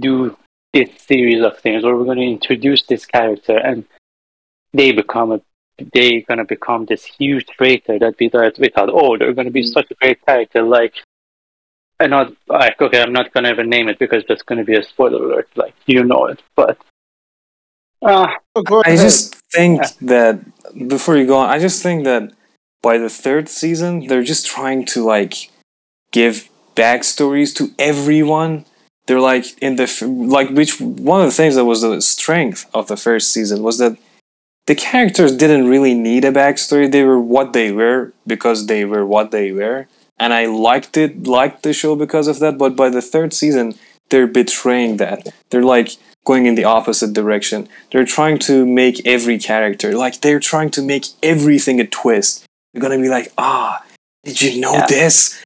do 0.00 0.36
this 0.72 0.90
series 1.10 1.42
of 1.44 1.58
things, 1.58 1.84
or 1.84 1.96
we're 1.96 2.04
gonna 2.04 2.22
introduce 2.22 2.82
this 2.84 3.04
character, 3.06 3.56
and 3.58 3.84
they 4.72 4.92
become 4.92 5.32
a 5.32 5.40
they're 5.92 6.22
gonna 6.28 6.44
become 6.44 6.86
this 6.86 7.04
huge 7.04 7.46
traitor 7.46 7.98
that 7.98 8.14
we 8.18 8.28
thought 8.28 8.58
we 8.58 8.68
thought, 8.68 8.90
oh, 8.92 9.16
they're 9.18 9.34
gonna 9.34 9.50
be 9.50 9.62
such 9.62 9.90
a 9.90 9.94
great 9.94 10.24
character, 10.24 10.62
like. 10.62 10.94
And 12.00 12.10
not 12.10 12.32
like 12.48 12.80
okay, 12.80 13.02
I'm 13.02 13.12
not 13.12 13.32
gonna 13.32 13.50
even 13.50 13.68
name 13.68 13.88
it 13.88 13.98
because 13.98 14.24
that's 14.28 14.42
gonna 14.42 14.64
be 14.64 14.76
a 14.76 14.82
spoiler 14.82 15.22
alert. 15.24 15.48
Like 15.56 15.74
you 15.86 16.04
know 16.04 16.26
it, 16.26 16.40
but 16.54 16.78
uh, 18.02 18.28
Oh, 18.54 18.82
I 18.84 18.96
just 18.96 19.34
think 19.52 19.82
that 20.02 20.40
before 20.88 21.16
you 21.16 21.26
go 21.26 21.38
on, 21.38 21.48
I 21.48 21.58
just 21.58 21.82
think 21.82 22.04
that 22.04 22.32
by 22.82 22.98
the 22.98 23.08
third 23.08 23.48
season, 23.48 24.06
they're 24.06 24.22
just 24.22 24.46
trying 24.46 24.84
to 24.86 25.04
like 25.04 25.50
give 26.12 26.48
backstories 26.74 27.54
to 27.56 27.72
everyone. 27.78 28.64
They're 29.06 29.20
like 29.20 29.58
in 29.62 29.76
the 29.76 29.86
like 30.06 30.50
which 30.50 30.80
one 30.80 31.20
of 31.22 31.26
the 31.26 31.32
things 31.32 31.54
that 31.56 31.64
was 31.64 31.82
the 31.82 32.00
strength 32.00 32.68
of 32.74 32.88
the 32.88 32.96
first 32.96 33.32
season 33.32 33.62
was 33.62 33.78
that 33.78 33.96
the 34.66 34.74
characters 34.74 35.34
didn't 35.34 35.68
really 35.68 35.94
need 35.94 36.24
a 36.24 36.32
backstory. 36.32 36.90
They 36.90 37.04
were 37.04 37.20
what 37.20 37.52
they 37.52 37.72
were 37.72 38.12
because 38.26 38.66
they 38.66 38.84
were 38.84 39.06
what 39.06 39.30
they 39.30 39.50
were, 39.50 39.88
and 40.20 40.32
I 40.32 40.46
liked 40.46 40.96
it, 40.96 41.26
liked 41.26 41.62
the 41.62 41.72
show 41.72 41.94
because 41.96 42.28
of 42.28 42.38
that. 42.40 42.58
But 42.58 42.76
by 42.76 42.88
the 42.90 43.02
third 43.02 43.32
season, 43.32 43.74
they're 44.10 44.26
betraying 44.26 44.96
that. 44.98 45.28
They're 45.50 45.62
like 45.62 45.96
going 46.24 46.46
in 46.46 46.54
the 46.54 46.64
opposite 46.64 47.12
direction. 47.12 47.68
They're 47.90 48.04
trying 48.04 48.38
to 48.40 48.66
make 48.66 49.06
every 49.06 49.38
character 49.38 49.92
like 49.94 50.20
they're 50.20 50.40
trying 50.40 50.70
to 50.70 50.82
make 50.82 51.06
everything 51.22 51.80
a 51.80 51.86
twist. 51.86 52.44
You're 52.72 52.82
gonna 52.82 52.98
be 53.00 53.08
like, 53.08 53.32
ah, 53.38 53.82
did 54.24 54.40
you 54.42 54.60
know 54.60 54.72
Yeah. 54.74 54.86
this? 54.86 55.42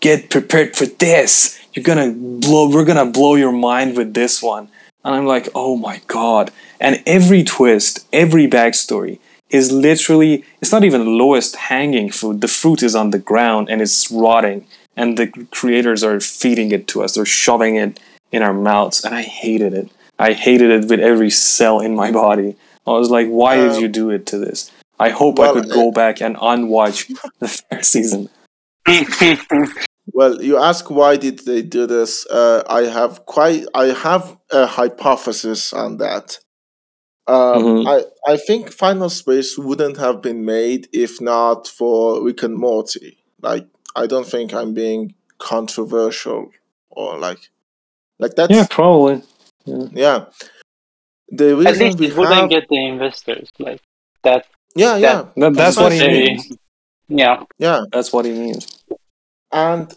Get 0.00 0.28
prepared 0.30 0.76
for 0.76 0.86
this. 0.86 1.58
You're 1.72 1.82
gonna 1.84 2.12
blow. 2.12 2.68
We're 2.68 2.84
gonna 2.84 3.06
blow 3.06 3.34
your 3.34 3.52
mind 3.52 3.96
with 3.96 4.14
this 4.14 4.42
one. 4.42 4.68
And 5.04 5.14
I'm 5.14 5.26
like, 5.26 5.48
oh 5.54 5.76
my 5.76 6.00
god. 6.06 6.50
And 6.80 7.02
every 7.06 7.42
twist, 7.44 8.06
every 8.12 8.46
backstory 8.48 9.18
is 9.50 9.70
literally, 9.72 10.44
it's 10.60 10.72
not 10.72 10.84
even 10.84 11.18
lowest 11.18 11.56
hanging 11.56 12.10
fruit. 12.10 12.40
The 12.40 12.48
fruit 12.48 12.82
is 12.82 12.94
on 12.96 13.10
the 13.10 13.18
ground 13.18 13.68
and 13.70 13.80
it's 13.80 14.10
rotting. 14.10 14.66
And 14.96 15.16
the 15.18 15.28
creators 15.50 16.02
are 16.02 16.18
feeding 16.20 16.70
it 16.72 16.88
to 16.88 17.02
us. 17.02 17.14
They're 17.14 17.24
shoving 17.24 17.76
it 17.76 18.00
in 18.32 18.42
our 18.42 18.54
mouths. 18.54 19.04
And 19.04 19.14
I 19.14 19.22
hated 19.22 19.74
it. 19.74 19.90
I 20.18 20.32
hated 20.32 20.70
it 20.70 20.88
with 20.88 21.00
every 21.00 21.30
cell 21.30 21.80
in 21.80 21.94
my 21.94 22.10
body. 22.10 22.56
I 22.86 22.92
was 22.92 23.10
like, 23.10 23.28
why 23.28 23.56
did 23.56 23.72
Um, 23.72 23.82
you 23.82 23.88
do 23.88 24.10
it 24.10 24.26
to 24.26 24.38
this? 24.38 24.70
I 24.98 25.10
hope 25.10 25.38
well, 25.38 25.56
I 25.56 25.60
could 25.60 25.70
go 25.70 25.90
back 25.92 26.22
and 26.22 26.36
unwatch 26.40 27.08
the 27.38 27.48
first 27.48 27.92
season. 27.92 28.30
Well, 30.12 30.40
you 30.42 30.56
ask 30.56 30.88
why 30.90 31.16
did 31.16 31.40
they 31.40 31.62
do 31.62 31.86
this? 31.86 32.26
Uh, 32.26 32.62
I 32.70 32.82
have 32.82 33.26
quite, 33.26 33.66
I 33.74 33.86
have 33.86 34.36
a 34.50 34.66
hypothesis 34.66 35.72
on 35.72 35.98
that. 35.98 36.38
Um, 37.28 37.62
Mhm. 37.64 37.86
I 37.88 38.32
I 38.32 38.36
think 38.36 38.70
Final 38.72 39.10
Space 39.10 39.58
wouldn't 39.58 39.96
have 39.98 40.22
been 40.22 40.44
made 40.44 40.88
if 40.92 41.20
not 41.20 41.66
for 41.66 42.22
Rick 42.24 42.42
and 42.44 42.54
Morty. 42.56 43.18
Like, 43.42 43.66
I 43.96 44.06
don't 44.06 44.26
think 44.26 44.52
I'm 44.54 44.74
being 44.74 45.14
controversial 45.38 46.50
or 46.90 47.18
like, 47.18 47.50
like 48.18 48.34
that's 48.36 48.52
Yeah, 48.52 48.66
probably. 48.70 49.22
yeah. 49.66 50.26
The 51.28 51.50
at 51.66 51.76
least 51.78 51.98
we 51.98 52.12
wouldn't 52.12 52.34
have, 52.34 52.50
get 52.50 52.68
the 52.68 52.86
investors 52.86 53.50
like 53.58 53.80
that. 54.22 54.46
yeah, 54.76 54.96
yeah, 54.96 55.24
That, 55.36 55.54
that's 55.54 55.76
what 55.76 55.92
he 55.92 56.06
means. 56.06 56.52
Yeah, 57.08 57.42
yeah. 57.58 57.80
That's 57.92 58.12
what 58.12 58.24
he 58.24 58.32
means. 58.32 58.66
And 59.50 59.92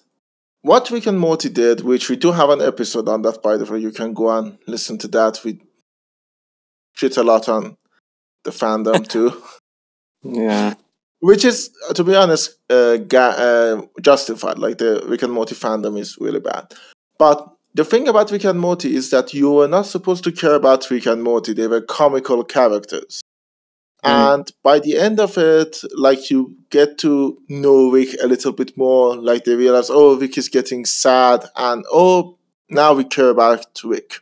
what 0.61 0.89
Rick 0.91 1.05
and 1.07 1.19
Morty 1.19 1.49
did, 1.49 1.81
which 1.81 2.09
we 2.09 2.15
do 2.15 2.31
have 2.31 2.49
an 2.49 2.61
episode 2.61 3.07
on 3.07 3.21
that, 3.23 3.41
by 3.43 3.57
the 3.57 3.65
way, 3.71 3.79
you 3.79 3.91
can 3.91 4.13
go 4.13 4.29
and 4.29 4.57
listen 4.67 4.97
to 4.99 5.07
that. 5.09 5.39
We 5.43 5.61
shit 6.99 7.17
a 7.17 7.23
lot 7.23 7.47
on 7.49 7.77
the 8.43 8.51
fandom 8.51 9.07
too, 9.15 9.31
Yeah. 10.23 10.73
which 11.21 11.45
is, 11.45 11.69
uh, 11.89 11.93
to 11.93 12.03
be 12.03 12.15
honest, 12.15 12.57
uh, 12.69 12.97
ga- 12.97 13.37
uh, 13.47 13.81
justified. 14.01 14.59
Like 14.59 14.77
the 14.77 15.01
Rick 15.07 15.23
and 15.23 15.33
Morty 15.33 15.55
fandom 15.55 15.97
is 15.97 16.17
really 16.19 16.39
bad. 16.41 16.73
But 17.17 17.47
the 17.73 17.85
thing 17.85 18.07
about 18.07 18.31
Rick 18.31 18.45
and 18.45 18.59
Morty 18.59 18.95
is 18.95 19.09
that 19.11 19.33
you 19.33 19.51
were 19.51 19.67
not 19.67 19.85
supposed 19.85 20.23
to 20.25 20.31
care 20.31 20.55
about 20.55 20.89
Rick 20.91 21.05
and 21.05 21.23
Morty. 21.23 21.53
They 21.53 21.67
were 21.67 21.81
comical 21.81 22.43
characters. 22.43 23.21
Mhm. 24.03 24.33
And 24.33 24.51
by 24.63 24.79
the 24.79 24.97
end 24.97 25.19
of 25.19 25.37
it, 25.37 25.81
like 25.95 26.29
you 26.31 26.55
get 26.69 26.97
to 26.99 27.37
know 27.49 27.89
Rick 27.91 28.15
a 28.23 28.27
little 28.27 28.53
bit 28.53 28.77
more. 28.77 29.15
Like 29.15 29.43
they 29.43 29.55
realize, 29.55 29.89
oh, 29.89 30.17
Rick 30.17 30.37
is 30.37 30.49
getting 30.49 30.85
sad, 30.85 31.45
and 31.55 31.85
oh, 31.91 32.37
now 32.69 32.93
we 32.93 33.03
care 33.03 33.29
about 33.29 33.65
Rick, 33.83 34.21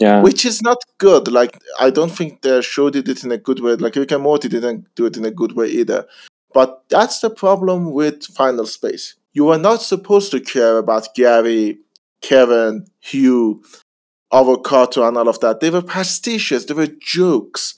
Yeah. 0.00 0.22
which 0.22 0.44
is 0.46 0.62
not 0.62 0.78
good. 0.98 1.28
Like 1.28 1.60
I 1.78 1.90
don't 1.90 2.10
think 2.10 2.42
the 2.42 2.62
show 2.62 2.90
did 2.90 3.08
it 3.08 3.22
in 3.22 3.30
a 3.32 3.38
good 3.38 3.60
way. 3.60 3.74
Like 3.76 3.96
Rick 3.96 4.12
and 4.12 4.22
Morty 4.22 4.48
didn't 4.48 4.86
do 4.94 5.06
it 5.06 5.16
in 5.16 5.24
a 5.26 5.30
good 5.30 5.52
way 5.52 5.68
either. 5.68 6.06
But 6.52 6.82
that's 6.88 7.20
the 7.20 7.30
problem 7.30 7.92
with 7.92 8.24
Final 8.24 8.66
Space. 8.66 9.14
You 9.32 9.50
are 9.50 9.58
not 9.58 9.82
supposed 9.82 10.32
to 10.32 10.40
care 10.40 10.78
about 10.78 11.14
Gary, 11.14 11.78
Kevin, 12.22 12.86
HUE, 13.00 13.62
Avocado, 14.32 15.06
and 15.06 15.16
all 15.16 15.28
of 15.28 15.38
that. 15.40 15.60
They 15.60 15.70
were 15.70 15.82
pastiches. 15.82 16.66
They 16.66 16.74
were 16.74 16.88
jokes. 17.00 17.74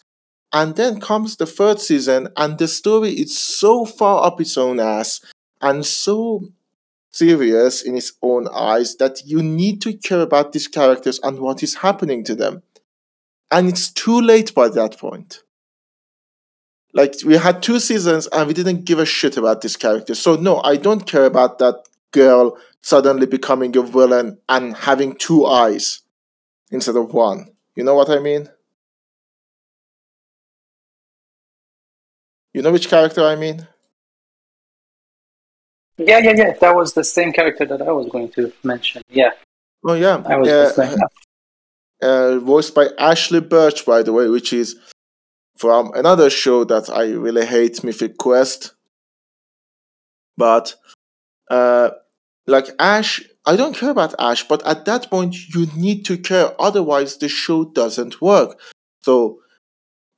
And 0.54 0.76
then 0.76 1.00
comes 1.00 1.36
the 1.36 1.46
third 1.46 1.80
season, 1.80 2.28
and 2.36 2.58
the 2.58 2.68
story 2.68 3.10
is 3.10 3.36
so 3.38 3.84
far 3.86 4.24
up 4.26 4.40
its 4.40 4.56
own 4.58 4.80
ass 4.80 5.20
and 5.62 5.86
so 5.86 6.42
serious 7.12 7.82
in 7.82 7.96
its 7.96 8.12
own 8.22 8.48
eyes 8.52 8.96
that 8.96 9.22
you 9.24 9.42
need 9.42 9.80
to 9.82 9.92
care 9.92 10.20
about 10.20 10.52
these 10.52 10.66
characters 10.66 11.20
and 11.22 11.38
what 11.38 11.62
is 11.62 11.76
happening 11.76 12.24
to 12.24 12.34
them. 12.34 12.62
And 13.50 13.68
it's 13.68 13.92
too 13.92 14.20
late 14.20 14.54
by 14.54 14.68
that 14.70 14.98
point. 14.98 15.42
Like, 16.94 17.16
we 17.24 17.36
had 17.36 17.62
two 17.62 17.78
seasons 17.78 18.26
and 18.28 18.48
we 18.48 18.54
didn't 18.54 18.84
give 18.84 18.98
a 18.98 19.06
shit 19.06 19.36
about 19.36 19.60
these 19.60 19.76
characters. 19.76 20.18
So, 20.18 20.36
no, 20.36 20.60
I 20.62 20.76
don't 20.76 21.06
care 21.06 21.24
about 21.24 21.58
that 21.58 21.86
girl 22.12 22.58
suddenly 22.82 23.26
becoming 23.26 23.76
a 23.76 23.82
villain 23.82 24.38
and 24.48 24.76
having 24.76 25.14
two 25.14 25.46
eyes 25.46 26.02
instead 26.70 26.96
of 26.96 27.12
one. 27.14 27.48
You 27.76 27.84
know 27.84 27.94
what 27.94 28.10
I 28.10 28.18
mean? 28.18 28.48
You 32.52 32.60
know 32.60 32.72
which 32.72 32.88
character 32.88 33.22
I 33.22 33.36
mean? 33.36 33.66
Yeah, 36.07 36.18
yeah, 36.18 36.32
yeah. 36.36 36.53
That 36.61 36.74
was 36.74 36.94
the 36.94 37.05
same 37.05 37.32
character 37.32 37.64
that 37.64 37.82
I 37.82 37.92
was 37.92 38.09
going 38.09 38.30
to 38.30 38.53
mention. 38.62 39.03
Yeah, 39.11 39.30
Oh 39.84 39.94
yeah, 39.94 40.22
I 40.26 40.36
was 40.36 40.48
uh, 40.48 40.64
just 40.64 40.76
saying. 40.76 40.98
uh, 42.03 42.38
voiced 42.38 42.74
by 42.74 42.88
Ashly 42.98 43.40
Burch, 43.40 43.84
by 43.84 44.03
the 44.03 44.12
way, 44.12 44.28
which 44.28 44.53
is 44.53 44.76
from 45.57 45.92
another 45.94 46.30
show 46.30 46.64
that 46.64 46.88
I 46.88 47.11
really 47.11 47.46
hate, 47.46 47.82
Mythic 47.82 48.16
Quest. 48.16 48.74
But 50.36 50.76
uh, 51.50 51.90
like 52.46 52.68
Ash, 52.78 53.22
I 53.44 53.57
don't 53.57 53.76
care 53.76 53.90
about 53.90 54.14
Ash, 54.18 54.46
but 54.46 54.64
at 54.66 54.84
that 54.84 55.11
point 55.11 55.34
you 55.55 55.66
need 55.76 56.05
to 56.07 56.16
care, 56.16 56.55
otherwise 56.61 57.16
the 57.16 57.28
show 57.28 57.64
doesn't 57.64 58.20
work. 58.22 58.59
So 59.05 59.40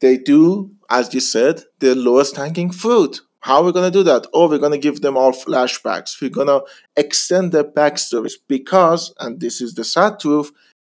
they 0.00 0.18
do, 0.18 0.72
as 0.90 1.14
you 1.14 1.20
said, 1.20 1.62
the 1.80 1.94
lowest 1.94 2.36
hanging 2.36 2.70
fruit. 2.70 3.22
How 3.44 3.58
are 3.58 3.64
we 3.64 3.72
gonna 3.72 3.90
do 3.90 4.02
that? 4.04 4.26
Oh, 4.32 4.48
we're 4.48 4.58
gonna 4.58 4.78
give 4.78 5.02
them 5.02 5.18
all 5.18 5.32
flashbacks. 5.32 6.18
We're 6.18 6.30
gonna 6.30 6.60
extend 6.96 7.52
their 7.52 7.62
backstories 7.64 8.36
because, 8.48 9.12
and 9.20 9.38
this 9.38 9.60
is 9.60 9.74
the 9.74 9.84
sad 9.84 10.18
truth, 10.18 10.50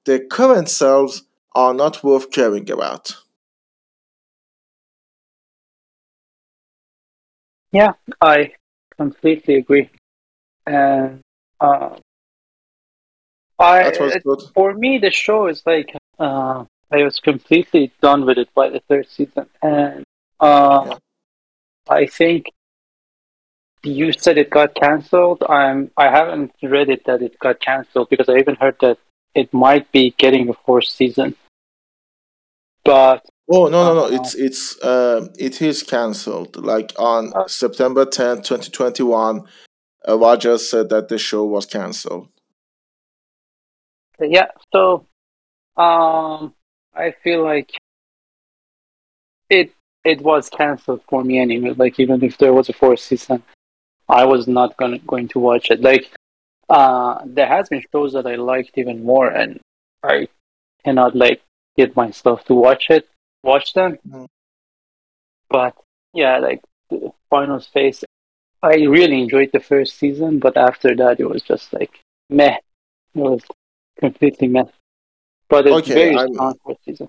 their 0.05 0.25
current 0.25 0.69
selves 0.69 1.25
are 1.57 1.75
not 1.75 2.05
worth 2.05 2.31
caring 2.31 2.71
about. 2.71 3.17
Yeah, 7.73 7.95
I 8.21 8.53
completely 8.97 9.57
agree. 9.57 9.91
And 10.67 11.21
uh, 11.61 11.97
I 13.59 13.83
That 13.83 14.01
was 14.01 14.15
good. 14.23 14.43
for 14.55 14.73
me 14.75 14.99
the 14.99 15.11
show 15.11 15.49
is 15.49 15.65
like 15.67 15.97
uh, 16.21 16.65
I 16.93 17.03
was 17.03 17.19
completely 17.19 17.93
done 18.01 18.25
with 18.25 18.39
it 18.39 18.55
by 18.55 18.69
the 18.71 18.81
third 18.89 19.09
season, 19.09 19.47
and 19.63 20.05
uh, 20.39 20.85
Yeah. 20.87 20.99
I 21.89 22.07
think 22.07 22.47
you 23.83 24.13
said 24.13 24.39
it 24.39 24.51
got 24.51 24.75
cancelled. 24.75 25.43
I'm 25.49 25.91
I 25.97 26.11
haven't 26.11 26.53
read 26.63 26.89
it 26.89 27.05
that 27.07 27.23
it 27.23 27.39
got 27.39 27.61
cancelled 27.61 28.09
because 28.11 28.29
I 28.29 28.37
even 28.39 28.57
heard 28.57 28.77
that 28.81 28.99
it 29.35 29.53
might 29.53 29.91
be 29.93 30.15
getting 30.19 30.49
a 30.49 30.55
fourth 30.55 30.87
season. 30.87 31.37
But 32.85 33.25
Oh 33.49 33.69
no 33.69 33.85
no 33.85 33.95
no! 33.95 34.05
Uh, 34.07 34.21
It's 34.21 34.35
it's 34.35 34.85
um 34.85 35.31
it 35.39 35.63
is 35.63 35.83
cancelled. 35.85 36.57
Like 36.57 36.93
on 36.99 37.33
Uh. 37.35 37.47
September 37.47 38.05
tenth, 38.05 38.45
twenty 38.45 38.71
twenty 38.71 39.05
one, 39.05 39.45
uh, 40.09 40.19
Rogers 40.19 40.69
said 40.69 40.89
that 40.89 41.09
the 41.09 41.19
show 41.19 41.45
was 41.45 41.65
cancelled. 41.67 42.29
yeah, 44.21 44.49
so 44.73 45.07
um, 45.77 46.55
I 46.95 47.13
feel 47.23 47.45
like 47.45 47.71
it 49.49 49.73
it 50.13 50.21
was 50.23 50.49
cancelled 50.49 51.03
for 51.09 51.21
me 51.25 51.39
anyway. 51.47 51.73
Like 51.85 51.99
even 52.01 52.23
if 52.29 52.39
there 52.39 52.53
was 52.59 52.69
a 52.69 52.73
fourth 52.73 53.01
season, 53.01 53.43
I 54.09 54.25
was 54.25 54.47
not 54.59 54.77
gonna 54.77 54.99
going 55.13 55.29
to 55.35 55.39
watch 55.49 55.71
it. 55.71 55.81
Like 55.91 56.05
uh, 56.69 57.21
there 57.25 57.47
has 57.57 57.69
been 57.69 57.83
shows 57.93 58.13
that 58.15 58.27
I 58.27 58.37
liked 58.37 58.75
even 58.83 59.05
more, 59.05 59.29
and 59.29 59.61
I 60.03 60.29
cannot 60.85 61.15
like 61.15 61.41
get 61.77 61.95
myself 61.97 62.45
to 62.47 62.55
watch 62.55 62.85
it, 62.91 63.05
watch 63.43 63.73
them. 63.75 63.99
Mhm. 64.09 64.27
But 65.49 65.75
yeah, 66.13 66.39
like 66.39 66.61
the 66.91 67.13
Final 67.31 67.61
Space, 67.61 68.05
I 68.63 68.75
really 68.97 69.21
enjoyed 69.23 69.51
the 69.53 69.61
first 69.61 69.99
season, 69.99 70.39
but 70.39 70.57
after 70.57 70.95
that 70.97 71.21
it 71.21 71.29
was 71.29 71.43
just 71.43 71.73
like 71.73 72.01
meh. 72.31 72.57
It 73.15 73.21
was 73.31 73.43
completely 73.99 74.49
meh. 74.49 74.65
But 75.49 75.67
it's 75.67 75.77
Okay, 75.89 75.95
very 75.95 76.17
I'm- 76.17 76.33
strong 76.35 76.55
first 76.67 76.85
season. 76.85 77.09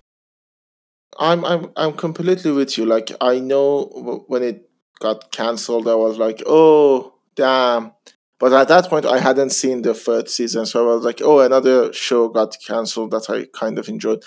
I'm 1.20 1.44
I'm 1.46 1.72
I'm 1.76 1.94
completely 1.94 2.52
with 2.52 2.78
you. 2.78 2.86
Like 2.86 3.12
I 3.22 3.40
know 3.40 4.24
when 4.28 4.44
it 4.44 4.70
got 5.00 5.32
cancelled, 5.32 5.88
I 5.88 5.96
was 5.96 6.18
like, 6.18 6.44
oh 6.46 7.14
damn. 7.36 7.92
But 8.40 8.54
at 8.54 8.68
that 8.68 8.86
point, 8.88 9.06
I 9.06 9.20
hadn't 9.20 9.50
seen 9.50 9.82
the 9.82 9.96
third 9.96 10.30
season, 10.30 10.68
so 10.68 10.92
I 10.92 10.96
was 10.96 11.04
like, 11.04 11.22
oh, 11.24 11.40
another 11.40 11.92
show 11.92 12.30
got 12.30 12.56
cancelled 12.66 13.10
that 13.12 13.30
I 13.32 13.48
kind 13.58 13.80
of 13.80 13.90
enjoyed. 13.90 14.24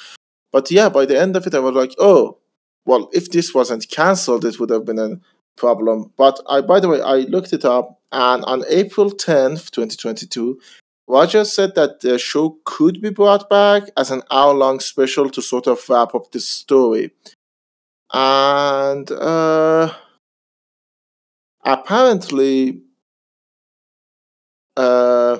But 0.51 0.69
yeah, 0.71 0.89
by 0.89 1.07
the 1.07 1.19
end 1.19 1.37
of 1.37 1.47
it, 1.47 1.55
I 1.55 1.61
was 1.61 1.75
like, 1.75 1.95
oh, 1.99 2.39
well, 2.85 3.09
if 3.13 3.31
this 3.31 3.55
wasn't 3.55 3.89
cancelled, 3.89 4.45
it 4.45 4.59
would 4.59 4.71
have 4.71 4.85
been 4.85 4.99
a 4.99 5.21
problem. 5.57 6.13
But 6.17 6.41
I, 6.49 6.61
by 6.61 6.81
the 6.81 6.89
way, 6.89 7.01
I 7.01 7.19
looked 7.19 7.53
it 7.53 7.65
up, 7.65 8.01
and 8.11 8.45
on 8.47 8.65
April 8.69 9.11
tenth, 9.11 9.71
twenty 9.71 9.97
twenty 9.97 10.27
two, 10.27 10.61
Rogers 11.11 11.53
said 11.53 11.75
that 11.75 12.01
the 12.01 12.19
show 12.21 12.59
could 12.65 13.03
be 13.03 13.11
brought 13.11 13.51
back 13.51 13.83
as 13.97 14.13
an 14.13 14.23
hour 14.31 14.55
long 14.55 14.79
special 14.79 15.29
to 15.31 15.43
sort 15.43 15.67
of 15.67 15.85
wrap 15.89 16.15
up 16.15 16.31
the 16.31 16.39
story. 16.39 17.11
And 18.13 19.11
uh, 19.11 19.93
apparently, 21.65 22.83
uh, 24.77 25.39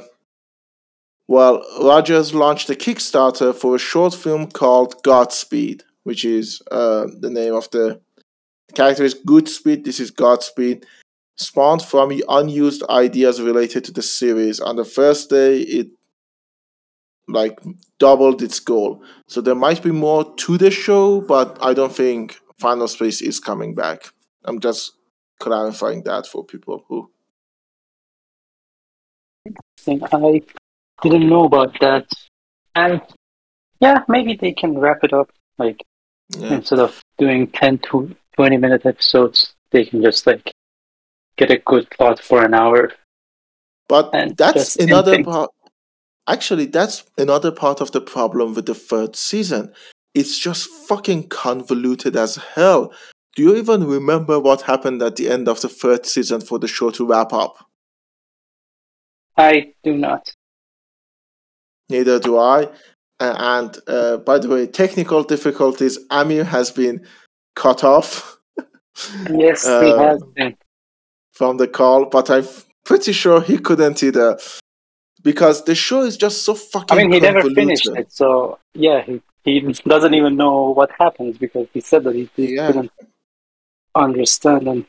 well, 1.29 1.65
Rogers 1.81 2.35
launched 2.35 2.69
a 2.71 2.75
Kickstarter 2.75 3.55
for 3.55 3.77
a 3.77 3.79
short 3.79 4.13
film 4.13 4.51
called 4.51 5.01
Godspeed, 5.05 5.85
which 6.03 6.25
is 6.25 6.61
uh, 6.73 7.07
the 7.21 7.31
name 7.31 7.55
of 7.55 7.71
the, 7.71 8.01
character 8.75 9.05
is 9.05 9.15
Goodspeed. 9.15 9.85
This 9.85 10.01
is 10.01 10.11
Godspeed 10.11 10.85
spawned 11.41 11.83
from 11.83 12.13
unused 12.29 12.83
ideas 12.91 13.41
related 13.41 13.85
to 13.85 13.93
the 13.93 14.03
series. 14.03 14.61
On 14.61 14.77
the 14.77 14.85
first 14.85 15.31
day, 15.31 15.61
it 15.61 15.89
like 17.29 17.59
doubled 17.99 18.43
its 18.43 18.61
goal. 18.61 19.03
So 19.27 19.41
there 19.41 19.55
might 19.55 19.83
be 19.83 19.91
more 19.91 20.35
to 20.37 20.59
the 20.59 20.71
show, 20.71 21.21
but 21.23 21.57
I 21.63 21.73
don't 21.73 21.95
think 21.95 22.39
Final 22.59 22.89
Space 22.89 23.23
is 23.23 23.41
coming 23.41 23.75
back. 23.75 24.13
I'm 24.45 24.61
just 24.61 24.93
clarifying 25.39 26.03
that 26.05 26.27
for 26.27 26.45
people 26.45 26.85
who. 26.89 27.11
I 29.87 30.43
didn't 31.03 31.29
know 31.29 31.45
about 31.45 31.81
that. 31.81 32.07
And 32.75 33.01
yeah, 33.81 34.05
maybe 34.09 34.37
they 34.39 34.53
can 34.53 34.79
wrap 34.79 35.03
it 35.03 35.15
up. 35.15 35.31
Like 35.59 35.81
Yeah. 36.37 36.55
instead 36.55 36.81
of 36.81 37.03
doing 37.17 37.49
10 37.49 37.79
to 37.91 38.15
20 38.37 38.59
minute 38.59 38.85
episodes, 38.85 39.55
they 39.71 39.85
can 39.87 40.03
just 40.03 40.27
like 40.27 40.53
get 41.41 41.51
a 41.51 41.59
good 41.59 41.89
plot 41.91 42.21
for 42.21 42.45
an 42.45 42.55
hour. 42.55 42.93
But 43.89 44.11
And 44.15 44.37
that's 44.37 44.77
another 44.77 45.25
part. 45.25 45.51
Actually, 46.29 46.67
that's 46.67 47.05
another 47.19 47.51
part 47.51 47.81
of 47.81 47.91
the 47.93 48.01
problem 48.01 48.55
with 48.55 48.67
the 48.67 48.75
third 48.75 49.17
season. 49.17 49.73
It's 50.15 50.39
just 50.39 50.69
fucking 50.89 51.29
convoluted 51.29 52.15
as 52.15 52.37
hell. 52.37 52.93
Do 53.35 53.43
you 53.43 53.57
even 53.57 53.87
remember 53.87 54.39
what 54.39 54.63
happened 54.63 55.03
at 55.03 55.17
the 55.17 55.31
end 55.31 55.49
of 55.49 55.61
the 55.61 55.69
third 55.69 56.05
season 56.07 56.41
for 56.41 56.59
the 56.59 56.69
show 56.69 56.91
to 56.91 57.07
wrap 57.07 57.33
up? 57.33 57.57
I 59.37 59.73
do 59.83 59.97
not. 59.97 60.33
Neither 61.89 62.19
do 62.21 62.39
I. 62.39 62.69
Uh, 63.19 63.35
and 63.39 63.79
uh, 63.87 64.17
by 64.19 64.39
the 64.39 64.49
way, 64.49 64.67
technical 64.67 65.23
difficulties. 65.23 65.99
Amir 66.11 66.45
has 66.45 66.71
been 66.71 67.07
cut 67.57 67.83
off 67.83 68.39
Yes, 69.31 69.65
he 69.65 69.71
Uh, 69.71 69.99
has 69.99 70.23
been. 70.35 70.57
From 71.41 71.57
the 71.57 71.67
call, 71.67 72.05
but 72.05 72.29
I'm 72.29 72.47
pretty 72.85 73.13
sure 73.13 73.41
he 73.41 73.57
couldn't 73.57 74.03
either 74.03 74.39
because 75.23 75.65
the 75.65 75.75
show 75.75 76.03
is 76.03 76.19
just 76.19 76.43
so 76.45 76.53
fucking. 76.55 76.99
I 76.99 77.01
mean, 77.01 77.13
he 77.13 77.19
never 77.19 77.43
finished 77.61 77.89
it, 78.01 78.13
so 78.13 78.59
yeah, 78.75 79.01
he, 79.07 79.23
he 79.47 79.61
doesn't 79.95 80.13
even 80.13 80.37
know 80.37 80.57
what 80.79 80.91
happens 80.99 81.39
because 81.39 81.67
he 81.73 81.81
said 81.81 82.05
that 82.05 82.15
he, 82.15 82.29
he 82.37 82.57
Yeah. 82.57 82.67
couldn't 82.67 82.93
understand 83.95 84.69
and, 84.69 84.85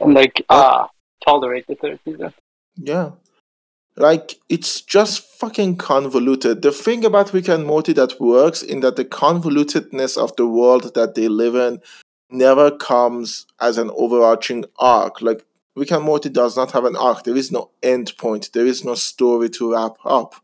and 0.00 0.14
like 0.14 0.44
uh, 0.48 0.86
tolerate 1.26 1.66
the 1.66 1.74
third 1.74 1.98
season. 2.04 2.32
Yeah. 2.76 3.10
Like 3.96 4.36
it's 4.48 4.80
just 4.80 5.24
fucking 5.40 5.76
convoluted. 5.76 6.62
The 6.62 6.70
thing 6.70 7.04
about 7.04 7.32
Rick 7.34 7.48
and 7.48 7.66
Morty 7.66 7.92
that 7.94 8.20
works 8.20 8.62
in 8.62 8.78
that 8.80 8.94
the 8.94 9.04
convolutedness 9.04 10.16
of 10.16 10.36
the 10.36 10.46
world 10.46 10.94
that 10.94 11.16
they 11.16 11.26
live 11.26 11.56
in 11.56 11.82
never 12.30 12.70
comes 12.70 13.46
as 13.60 13.76
an 13.76 13.90
overarching 13.96 14.64
arc. 14.78 15.20
Like 15.20 15.44
Rick 15.76 15.92
and 15.92 16.04
Morty 16.04 16.28
does 16.28 16.56
not 16.56 16.72
have 16.72 16.84
an 16.84 16.96
arc. 16.96 17.24
There 17.24 17.36
is 17.36 17.52
no 17.52 17.70
end 17.82 18.12
point. 18.18 18.50
There 18.52 18.66
is 18.66 18.84
no 18.84 18.94
story 18.94 19.48
to 19.50 19.72
wrap 19.72 19.96
up. 20.04 20.34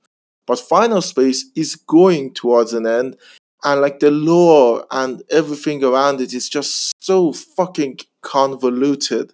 But 0.46 0.60
Final 0.60 1.02
Space 1.02 1.50
is 1.56 1.74
going 1.74 2.34
towards 2.34 2.72
an 2.72 2.86
end, 2.86 3.16
and 3.64 3.80
like 3.80 3.98
the 3.98 4.10
lore 4.10 4.86
and 4.90 5.22
everything 5.30 5.82
around 5.82 6.20
it 6.20 6.32
is 6.32 6.48
just 6.48 6.92
so 7.02 7.32
fucking 7.32 7.98
convoluted 8.22 9.32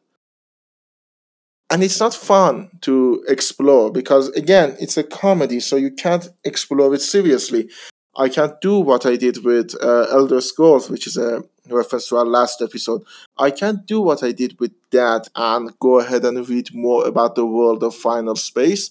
and 1.73 1.83
it's 1.83 2.01
not 2.01 2.15
fun 2.15 2.71
to 2.83 3.25
explore 3.29 3.91
because 3.91 4.29
again 4.31 4.77
it's 4.79 4.99
a 4.99 5.03
comedy 5.03 5.59
so 5.59 5.77
you 5.77 5.91
can't 5.91 6.29
explore 6.45 6.95
it 6.95 7.01
seriously 7.01 7.71
i 8.17 8.29
can't 8.29 8.61
do 8.61 8.79
what 8.79 9.07
i 9.07 9.17
did 9.17 9.43
with 9.45 9.75
uh, 9.83 10.07
elder 10.11 10.41
scrolls 10.41 10.91
which 10.91 11.07
is 11.07 11.17
a 11.17 11.43
reference 11.69 12.09
to 12.09 12.17
our 12.17 12.25
last 12.25 12.61
episode 12.61 13.03
i 13.39 13.51
can't 13.51 13.87
do 13.87 14.01
what 14.01 14.23
i 14.23 14.33
did 14.33 14.59
with 14.59 14.73
that 14.91 15.29
and 15.37 15.79
go 15.79 16.01
ahead 16.01 16.25
and 16.25 16.49
read 16.49 16.75
more 16.75 17.07
about 17.07 17.35
the 17.35 17.47
world 17.47 17.83
of 17.85 17.95
final 17.95 18.35
space 18.35 18.91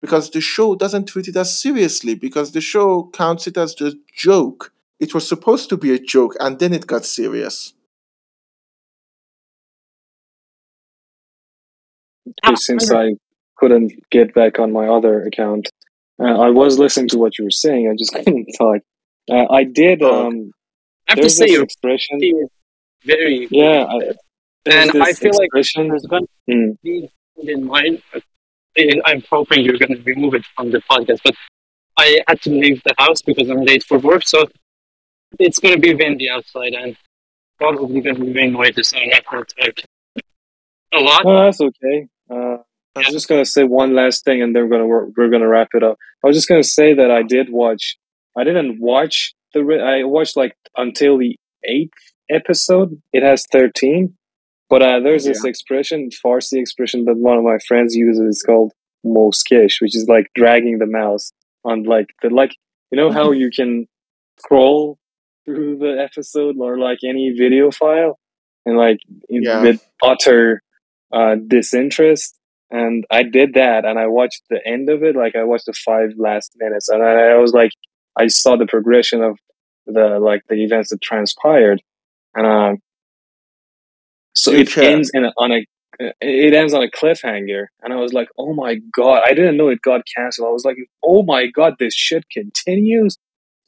because 0.00 0.30
the 0.30 0.40
show 0.40 0.74
doesn't 0.74 1.06
treat 1.06 1.28
it 1.28 1.36
as 1.36 1.58
seriously 1.58 2.14
because 2.14 2.52
the 2.52 2.60
show 2.60 3.10
counts 3.12 3.46
it 3.46 3.56
as 3.56 3.80
a 3.80 3.92
joke 4.14 4.72
it 5.00 5.14
was 5.14 5.26
supposed 5.26 5.68
to 5.68 5.76
be 5.76 5.92
a 5.92 5.98
joke 5.98 6.36
and 6.40 6.58
then 6.58 6.72
it 6.72 6.86
got 6.86 7.04
serious 7.04 7.74
since 12.56 12.90
I 12.92 13.14
couldn't 13.56 13.92
get 14.10 14.34
back 14.34 14.58
on 14.58 14.72
my 14.72 14.88
other 14.88 15.22
account, 15.22 15.68
uh, 16.20 16.24
I 16.24 16.50
was 16.50 16.78
listening 16.78 17.08
to 17.08 17.18
what 17.18 17.38
you 17.38 17.44
were 17.44 17.50
saying. 17.50 17.88
I 17.88 17.96
just 17.96 18.12
couldn't 18.24 18.52
talk. 18.58 18.82
Uh, 19.30 19.46
I 19.50 19.64
did. 19.64 20.02
Oh. 20.02 20.26
Um, 20.26 20.52
Have 21.16 21.24
to 21.24 21.30
say, 21.30 21.48
your 21.48 21.62
expression. 21.64 22.22
is 22.22 22.48
very 23.04 23.48
Yeah, 23.50 23.84
I- 23.84 24.12
and 24.66 25.02
I 25.02 25.12
feel 25.12 25.32
like 25.34 25.50
there's 25.54 25.72
going 25.72 26.26
to 26.26 26.28
Mm. 26.50 26.76
be 26.82 27.08
in 27.38 27.64
mind. 27.66 28.02
and 28.74 29.02
I'm 29.04 29.22
hoping 29.28 29.62
you're 29.64 29.76
going 29.76 29.94
to 29.96 30.02
remove 30.12 30.32
it 30.34 30.44
from 30.56 30.70
the 30.70 30.80
podcast, 30.90 31.20
but 31.24 31.34
I 31.98 32.20
had 32.26 32.40
to 32.42 32.50
leave 32.50 32.80
the 32.84 32.94
house 32.96 33.20
because 33.20 33.50
I'm 33.50 33.64
late 33.66 33.82
for 33.84 33.98
work, 33.98 34.22
so 34.26 34.44
it's 35.38 35.58
going 35.58 35.74
to 35.74 35.80
be 35.80 35.94
windy 35.94 36.30
outside 36.30 36.72
and 36.72 36.96
probably 37.58 38.00
going 38.00 38.16
to 38.16 38.24
be 38.24 38.32
rain 38.32 38.52
noisy, 38.52 38.82
so 38.82 38.96
I'm 38.96 39.10
not 39.10 39.24
going 39.30 39.44
to 39.44 39.54
talk 39.62 39.74
a 40.94 41.00
lot. 41.00 41.24
No, 41.26 41.44
that's 41.44 41.60
okay. 41.60 42.06
Uh, 42.30 42.56
I 42.96 43.00
was 43.00 43.08
just 43.12 43.28
gonna 43.28 43.44
say 43.46 43.64
one 43.64 43.94
last 43.94 44.24
thing, 44.24 44.42
and 44.42 44.54
then 44.54 44.62
we're 44.64 44.68
gonna 44.70 44.86
work, 44.86 45.10
we're 45.16 45.30
gonna 45.30 45.48
wrap 45.48 45.68
it 45.74 45.82
up. 45.82 45.96
I 46.22 46.26
was 46.26 46.36
just 46.36 46.48
gonna 46.48 46.62
say 46.62 46.92
that 46.94 47.10
I 47.10 47.22
did 47.22 47.50
watch. 47.50 47.96
I 48.36 48.44
didn't 48.44 48.80
watch 48.80 49.34
the. 49.54 49.64
re- 49.64 49.80
I 49.82 50.04
watched 50.04 50.36
like 50.36 50.56
until 50.76 51.18
the 51.18 51.36
eighth 51.64 51.92
episode. 52.30 53.00
It 53.12 53.22
has 53.22 53.44
thirteen, 53.50 54.16
but 54.70 54.82
uh, 54.82 55.00
there's 55.00 55.24
this 55.24 55.44
expression, 55.44 56.10
Farsi 56.24 56.60
expression 56.60 57.04
that 57.06 57.16
one 57.16 57.38
of 57.38 57.44
my 57.44 57.58
friends 57.66 57.94
uses. 57.94 58.26
It's 58.28 58.42
called 58.42 58.72
moskish, 59.04 59.80
which 59.80 59.96
is 59.96 60.06
like 60.08 60.26
dragging 60.34 60.78
the 60.78 60.86
mouse 60.86 61.32
on 61.64 61.84
like 61.84 62.06
the 62.22 62.30
like. 62.30 62.54
You 62.90 62.96
know 62.96 63.10
how 63.12 63.30
you 63.42 63.50
can 63.50 63.86
scroll 64.38 64.98
through 65.44 65.78
the 65.78 66.00
episode 66.02 66.56
or 66.58 66.78
like 66.78 66.98
any 67.04 67.30
video 67.36 67.70
file, 67.70 68.18
and 68.66 68.76
like 68.76 68.98
Yeah. 69.28 69.62
with 69.62 69.86
utter 70.02 70.62
uh, 71.12 71.36
disinterest. 71.46 72.38
And 72.70 73.04
I 73.10 73.22
did 73.22 73.52
that, 73.54 73.84
and 73.84 73.98
I 73.98 74.06
watched 74.06 74.44
the 74.48 74.58
end 74.66 74.88
of 74.88 75.02
it. 75.02 75.14
Like 75.14 75.36
I 75.36 75.44
watched 75.44 75.66
the 75.66 75.74
five 75.74 76.12
last 76.16 76.52
minutes, 76.56 76.88
and 76.88 77.02
I, 77.02 77.32
I 77.32 77.36
was 77.36 77.52
like, 77.52 77.72
I 78.16 78.26
saw 78.28 78.56
the 78.56 78.66
progression 78.66 79.22
of 79.22 79.38
the 79.86 80.18
like 80.20 80.42
the 80.48 80.62
events 80.62 80.90
that 80.90 81.00
transpired, 81.00 81.82
and 82.34 82.46
um, 82.46 82.78
so 84.34 84.52
it 84.52 84.76
ends 84.78 85.10
in 85.12 85.24
a, 85.24 85.32
on 85.36 85.52
a 85.52 85.66
it 86.20 86.54
ends 86.54 86.74
on 86.74 86.82
a 86.82 86.90
cliffhanger, 86.90 87.66
and 87.82 87.92
I 87.92 87.96
was 87.96 88.12
like, 88.12 88.28
oh 88.38 88.54
my 88.54 88.76
god, 88.94 89.22
I 89.26 89.34
didn't 89.34 89.56
know 89.56 89.68
it 89.68 89.82
got 89.82 90.02
canceled. 90.16 90.48
I 90.48 90.52
was 90.52 90.64
like, 90.64 90.76
oh 91.02 91.22
my 91.22 91.46
god, 91.46 91.74
this 91.78 91.94
shit 91.94 92.24
continues, 92.30 93.16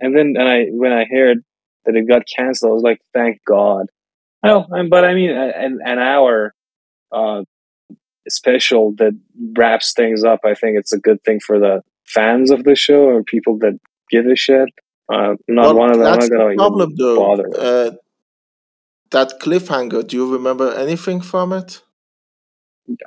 and 0.00 0.16
then 0.16 0.34
and 0.38 0.48
I 0.48 0.66
when 0.70 0.92
I 0.92 1.04
heard 1.10 1.38
that 1.84 1.96
it 1.96 2.08
got 2.08 2.22
canceled, 2.26 2.70
I 2.70 2.74
was 2.74 2.82
like, 2.82 3.00
thank 3.12 3.40
God. 3.46 3.86
No, 4.44 4.66
but 4.90 5.04
I 5.04 5.14
mean, 5.14 5.30
an, 5.30 5.80
an 5.84 5.98
hour 5.98 6.54
uh, 7.12 7.44
special 8.28 8.92
that 8.96 9.18
wraps 9.56 9.92
things 9.92 10.24
up. 10.24 10.40
I 10.44 10.54
think 10.54 10.78
it's 10.78 10.92
a 10.92 10.98
good 10.98 11.22
thing 11.22 11.40
for 11.40 11.58
the 11.58 11.82
fans 12.04 12.50
of 12.50 12.64
the 12.64 12.74
show 12.74 13.04
or 13.04 13.22
people 13.22 13.58
that 13.58 13.78
give 14.14 14.26
a 14.26 14.36
shit. 14.46 14.70
Uh, 15.12 15.34
not 15.48 15.64
Well, 15.66 15.76
one 15.82 15.90
of 15.92 15.98
them. 15.98 16.06
I'm 16.06 16.14
that's 16.14 16.30
not 16.30 16.38
the 16.38 16.44
gonna 16.44 16.56
problem, 16.62 16.90
though. 17.00 17.16
bother. 17.16 17.48
Uh, 17.68 17.90
that 19.10 19.28
cliffhanger. 19.42 20.06
Do 20.08 20.16
you 20.16 20.26
remember 20.38 20.72
anything 20.84 21.20
from 21.20 21.52
it? 21.52 21.82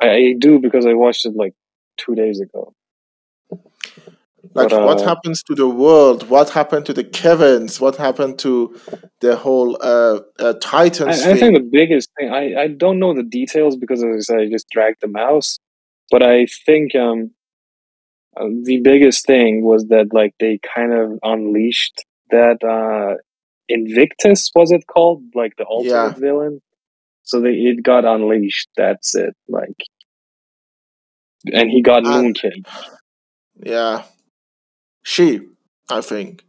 I, 0.02 0.10
I 0.10 0.34
do 0.46 0.60
because 0.60 0.86
I 0.86 0.94
watched 0.94 1.26
it 1.26 1.36
like 1.36 1.54
two 1.98 2.16
days 2.16 2.40
ago. 2.40 2.74
Like, 4.54 4.70
But, 4.70 4.86
what 4.86 5.02
uh, 5.02 5.06
happens 5.06 5.44
to 5.44 5.56
the 5.56 5.68
world? 5.68 6.30
What 6.30 6.50
happened 6.50 6.86
to 6.88 6.94
the 6.94 7.04
Kevins? 7.04 7.82
What 7.82 7.96
happened 7.98 8.40
to 8.40 8.76
the 9.20 9.36
whole 9.36 9.78
uh, 9.82 10.22
uh, 10.40 10.54
Titans 10.62 11.26
I, 11.26 11.32
I 11.32 11.34
think 11.36 11.54
the 11.56 11.70
biggest 11.80 12.10
thing 12.18 12.32
I, 12.32 12.44
I 12.64 12.68
don't 12.68 13.00
know 13.00 13.14
the 13.14 13.24
details 13.24 13.76
because 13.76 14.04
as 14.04 14.16
I 14.16 14.20
said 14.20 14.40
I 14.40 14.50
just 14.50 14.68
dragged 14.70 15.02
the 15.02 15.08
mouse, 15.08 15.60
but 16.12 16.24
I 16.24 16.48
think 16.66 16.96
um 16.96 17.32
uh, 18.40 18.48
the 18.64 18.80
biggest 18.82 19.26
thing 19.26 19.64
was 19.64 19.88
that 19.88 20.08
like 20.14 20.34
they 20.40 20.60
kind 20.76 20.94
of 20.94 21.20
unleashed 21.24 22.04
that 22.32 22.64
uh 22.64 23.16
Invictus 23.70 24.52
was 24.56 24.72
it 24.72 24.86
called 24.88 25.24
like 25.36 25.54
the 25.58 25.66
ultimate 25.70 26.16
Yeah. 26.16 26.20
villain, 26.20 26.62
so 27.24 27.42
they 27.42 27.52
it 27.54 27.84
got 27.84 28.06
unleashed. 28.06 28.70
That's 28.78 29.16
it. 29.16 29.36
Like, 29.48 29.76
and 31.52 31.70
he 31.70 31.82
got 31.82 32.04
mooncake. 32.04 32.66
yeah, 33.64 34.04
she. 35.04 35.42
I 35.90 36.02
think 36.02 36.44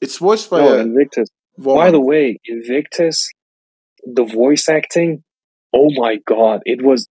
it's 0.00 0.18
voiced 0.18 0.50
by 0.50 0.58
No, 0.60 0.74
Invictus. 0.74 1.28
woman. 1.56 1.74
By 1.84 1.90
the 1.90 2.00
way, 2.00 2.38
Invictus, 2.46 3.30
the 4.04 4.24
voice 4.24 4.68
acting, 4.68 5.22
oh 5.72 5.90
my 5.96 6.16
god, 6.26 6.62
it 6.66 6.82
was 6.82 7.08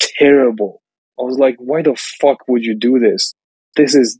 terrible. 0.00 0.82
I 1.18 1.22
was 1.22 1.38
like, 1.38 1.56
why 1.58 1.82
the 1.82 1.96
fuck 2.20 2.48
would 2.48 2.64
you 2.64 2.74
do 2.74 2.98
this? 2.98 3.34
This 3.78 3.94
is 3.94 4.18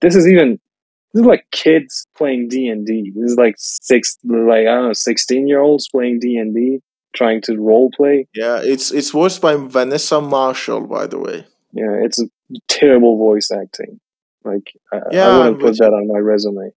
this 0.00 0.14
is 0.14 0.28
even 0.28 0.60
this 1.12 1.22
is 1.22 1.26
like 1.26 1.44
kids 1.50 2.06
playing 2.16 2.46
D 2.48 2.68
and 2.68 2.86
D. 2.86 3.12
This 3.16 3.32
is 3.32 3.36
like 3.36 3.54
six 3.58 4.16
like 4.24 4.66
I 4.68 4.74
don't 4.74 4.86
know, 4.88 4.92
sixteen 4.92 5.48
year 5.48 5.60
olds 5.60 5.88
playing 5.88 6.20
D 6.20 6.36
and 6.36 6.54
D, 6.54 6.80
trying 7.14 7.40
to 7.42 7.56
role 7.56 7.90
play. 7.90 8.28
yeah, 8.34 8.60
it's 8.62 8.92
it's 8.92 9.10
voiced 9.10 9.40
by 9.40 9.56
Vanessa 9.56 10.20
Marshall. 10.20 10.82
By 10.86 11.06
the 11.06 11.18
way, 11.18 11.46
Yeah, 11.72 11.94
it's 12.04 12.22
terrible 12.68 13.16
voice 13.16 13.50
acting. 13.50 13.98
Like 14.44 14.70
I, 14.92 14.98
Yeah, 15.10 15.28
I 15.28 15.38
wouldn't 15.38 15.60
put 15.60 15.78
that 15.78 15.92
on 15.92 16.06
my 16.06 16.18
resume. 16.18 16.70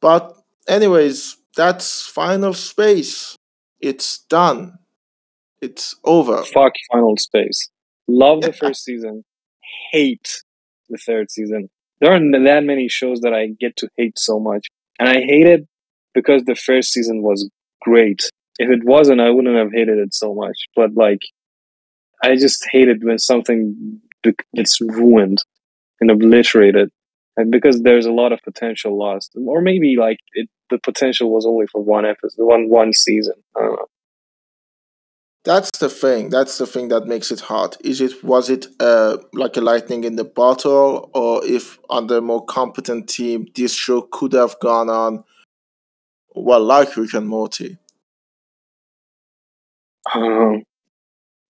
but 0.00 0.36
anyways, 0.68 1.36
that's 1.56 2.06
Final 2.06 2.52
Space. 2.52 3.36
It's 3.80 4.18
done. 4.28 4.78
It's 5.62 5.94
over. 6.04 6.42
Fuck 6.44 6.74
Final 6.92 7.16
Space. 7.16 7.70
Love 8.08 8.42
the 8.42 8.52
first 8.52 8.84
season. 8.84 9.24
Hate 9.90 10.42
the 10.88 10.98
third 10.98 11.30
season. 11.30 11.68
There 12.00 12.12
aren't 12.12 12.32
that 12.44 12.64
many 12.64 12.88
shows 12.88 13.20
that 13.20 13.32
I 13.32 13.48
get 13.58 13.76
to 13.78 13.88
hate 13.96 14.18
so 14.18 14.38
much. 14.38 14.68
And 14.98 15.08
I 15.08 15.20
hate 15.20 15.46
it 15.46 15.66
because 16.14 16.44
the 16.44 16.54
first 16.54 16.92
season 16.92 17.22
was 17.22 17.48
great. 17.82 18.30
If 18.58 18.70
it 18.70 18.84
wasn't, 18.84 19.20
I 19.20 19.30
wouldn't 19.30 19.56
have 19.56 19.72
hated 19.72 19.98
it 19.98 20.14
so 20.14 20.34
much. 20.34 20.56
But 20.74 20.94
like, 20.94 21.20
I 22.22 22.36
just 22.36 22.66
hate 22.70 22.88
it 22.88 23.02
when 23.02 23.18
something 23.18 24.00
gets 24.54 24.80
ruined 24.80 25.38
and 26.00 26.10
obliterated. 26.10 26.90
And 27.36 27.50
because 27.50 27.82
there's 27.82 28.06
a 28.06 28.12
lot 28.12 28.32
of 28.32 28.40
potential 28.42 28.98
lost. 28.98 29.32
Or 29.46 29.60
maybe 29.60 29.96
like 29.96 30.18
it, 30.32 30.48
the 30.70 30.78
potential 30.78 31.30
was 31.30 31.46
only 31.46 31.66
for 31.66 31.82
one 31.82 32.06
episode, 32.06 32.44
one, 32.44 32.68
one 32.68 32.92
season. 32.92 33.34
I 33.56 33.60
don't 33.60 33.72
know. 33.72 33.86
That's 35.46 35.70
the 35.78 35.88
thing. 35.88 36.28
That's 36.30 36.58
the 36.58 36.66
thing 36.66 36.88
that 36.88 37.06
makes 37.06 37.30
it 37.30 37.40
hard. 37.40 37.76
Is 37.84 38.00
it 38.00 38.22
was 38.24 38.50
it 38.50 38.66
uh 38.80 39.16
like 39.32 39.56
a 39.56 39.60
lightning 39.60 40.04
in 40.04 40.16
the 40.16 40.24
bottle, 40.24 41.08
or 41.14 41.44
if 41.46 41.78
under 41.88 42.18
a 42.18 42.20
more 42.20 42.44
competent 42.44 43.08
team, 43.08 43.46
this 43.54 43.72
show 43.72 44.02
could 44.02 44.32
have 44.32 44.58
gone 44.60 44.90
on 44.90 45.24
well, 46.34 46.62
like 46.62 46.96
Rick 46.96 47.14
and 47.14 47.28
Morty. 47.28 47.78
I 50.14 50.18
don't 50.18 50.28
know. 50.30 50.58
I 50.58 50.62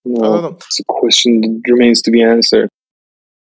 Well, 0.05 0.31
don't 0.31 0.41
know. 0.43 0.57
it's 0.57 0.79
a 0.79 0.83
question 0.87 1.41
that 1.41 1.61
remains 1.71 2.01
to 2.03 2.11
be 2.11 2.21
answered. 2.23 2.69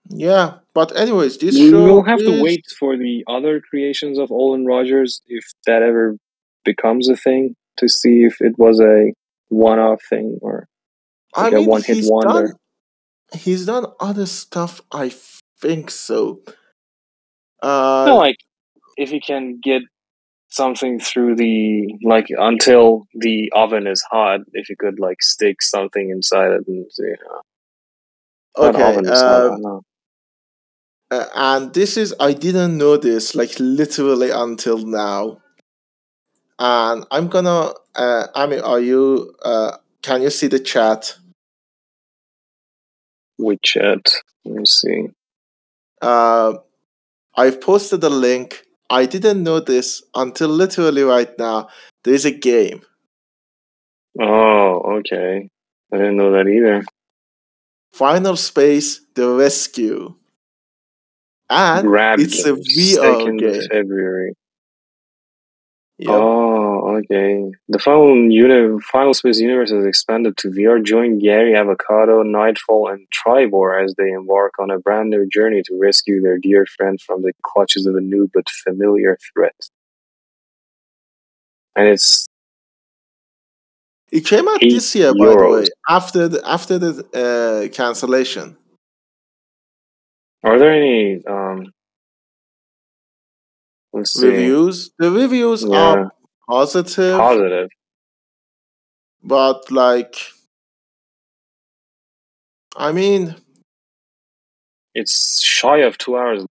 Yeah, 0.09 0.59
but 0.75 0.97
anyways, 0.97 1.39
this 1.39 1.57
show. 1.57 1.83
We'll 1.85 2.03
have 2.05 2.19
to 2.21 2.43
wait 2.43 2.65
for 2.79 2.97
the 2.97 3.25
other 3.29 3.61
creations 3.61 4.19
of 4.19 4.29
Olan 4.31 4.67
Rogers 4.67 5.21
if 5.27 5.45
that 5.67 5.83
ever 5.83 6.17
becomes 6.65 7.09
a 7.09 7.17
thing 7.17 7.57
to 7.79 7.89
see 7.89 8.25
if 8.25 8.41
it 8.41 8.59
was 8.59 8.81
a 8.81 9.13
one-off 9.55 10.03
thing 10.09 10.39
or 10.43 10.69
I 11.35 11.45
like 11.45 11.53
a 11.55 11.63
one-hit 11.63 11.99
wonder. 12.03 12.49
done. 12.49 13.41
He's 13.41 13.67
done 13.67 13.87
other 14.01 14.27
stuff. 14.27 14.81
I 14.93 15.13
think 15.61 15.91
so. 15.91 16.41
Uh, 17.63 18.05
no, 18.07 18.17
like 18.17 18.37
if 18.97 19.11
you 19.13 19.21
can 19.21 19.59
get 19.63 19.83
something 20.51 21.01
through 21.01 21.35
the 21.35 21.99
like 22.05 22.27
until 22.31 23.07
the 23.15 23.51
oven 23.55 23.87
is 23.87 24.03
hot, 24.03 24.41
if 24.53 24.69
you 24.69 24.77
could 24.79 25.01
like 25.01 25.23
stick 25.23 25.63
something 25.63 26.11
inside 26.11 26.53
it 26.53 26.69
and 26.69 26.87
you 26.99 27.17
know, 27.25 28.69
okay. 28.69 28.83
oven 28.83 29.07
hot, 29.07 29.17
I 29.17 29.39
don't 29.49 29.63
know. 29.63 29.83
uh, 31.11 31.27
and 31.35 31.75
this 31.75 31.97
is 31.97 32.15
I 32.21 32.33
didn't 32.33 32.79
know 32.79 32.97
this 32.97 33.35
like 33.35 33.55
literally 33.59 34.31
until 34.31 34.79
now. 34.79 35.41
And 36.59 37.05
I'm 37.11 37.29
gonna. 37.29 37.73
Uh, 37.95 38.27
I 38.35 38.47
mean, 38.47 38.61
are 38.61 38.81
you? 38.81 39.35
Uh, 39.45 39.77
can 40.03 40.23
you 40.23 40.31
see 40.31 40.47
the 40.47 40.61
chat? 40.61 41.17
With 43.39 43.63
chat, 43.63 44.13
let 44.45 44.55
me 44.55 44.65
see. 44.65 45.09
Uh, 46.01 46.55
I've 47.37 47.61
posted 47.61 48.05
a 48.05 48.09
link. 48.09 48.65
I 48.89 49.07
didn't 49.07 49.43
know 49.43 49.59
this 49.59 50.03
until 50.15 50.49
literally 50.49 51.03
right 51.03 51.37
now. 51.39 51.69
There's 52.05 52.25
a 52.25 52.31
game. 52.31 52.83
Oh, 54.21 54.99
okay. 54.99 55.49
I 55.93 55.97
didn't 55.97 56.17
know 56.17 56.33
that 56.33 56.47
either. 56.47 56.85
Final 57.93 58.37
Space: 58.37 59.01
The 59.15 59.29
Rescue, 59.29 60.15
and 61.51 61.89
Grabbed 61.89 62.23
it's 62.23 62.45
a 62.45 62.53
VR 62.53 63.39
game. 63.39 63.69
February. 63.71 64.35
Yep. 65.99 66.11
Oh, 66.11 66.97
okay. 66.99 67.53
The 67.68 67.78
final 67.78 68.16
uni- 68.30 68.80
Final 68.90 69.14
Space 69.14 69.38
universe 69.38 69.70
has 69.70 69.86
expanded 69.86 70.36
to 70.38 70.49
VR. 70.51 70.80
Join 70.82 71.18
Gary, 71.20 71.55
Avocado, 71.55 72.22
Nightfall, 72.22 72.88
and 72.88 73.07
Tribore 73.12 73.82
as 73.82 73.95
they 73.97 74.11
embark 74.11 74.55
on 74.59 74.70
a 74.70 74.78
brand 74.80 75.11
new 75.11 75.26
journey 75.28 75.62
to 75.64 75.78
rescue 75.80 76.20
their 76.20 76.38
dear 76.38 76.66
friend 76.66 77.01
from 77.01 77.22
the 77.22 77.32
clutches 77.42 77.86
of 77.86 77.95
a 77.95 78.01
new 78.01 78.28
but 78.34 78.49
familiar 78.51 79.16
threat. 79.32 79.55
And 81.76 81.88
it's 81.88 82.26
It 84.11 84.24
came 84.26 84.49
out 84.49 84.61
this 84.61 84.95
year, 84.95 85.14
by 85.14 85.34
the 85.34 85.47
way, 85.47 85.66
after 85.88 86.28
the 86.28 86.40
after 86.47 86.78
the 86.78 86.92
uh, 87.14 87.72
cancellation. 87.74 88.57
are 90.42 90.59
there 90.59 90.72
any 90.72 91.24
um? 91.26 91.72
Let's 93.95 94.12
see. 94.12 94.26
Reviews. 94.28 94.90
The 94.99 95.11
reviews 95.11 95.62
Yeah, 95.62 95.78
are 95.78 96.12
positive, 96.49 97.16
positive. 97.16 97.68
but 99.22 99.70
like, 99.70 100.16
I 102.76 102.90
mean, 102.92 103.36
It's 104.95 105.40
shy 105.42 105.78
of 105.88 105.97
two 105.99 106.16
hours 106.16 106.45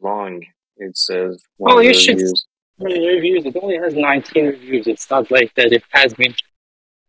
long. 0.00 0.44
It 0.76 0.96
says. 0.96 1.42
one 1.56 1.72
oh, 1.72 1.74
Well, 1.76 1.84
you 1.84 1.94
should- 1.94 2.16
reviews. 2.16 2.44
many 2.78 3.06
reviews. 3.14 3.44
It 3.46 3.56
only 3.62 3.76
has 3.84 3.94
19 3.94 4.46
reviews. 4.46 4.86
It's 4.86 5.08
not 5.10 5.30
like 5.30 5.54
that 5.56 5.72
it 5.72 5.84
has 5.90 6.14
been 6.14 6.34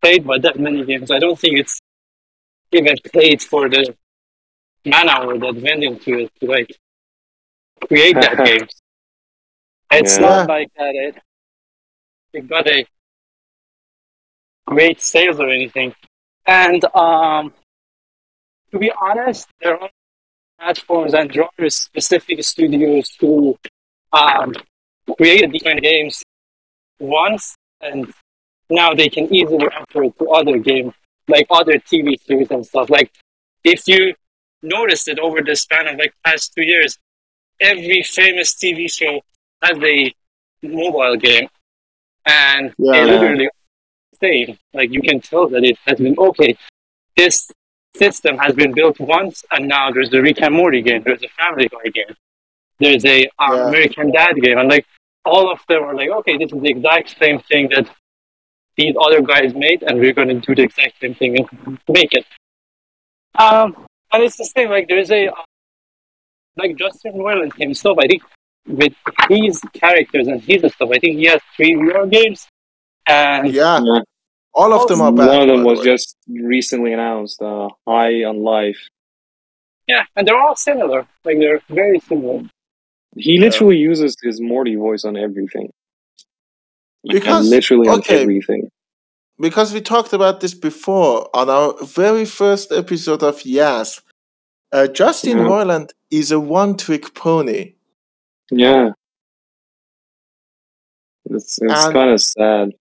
played 0.01 0.25
by 0.25 0.37
that 0.39 0.57
many 0.59 0.83
games. 0.85 1.11
I 1.11 1.19
don't 1.19 1.39
think 1.39 1.59
it's 1.59 1.79
even 2.73 2.95
played 3.13 3.41
for 3.41 3.69
the 3.69 3.83
man 4.85 5.07
hour 5.09 5.37
that 5.37 5.55
went 5.67 5.83
into 5.83 6.11
it 6.19 6.31
to 6.39 6.45
like 6.55 6.69
create 7.87 8.15
that 8.15 8.37
game. 8.49 8.67
It's 9.91 10.19
Yeah. 10.19 10.27
not 10.27 10.47
like 10.47 10.71
that 10.77 10.95
it, 10.95 11.15
it 12.33 12.47
got 12.47 12.67
a 12.67 12.85
great 14.65 15.01
sales 15.01 15.39
or 15.39 15.49
anything. 15.49 15.93
And 16.45 16.83
um, 16.95 17.53
to 18.71 18.79
be 18.79 18.91
honest, 19.01 19.47
there 19.61 19.79
are 19.81 19.89
platforms 20.59 21.13
and 21.13 21.29
there 21.31 21.69
specific 21.69 22.43
studios 22.43 23.15
who 23.19 23.57
um, 24.13 24.53
created 25.17 25.51
these 25.51 25.63
kind 25.63 25.77
of 25.77 25.83
games 25.83 26.23
once 26.99 27.55
and 27.81 28.13
now 28.69 28.93
they 28.93 29.09
can 29.09 29.33
easily 29.33 29.67
offer 29.67 30.05
it 30.05 30.17
to 30.19 30.29
other 30.29 30.57
games 30.57 30.93
like 31.27 31.47
other 31.51 31.73
TV 31.73 32.15
series 32.25 32.51
and 32.51 32.65
stuff. 32.65 32.89
Like 32.89 33.11
if 33.63 33.87
you 33.87 34.13
noticed 34.61 35.07
it 35.07 35.19
over 35.19 35.41
the 35.41 35.55
span 35.55 35.87
of 35.87 35.97
like 35.97 36.13
past 36.25 36.53
two 36.55 36.63
years, 36.63 36.97
every 37.59 38.03
famous 38.03 38.55
TV 38.55 38.87
show 38.87 39.21
has 39.61 39.77
a 39.83 40.13
mobile 40.63 41.15
game 41.17 41.47
and 42.25 42.73
Yeah. 42.77 42.91
they 43.05 43.05
literally 43.11 43.49
same. 44.21 44.57
Like 44.73 44.91
you 44.91 45.01
can 45.01 45.19
tell 45.19 45.47
that 45.49 45.63
it 45.63 45.77
has 45.87 45.97
been 45.97 46.15
okay. 46.17 46.55
This 47.17 47.49
system 47.95 48.37
has 48.37 48.53
been 48.53 48.73
built 48.73 48.99
once, 48.99 49.43
and 49.51 49.67
now 49.67 49.91
there's 49.91 50.09
the 50.09 50.21
Rick 50.21 50.41
and 50.41 50.53
Morty 50.53 50.81
game. 50.81 51.01
There's 51.03 51.23
a 51.23 51.27
Family 51.29 51.67
Guy 51.67 51.89
game. 51.89 52.15
There's 52.79 53.03
a 53.05 53.25
uh, 53.39 53.53
Yeah. 53.53 53.67
American 53.69 54.11
Dad 54.11 54.35
game, 54.35 54.57
and 54.57 54.69
like 54.69 54.85
all 55.25 55.51
of 55.51 55.59
them 55.67 55.83
are 55.83 55.95
like, 55.95 56.09
okay, 56.09 56.37
this 56.37 56.51
is 56.51 56.61
the 56.61 56.69
exact 56.69 57.17
same 57.19 57.39
thing 57.39 57.69
that 57.69 57.89
these 58.77 58.95
other 58.99 59.21
guys 59.21 59.53
made, 59.53 59.83
and 59.83 59.99
we're 59.99 60.13
going 60.13 60.29
to 60.29 60.39
do 60.39 60.55
the 60.55 60.63
exact 60.63 60.99
same 61.01 61.13
thing 61.15 61.37
and 61.37 61.79
make 61.89 62.13
it. 62.13 62.25
Um, 63.37 63.85
and 64.13 64.23
it's 64.23 64.37
the 64.37 64.45
same. 64.45 64.69
Like 64.69 64.87
there's 64.87 65.11
a 65.11 65.27
uh, 65.27 65.43
like 66.57 66.75
Justin 66.77 67.13
Roiland 67.13 67.53
himself. 67.55 67.97
I 67.99 68.07
think 68.07 68.21
with 68.67 68.93
his 69.29 69.59
characters 69.73 70.27
and 70.27 70.41
his 70.41 70.61
stuff, 70.73 70.89
I 70.93 70.99
think 70.99 71.17
he 71.17 71.25
has 71.25 71.41
three 71.55 71.73
VR 71.75 72.05
games, 72.09 72.47
and 73.07 73.53
Yeah, 73.53 73.79
Yeah. 73.83 74.01
all 74.53 74.71
of 74.73 74.87
them 74.87 75.01
are 75.01 75.11
bad. 75.11 75.27
One 75.27 75.41
of 75.41 75.47
them 75.47 75.63
was 75.63 75.79
way. 75.79 75.85
just 75.85 76.15
recently 76.27 76.93
announced, 76.93 77.41
uh, 77.41 77.69
High 77.87 78.23
on 78.23 78.43
Life. 78.43 78.79
yeah, 79.87 80.03
and 80.15 80.27
they're 80.27 80.37
all 80.39 80.55
similar. 80.55 81.07
Like 81.25 81.37
they're 81.39 81.61
very 81.69 81.99
similar. 81.99 82.43
He 83.17 83.39
literally 83.39 83.77
uses 83.77 84.15
his 84.21 84.39
Morty 84.39 84.75
voice 84.75 85.03
on 85.03 85.17
everything. 85.17 85.69
Like, 87.03 87.15
Because- 87.15 87.49
literally 87.49 87.89
on 87.89 88.01
everything. 88.07 88.69
because 89.39 89.73
we 89.73 89.81
talked 89.81 90.13
about 90.13 90.39
this 90.39 90.53
before 90.53 91.29
on 91.35 91.49
our 91.49 91.73
very 91.83 92.25
first 92.25 92.71
episode 92.71 93.23
of 93.23 93.43
Yas. 93.43 94.01
Uh, 94.71 94.87
Justin 94.87 95.39
Yeah. 95.39 95.45
Roiland 95.45 95.89
is 96.11 96.31
a 96.31 96.39
one-trick 96.39 97.13
pony. 97.15 97.73
Yeah. 98.51 98.91
It's 101.25 101.59
it's 101.61 101.83
And- 101.85 101.93
kind 101.93 102.09
of 102.11 102.21
sad. 102.21 102.71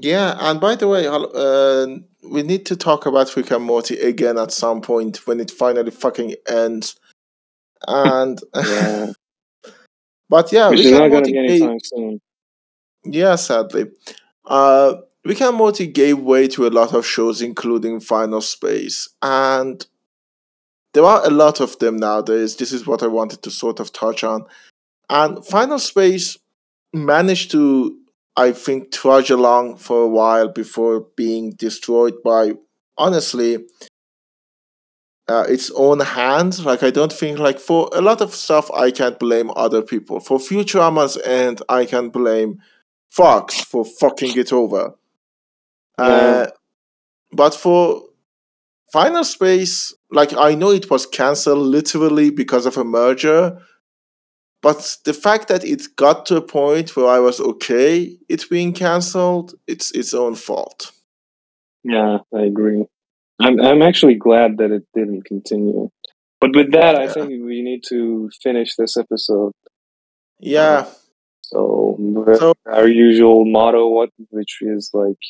Yeah, 0.00 0.36
and 0.38 0.60
by 0.60 0.76
the 0.76 0.86
way, 0.86 1.08
uh, 1.08 1.86
we 2.30 2.42
need 2.44 2.64
to 2.66 2.76
talk 2.76 3.04
about 3.06 3.34
Rick 3.36 3.50
and 3.50 3.64
Morty 3.64 3.98
again 3.98 4.38
at 4.38 4.52
some 4.52 4.80
point 4.80 5.26
when 5.26 5.40
it 5.40 5.50
finally 5.50 5.90
fucking 5.90 6.36
ends. 6.48 6.94
And 7.88 8.38
Yeah. 8.54 9.12
but 10.28 10.52
yeah, 10.52 10.68
Which 10.68 10.78
Rick 10.80 10.86
is 10.86 10.92
not 10.92 10.98
going 10.98 11.12
Morty 11.12 11.32
to 11.32 11.42
get 11.42 11.50
anytime 11.50 11.78
soon. 11.82 12.20
Yeah, 13.04 13.34
sadly. 13.36 13.86
Uh, 14.44 14.96
Rick 15.24 15.40
and 15.40 15.56
Morty 15.56 15.86
gave 15.88 16.18
way 16.20 16.46
to 16.48 16.66
a 16.66 16.70
lot 16.70 16.94
of 16.94 17.04
shows, 17.04 17.42
including 17.42 17.98
Final 17.98 18.40
Space, 18.40 19.08
and 19.20 19.84
there 20.94 21.04
are 21.04 21.26
a 21.26 21.30
lot 21.30 21.60
of 21.60 21.78
them 21.80 21.96
nowadays. 21.96 22.56
This 22.56 22.72
is 22.72 22.86
what 22.86 23.02
I 23.02 23.08
wanted 23.08 23.42
to 23.42 23.50
sort 23.50 23.80
of 23.80 23.92
touch 23.92 24.22
on. 24.22 24.44
And 25.10 25.44
Final 25.44 25.78
Space 25.78 26.38
managed 26.92 27.50
to, 27.52 27.96
I 28.36 28.52
think, 28.52 28.92
trudge 28.92 29.30
along 29.30 29.76
for 29.76 30.02
a 30.02 30.08
while 30.08 30.48
before 30.48 31.06
being 31.16 31.52
destroyed 31.52 32.22
by, 32.22 32.52
honestly, 32.96 33.58
uh, 35.28 35.44
its 35.48 35.70
own 35.72 36.00
hand. 36.00 36.58
Like 36.64 36.82
I 36.82 36.90
don't 36.90 37.12
think 37.12 37.38
like 37.38 37.58
for 37.58 37.88
a 37.92 38.00
lot 38.00 38.20
of 38.20 38.34
stuff 38.34 38.70
I 38.72 38.90
can't 38.90 39.18
blame 39.18 39.50
other 39.56 39.82
people. 39.82 40.20
For 40.20 40.38
Futurama's 40.38 41.16
end, 41.18 41.62
I 41.68 41.84
can 41.84 42.08
blame 42.08 42.60
Fox 43.10 43.60
for 43.60 43.84
fucking 43.84 44.38
it 44.38 44.52
over. 44.52 44.94
Uh, 45.98 46.46
but 47.32 47.54
for 47.54 48.02
Final 48.92 49.24
Space, 49.24 49.94
like 50.10 50.32
I 50.36 50.54
know 50.54 50.70
it 50.70 50.90
was 50.90 51.06
cancelled 51.06 51.66
literally 51.66 52.30
because 52.30 52.66
of 52.66 52.76
a 52.76 52.84
merger, 52.84 53.58
but 54.62 54.96
the 55.04 55.14
fact 55.14 55.48
that 55.48 55.64
it 55.64 55.82
got 55.96 56.26
to 56.26 56.36
a 56.36 56.40
point 56.42 56.96
where 56.96 57.08
I 57.08 57.20
was 57.20 57.40
okay 57.40 58.16
it 58.28 58.44
being 58.50 58.72
cancelled, 58.72 59.54
it's 59.66 59.90
its 59.92 60.12
own 60.14 60.34
fault. 60.34 60.92
Yeah, 61.84 62.18
I 62.34 62.40
agree. 62.42 62.84
I'm 63.40 63.60
I'm 63.60 63.82
actually 63.82 64.16
glad 64.16 64.58
that 64.58 64.70
it 64.72 64.84
didn't 64.94 65.22
continue. 65.24 65.90
But 66.40 66.54
with 66.54 66.70
that, 66.72 66.94
I 66.96 67.08
think 67.08 67.28
we 67.30 67.62
need 67.62 67.82
to 67.88 68.30
finish 68.42 68.76
this 68.76 68.96
episode. 68.96 69.52
Yeah, 70.40 70.86
So, 71.42 71.96
So- 72.38 72.54
our 72.66 72.86
usual 72.88 73.44
motto, 73.44 73.88
what 73.88 74.10
which 74.30 74.58
is 74.60 74.90
like, 74.92 75.22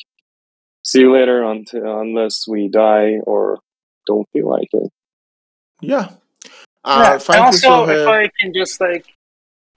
see 0.83 0.99
you 1.01 1.11
later 1.13 1.43
until 1.43 1.99
unless 1.99 2.47
we 2.47 2.67
die 2.67 3.19
or 3.25 3.59
don't 4.07 4.27
feel 4.33 4.49
like 4.49 4.69
it. 4.73 4.91
yeah. 5.81 6.09
Yeah, 6.85 7.13
Uh, 7.17 7.19
and 7.29 7.39
also, 7.45 7.87
if 7.89 8.07
I 8.07 8.29
can 8.39 8.53
just 8.53 8.79
like 8.81 9.05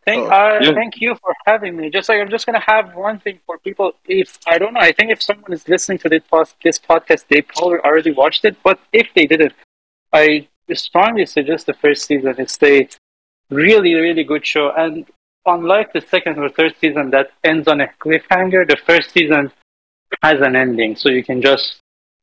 thank, 0.06 0.22
Oh, 0.26 0.30
uh, 0.30 0.58
yeah. 0.62 0.72
thank 0.72 1.00
you 1.00 1.14
for 1.22 1.34
having 1.46 1.76
me. 1.76 1.90
Just 1.90 2.08
like 2.08 2.20
I'm 2.20 2.30
just 2.30 2.46
gonna 2.46 2.64
have 2.66 2.94
one 2.94 3.18
thing 3.20 3.38
for 3.46 3.58
people. 3.58 3.92
If 4.06 4.38
I 4.46 4.58
don't 4.58 4.74
know, 4.74 4.80
I 4.80 4.92
think 4.92 5.10
if 5.10 5.22
someone 5.22 5.52
is 5.52 5.68
listening 5.68 5.98
to 5.98 6.08
this 6.08 6.22
pos- 6.30 6.54
this 6.62 6.78
podcast, 6.78 7.26
they 7.28 7.42
probably 7.42 7.78
already 7.80 8.12
watched 8.12 8.44
it. 8.44 8.56
But 8.62 8.78
if 8.92 9.08
they 9.14 9.26
didn't, 9.26 9.54
I 10.12 10.48
strongly 10.74 11.26
suggest 11.26 11.66
the 11.66 11.74
first 11.74 12.06
season. 12.06 12.34
It's 12.38 12.58
a 12.62 12.88
really, 13.50 13.94
really 13.94 14.24
good 14.24 14.46
show. 14.46 14.70
And 14.76 15.06
unlike 15.46 15.92
the 15.92 16.00
second 16.00 16.38
or 16.38 16.48
third 16.48 16.74
season 16.80 17.10
that 17.10 17.30
ends 17.44 17.68
on 17.68 17.80
a 17.80 17.88
cliffhanger, 18.00 18.66
the 18.68 18.76
first 18.86 19.10
season 19.12 19.50
has 20.22 20.40
an 20.40 20.56
ending, 20.56 20.94
so 20.96 21.08
you 21.10 21.24
can 21.24 21.40
just 21.42 21.76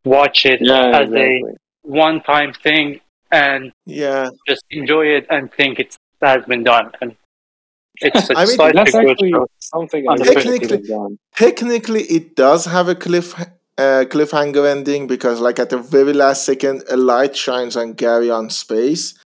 watch 0.06 0.46
it 0.46 0.60
Yeah, 0.62 0.88
as 0.90 1.10
exactly. 1.10 1.44
a 1.44 1.58
one-time 1.84 2.54
thing 2.54 3.02
and 3.32 3.72
yeah. 3.86 4.30
just 4.48 4.64
enjoy 4.72 5.06
it 5.18 5.26
and 5.30 5.52
think 5.54 5.80
it's 5.80 5.98
has 6.22 6.44
been 6.46 6.64
done. 6.64 6.92
And 7.02 7.16
it's 8.02 8.30
I 8.36 8.46
mean, 8.46 8.58
That's 8.74 8.94
a 8.94 9.00
good 9.00 9.10
actually 9.12 9.34
something 9.60 10.08
On 10.08 10.16
I 10.16 10.18
the 10.18 10.26
wish 10.26 10.34
first 10.34 10.48
I 10.48 10.58
could 10.60 10.70
season. 10.70 10.70
have 10.72 10.88
done. 10.88 11.18
Technically, 11.36 12.04
it 12.04 12.36
does 12.36 12.66
have 12.66 12.88
a 12.90 12.96
cliff 12.96 13.34
uh, 13.78 14.06
cliffhanger 14.06 14.70
ending 14.70 15.08
because, 15.08 15.40
like, 15.40 15.60
at 15.60 15.70
the 15.70 15.78
very 15.78 16.14
last 16.14 16.46
second, 16.46 16.84
a 16.90 16.98
light 16.98 17.36
shines 17.36 17.76
on 17.78 17.94
Gary 17.94 18.30
on 18.30 18.50
space. 18.50 19.18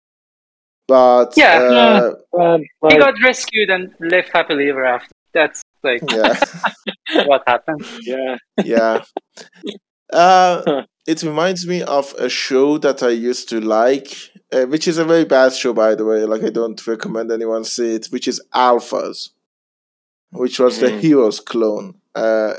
But 0.89 1.35
Yeah. 1.37 1.59
uh, 1.59 2.11
But, 2.33 2.61
He 2.93 2.99
like, 2.99 2.99
got 2.99 3.15
rescued 3.23 3.71
and 3.71 3.91
lived 4.01 4.31
happily 4.33 4.69
ever 4.71 4.85
after. 4.85 5.11
That's 5.33 5.63
like 5.83 6.03
yeah, 6.11 6.39
what 7.27 7.43
happened. 7.47 7.85
yeah, 8.03 8.37
yeah. 8.63 9.03
Uh, 10.13 10.83
it 11.07 11.23
reminds 11.23 11.67
me 11.67 11.83
of 11.83 12.13
a 12.19 12.29
show 12.29 12.79
that 12.79 13.03
I 13.03 13.11
used 13.11 13.49
to 13.51 13.61
like, 13.61 14.15
uh, 14.53 14.63
which 14.67 14.87
is 14.89 14.99
a 14.99 15.05
very 15.05 15.25
bad 15.25 15.53
show, 15.55 15.73
by 15.73 15.95
the 15.95 16.05
way. 16.05 16.25
Like, 16.25 16.43
I 16.45 16.51
don't 16.51 16.85
recommend 16.87 17.31
anyone 17.33 17.65
see 17.65 17.95
it. 17.95 18.07
Which 18.07 18.29
is 18.29 18.41
Alphas, 18.55 19.31
which 20.31 20.59
was 20.61 20.79
the 20.79 20.89
Mm. 20.89 21.01
Heroes 21.01 21.41
clone. 21.41 21.95
Uh, 22.15 22.55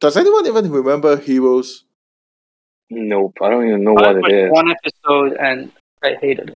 does 0.00 0.16
anyone 0.16 0.46
even 0.46 0.70
remember 0.70 1.16
Heroes? 1.16 1.84
nope. 2.90 3.36
I 3.42 3.50
don't 3.50 3.66
even 3.66 3.82
know 3.84 3.96
I 3.96 4.12
what 4.12 4.30
it 4.30 4.32
is. 4.44 4.50
one 4.52 4.70
episode 4.70 5.32
and 5.40 5.72
I 6.02 6.14
hated 6.20 6.50
it. 6.50 6.54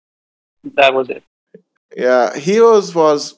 That 0.75 0.93
was 0.93 1.09
it. 1.09 1.23
Yeah, 1.95 2.35
Heroes 2.35 2.93
was 2.93 3.35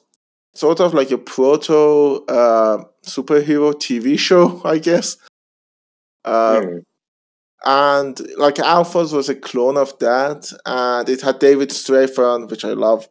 sort 0.54 0.80
of 0.80 0.94
like 0.94 1.10
a 1.12 1.18
proto 1.18 2.24
uh, 2.26 2.84
superhero 3.06 3.72
TV 3.74 4.18
show, 4.28 4.60
I 4.64 4.78
guess. 4.78 5.16
Um, 6.24 6.62
Hmm. 6.62 6.78
and 7.64 8.20
like 8.36 8.56
Alphas 8.56 9.12
was 9.12 9.28
a 9.28 9.34
clone 9.34 9.76
of 9.76 9.98
that, 9.98 10.52
and 10.66 11.08
it 11.08 11.20
had 11.22 11.38
David 11.38 11.70
Strathairn, 11.70 12.50
which 12.50 12.64
I 12.64 12.72
love. 12.72 13.08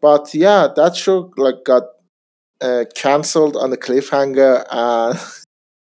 But 0.00 0.34
yeah, 0.34 0.68
that 0.76 0.96
show 0.96 1.32
like 1.36 1.64
got 1.64 1.84
uh, 2.60 2.84
cancelled 2.94 3.56
on 3.56 3.70
the 3.70 3.76
cliffhanger, 3.78 4.64
and 4.70 5.18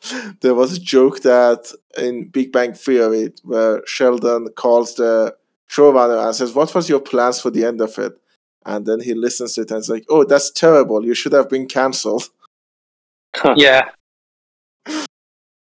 there 0.43 0.55
was 0.55 0.77
a 0.77 0.81
joke 0.81 1.21
that 1.21 1.73
in 1.97 2.29
Big 2.29 2.53
Bang 2.53 2.75
Theory 2.75 3.33
where 3.43 3.83
Sheldon 3.87 4.49
calls 4.57 4.95
the 4.97 5.35
showrunner 5.71 6.25
and 6.25 6.35
says, 6.35 6.55
"What 6.55 6.75
was 6.75 6.89
your 6.89 7.01
plans 7.01 7.41
for 7.41 7.51
the 7.51 7.65
end 7.65 7.81
of 7.81 7.99
it?" 7.99 8.12
And 8.67 8.87
then 8.87 9.01
he 9.01 9.15
listens 9.15 9.55
to 9.55 9.62
it 9.62 9.71
and 9.71 9.81
is 9.81 9.91
like, 9.91 10.05
"Oh, 10.09 10.25
that's 10.25 10.51
terrible. 10.51 11.05
You 11.05 11.15
should 11.15 11.33
have 11.33 11.49
been 11.49 11.67
cancelled." 11.67 12.29
Yeah. 13.57 13.83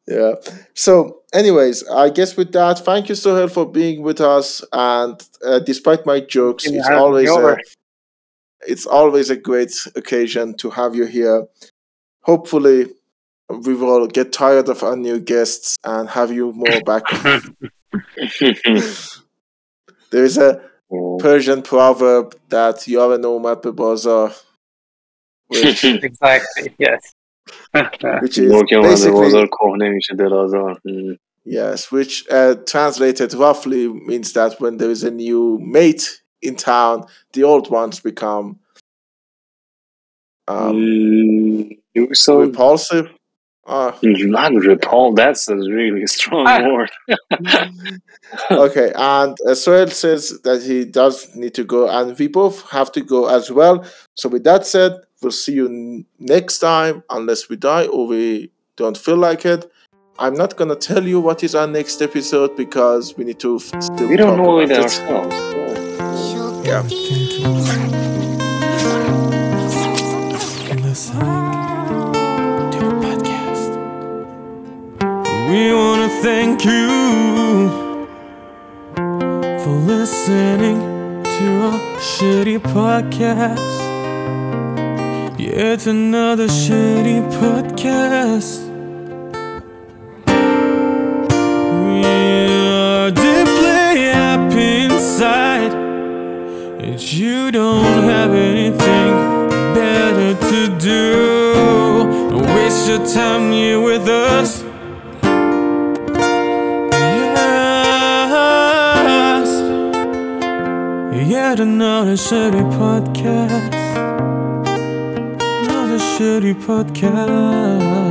Yeah. 0.08 0.34
So, 0.72 1.22
anyways, 1.34 1.86
I 1.88 2.08
guess 2.08 2.36
with 2.36 2.52
that, 2.52 2.78
thank 2.78 3.08
you, 3.10 3.14
Sohel, 3.14 3.50
for 3.52 3.70
being 3.70 4.02
with 4.02 4.20
us. 4.20 4.64
And 4.72 5.22
uh, 5.44 5.58
despite 5.58 6.06
my 6.06 6.20
jokes, 6.20 6.64
it's 6.66 6.88
always 6.88 7.30
a, 7.30 7.58
it's 8.66 8.86
always 8.86 9.28
a 9.28 9.36
great 9.36 9.72
occasion 9.94 10.56
to 10.58 10.70
have 10.70 10.94
you 10.94 11.04
here. 11.04 11.46
Hopefully, 12.22 12.86
we 13.50 13.74
will 13.74 14.06
get 14.06 14.32
tired 14.32 14.70
of 14.70 14.82
our 14.82 14.96
new 14.96 15.20
guests 15.20 15.76
and 15.84 16.08
have 16.08 16.32
you 16.32 16.52
more 16.52 16.80
back. 16.82 17.02
there 20.10 20.24
is 20.24 20.38
a 20.38 20.62
Persian 21.18 21.60
proverb 21.60 22.34
that 22.48 22.88
you 22.88 23.00
are 23.00 23.18
no 23.18 23.38
bazaar, 23.38 24.32
which, 25.48 25.84
exactly. 25.84 26.74
Yes. 26.78 27.14
which 28.20 28.38
is 28.38 28.52
basically 28.70 29.30
mm. 30.86 31.16
yes 31.44 31.90
which 31.90 32.24
uh, 32.30 32.54
translated 32.66 33.34
roughly 33.34 33.88
means 33.88 34.32
that 34.32 34.60
when 34.60 34.76
there 34.76 34.90
is 34.90 35.04
a 35.04 35.10
new 35.10 35.58
mate 35.60 36.20
in 36.42 36.56
town 36.56 37.04
the 37.32 37.44
old 37.44 37.70
ones 37.70 38.00
become 38.00 38.58
um, 40.48 40.76
mm, 40.76 42.16
so 42.16 42.40
repulsive? 42.40 43.10
Uh, 43.66 43.92
not 44.02 44.52
repulsive 44.54 45.14
that's 45.14 45.46
a 45.48 45.56
really 45.56 46.06
strong 46.06 46.46
ah. 46.46 46.58
word. 46.64 46.90
Okay 48.50 48.92
and 48.94 49.36
uh, 49.46 49.50
Israel 49.50 49.88
says 49.88 50.40
that 50.42 50.62
he 50.62 50.84
does 50.84 51.34
need 51.34 51.54
to 51.54 51.64
go 51.64 51.88
and 51.88 52.18
we 52.18 52.28
both 52.28 52.68
have 52.70 52.90
to 52.92 53.02
go 53.02 53.26
as 53.26 53.50
well. 53.50 53.84
So 54.14 54.28
with 54.28 54.44
that 54.44 54.66
said 54.66 54.92
we'll 55.22 55.32
see 55.32 55.52
you 55.54 56.04
next 56.18 56.58
time, 56.58 57.02
unless 57.10 57.48
we 57.48 57.56
die 57.56 57.86
or 57.86 58.06
we 58.06 58.50
don't 58.76 58.96
feel 58.96 59.16
like 59.16 59.44
it. 59.44 59.70
I'm 60.18 60.34
not 60.34 60.56
gonna 60.56 60.74
tell 60.76 61.04
you 61.06 61.20
what 61.20 61.44
is 61.44 61.54
our 61.54 61.66
next 61.66 62.02
episode 62.02 62.56
because 62.56 63.16
we 63.16 63.24
need 63.24 63.38
to 63.40 63.56
f- 63.56 63.82
still 63.82 64.08
We 64.08 64.16
don't 64.16 64.36
talk 64.36 64.46
know 64.46 64.58
it 64.58 64.70
about 64.70 64.84
ourselves. 64.84 66.66
Yeah. 66.66 66.82
Thank 66.82 67.38
you 67.38 67.44
for 70.66 70.74
listening 70.82 71.52
to 72.72 72.78
the 72.78 72.94
podcast. 73.04 73.70
We 75.48 75.72
want 75.72 76.02
to 76.02 76.08
thank 76.20 76.64
you 76.64 76.88
for 79.62 79.70
listening 79.86 80.78
to 81.22 81.46
a 81.68 81.96
shitty 82.00 82.58
podcast. 82.58 83.87
Yet 85.56 85.86
another 85.86 86.46
shitty 86.46 87.22
podcast. 87.40 88.68
We 91.86 92.04
are 92.04 93.10
deeply 93.10 94.02
happy 94.12 94.84
inside. 94.84 95.72
And 95.72 97.00
you 97.00 97.50
don't 97.50 98.02
have 98.04 98.32
anything 98.34 99.48
better 99.74 100.34
to 100.50 100.78
do. 100.78 102.04
Don't 102.30 102.46
waste 102.54 102.86
your 102.86 103.04
time 103.06 103.50
here 103.50 103.80
with 103.80 104.06
us. 104.06 104.62
Yes. 109.08 109.50
Yet 111.26 111.58
another 111.58 112.16
shitty 112.16 112.64
podcast. 112.78 113.77
Shitty 115.98 116.54
podcast. 116.54 118.07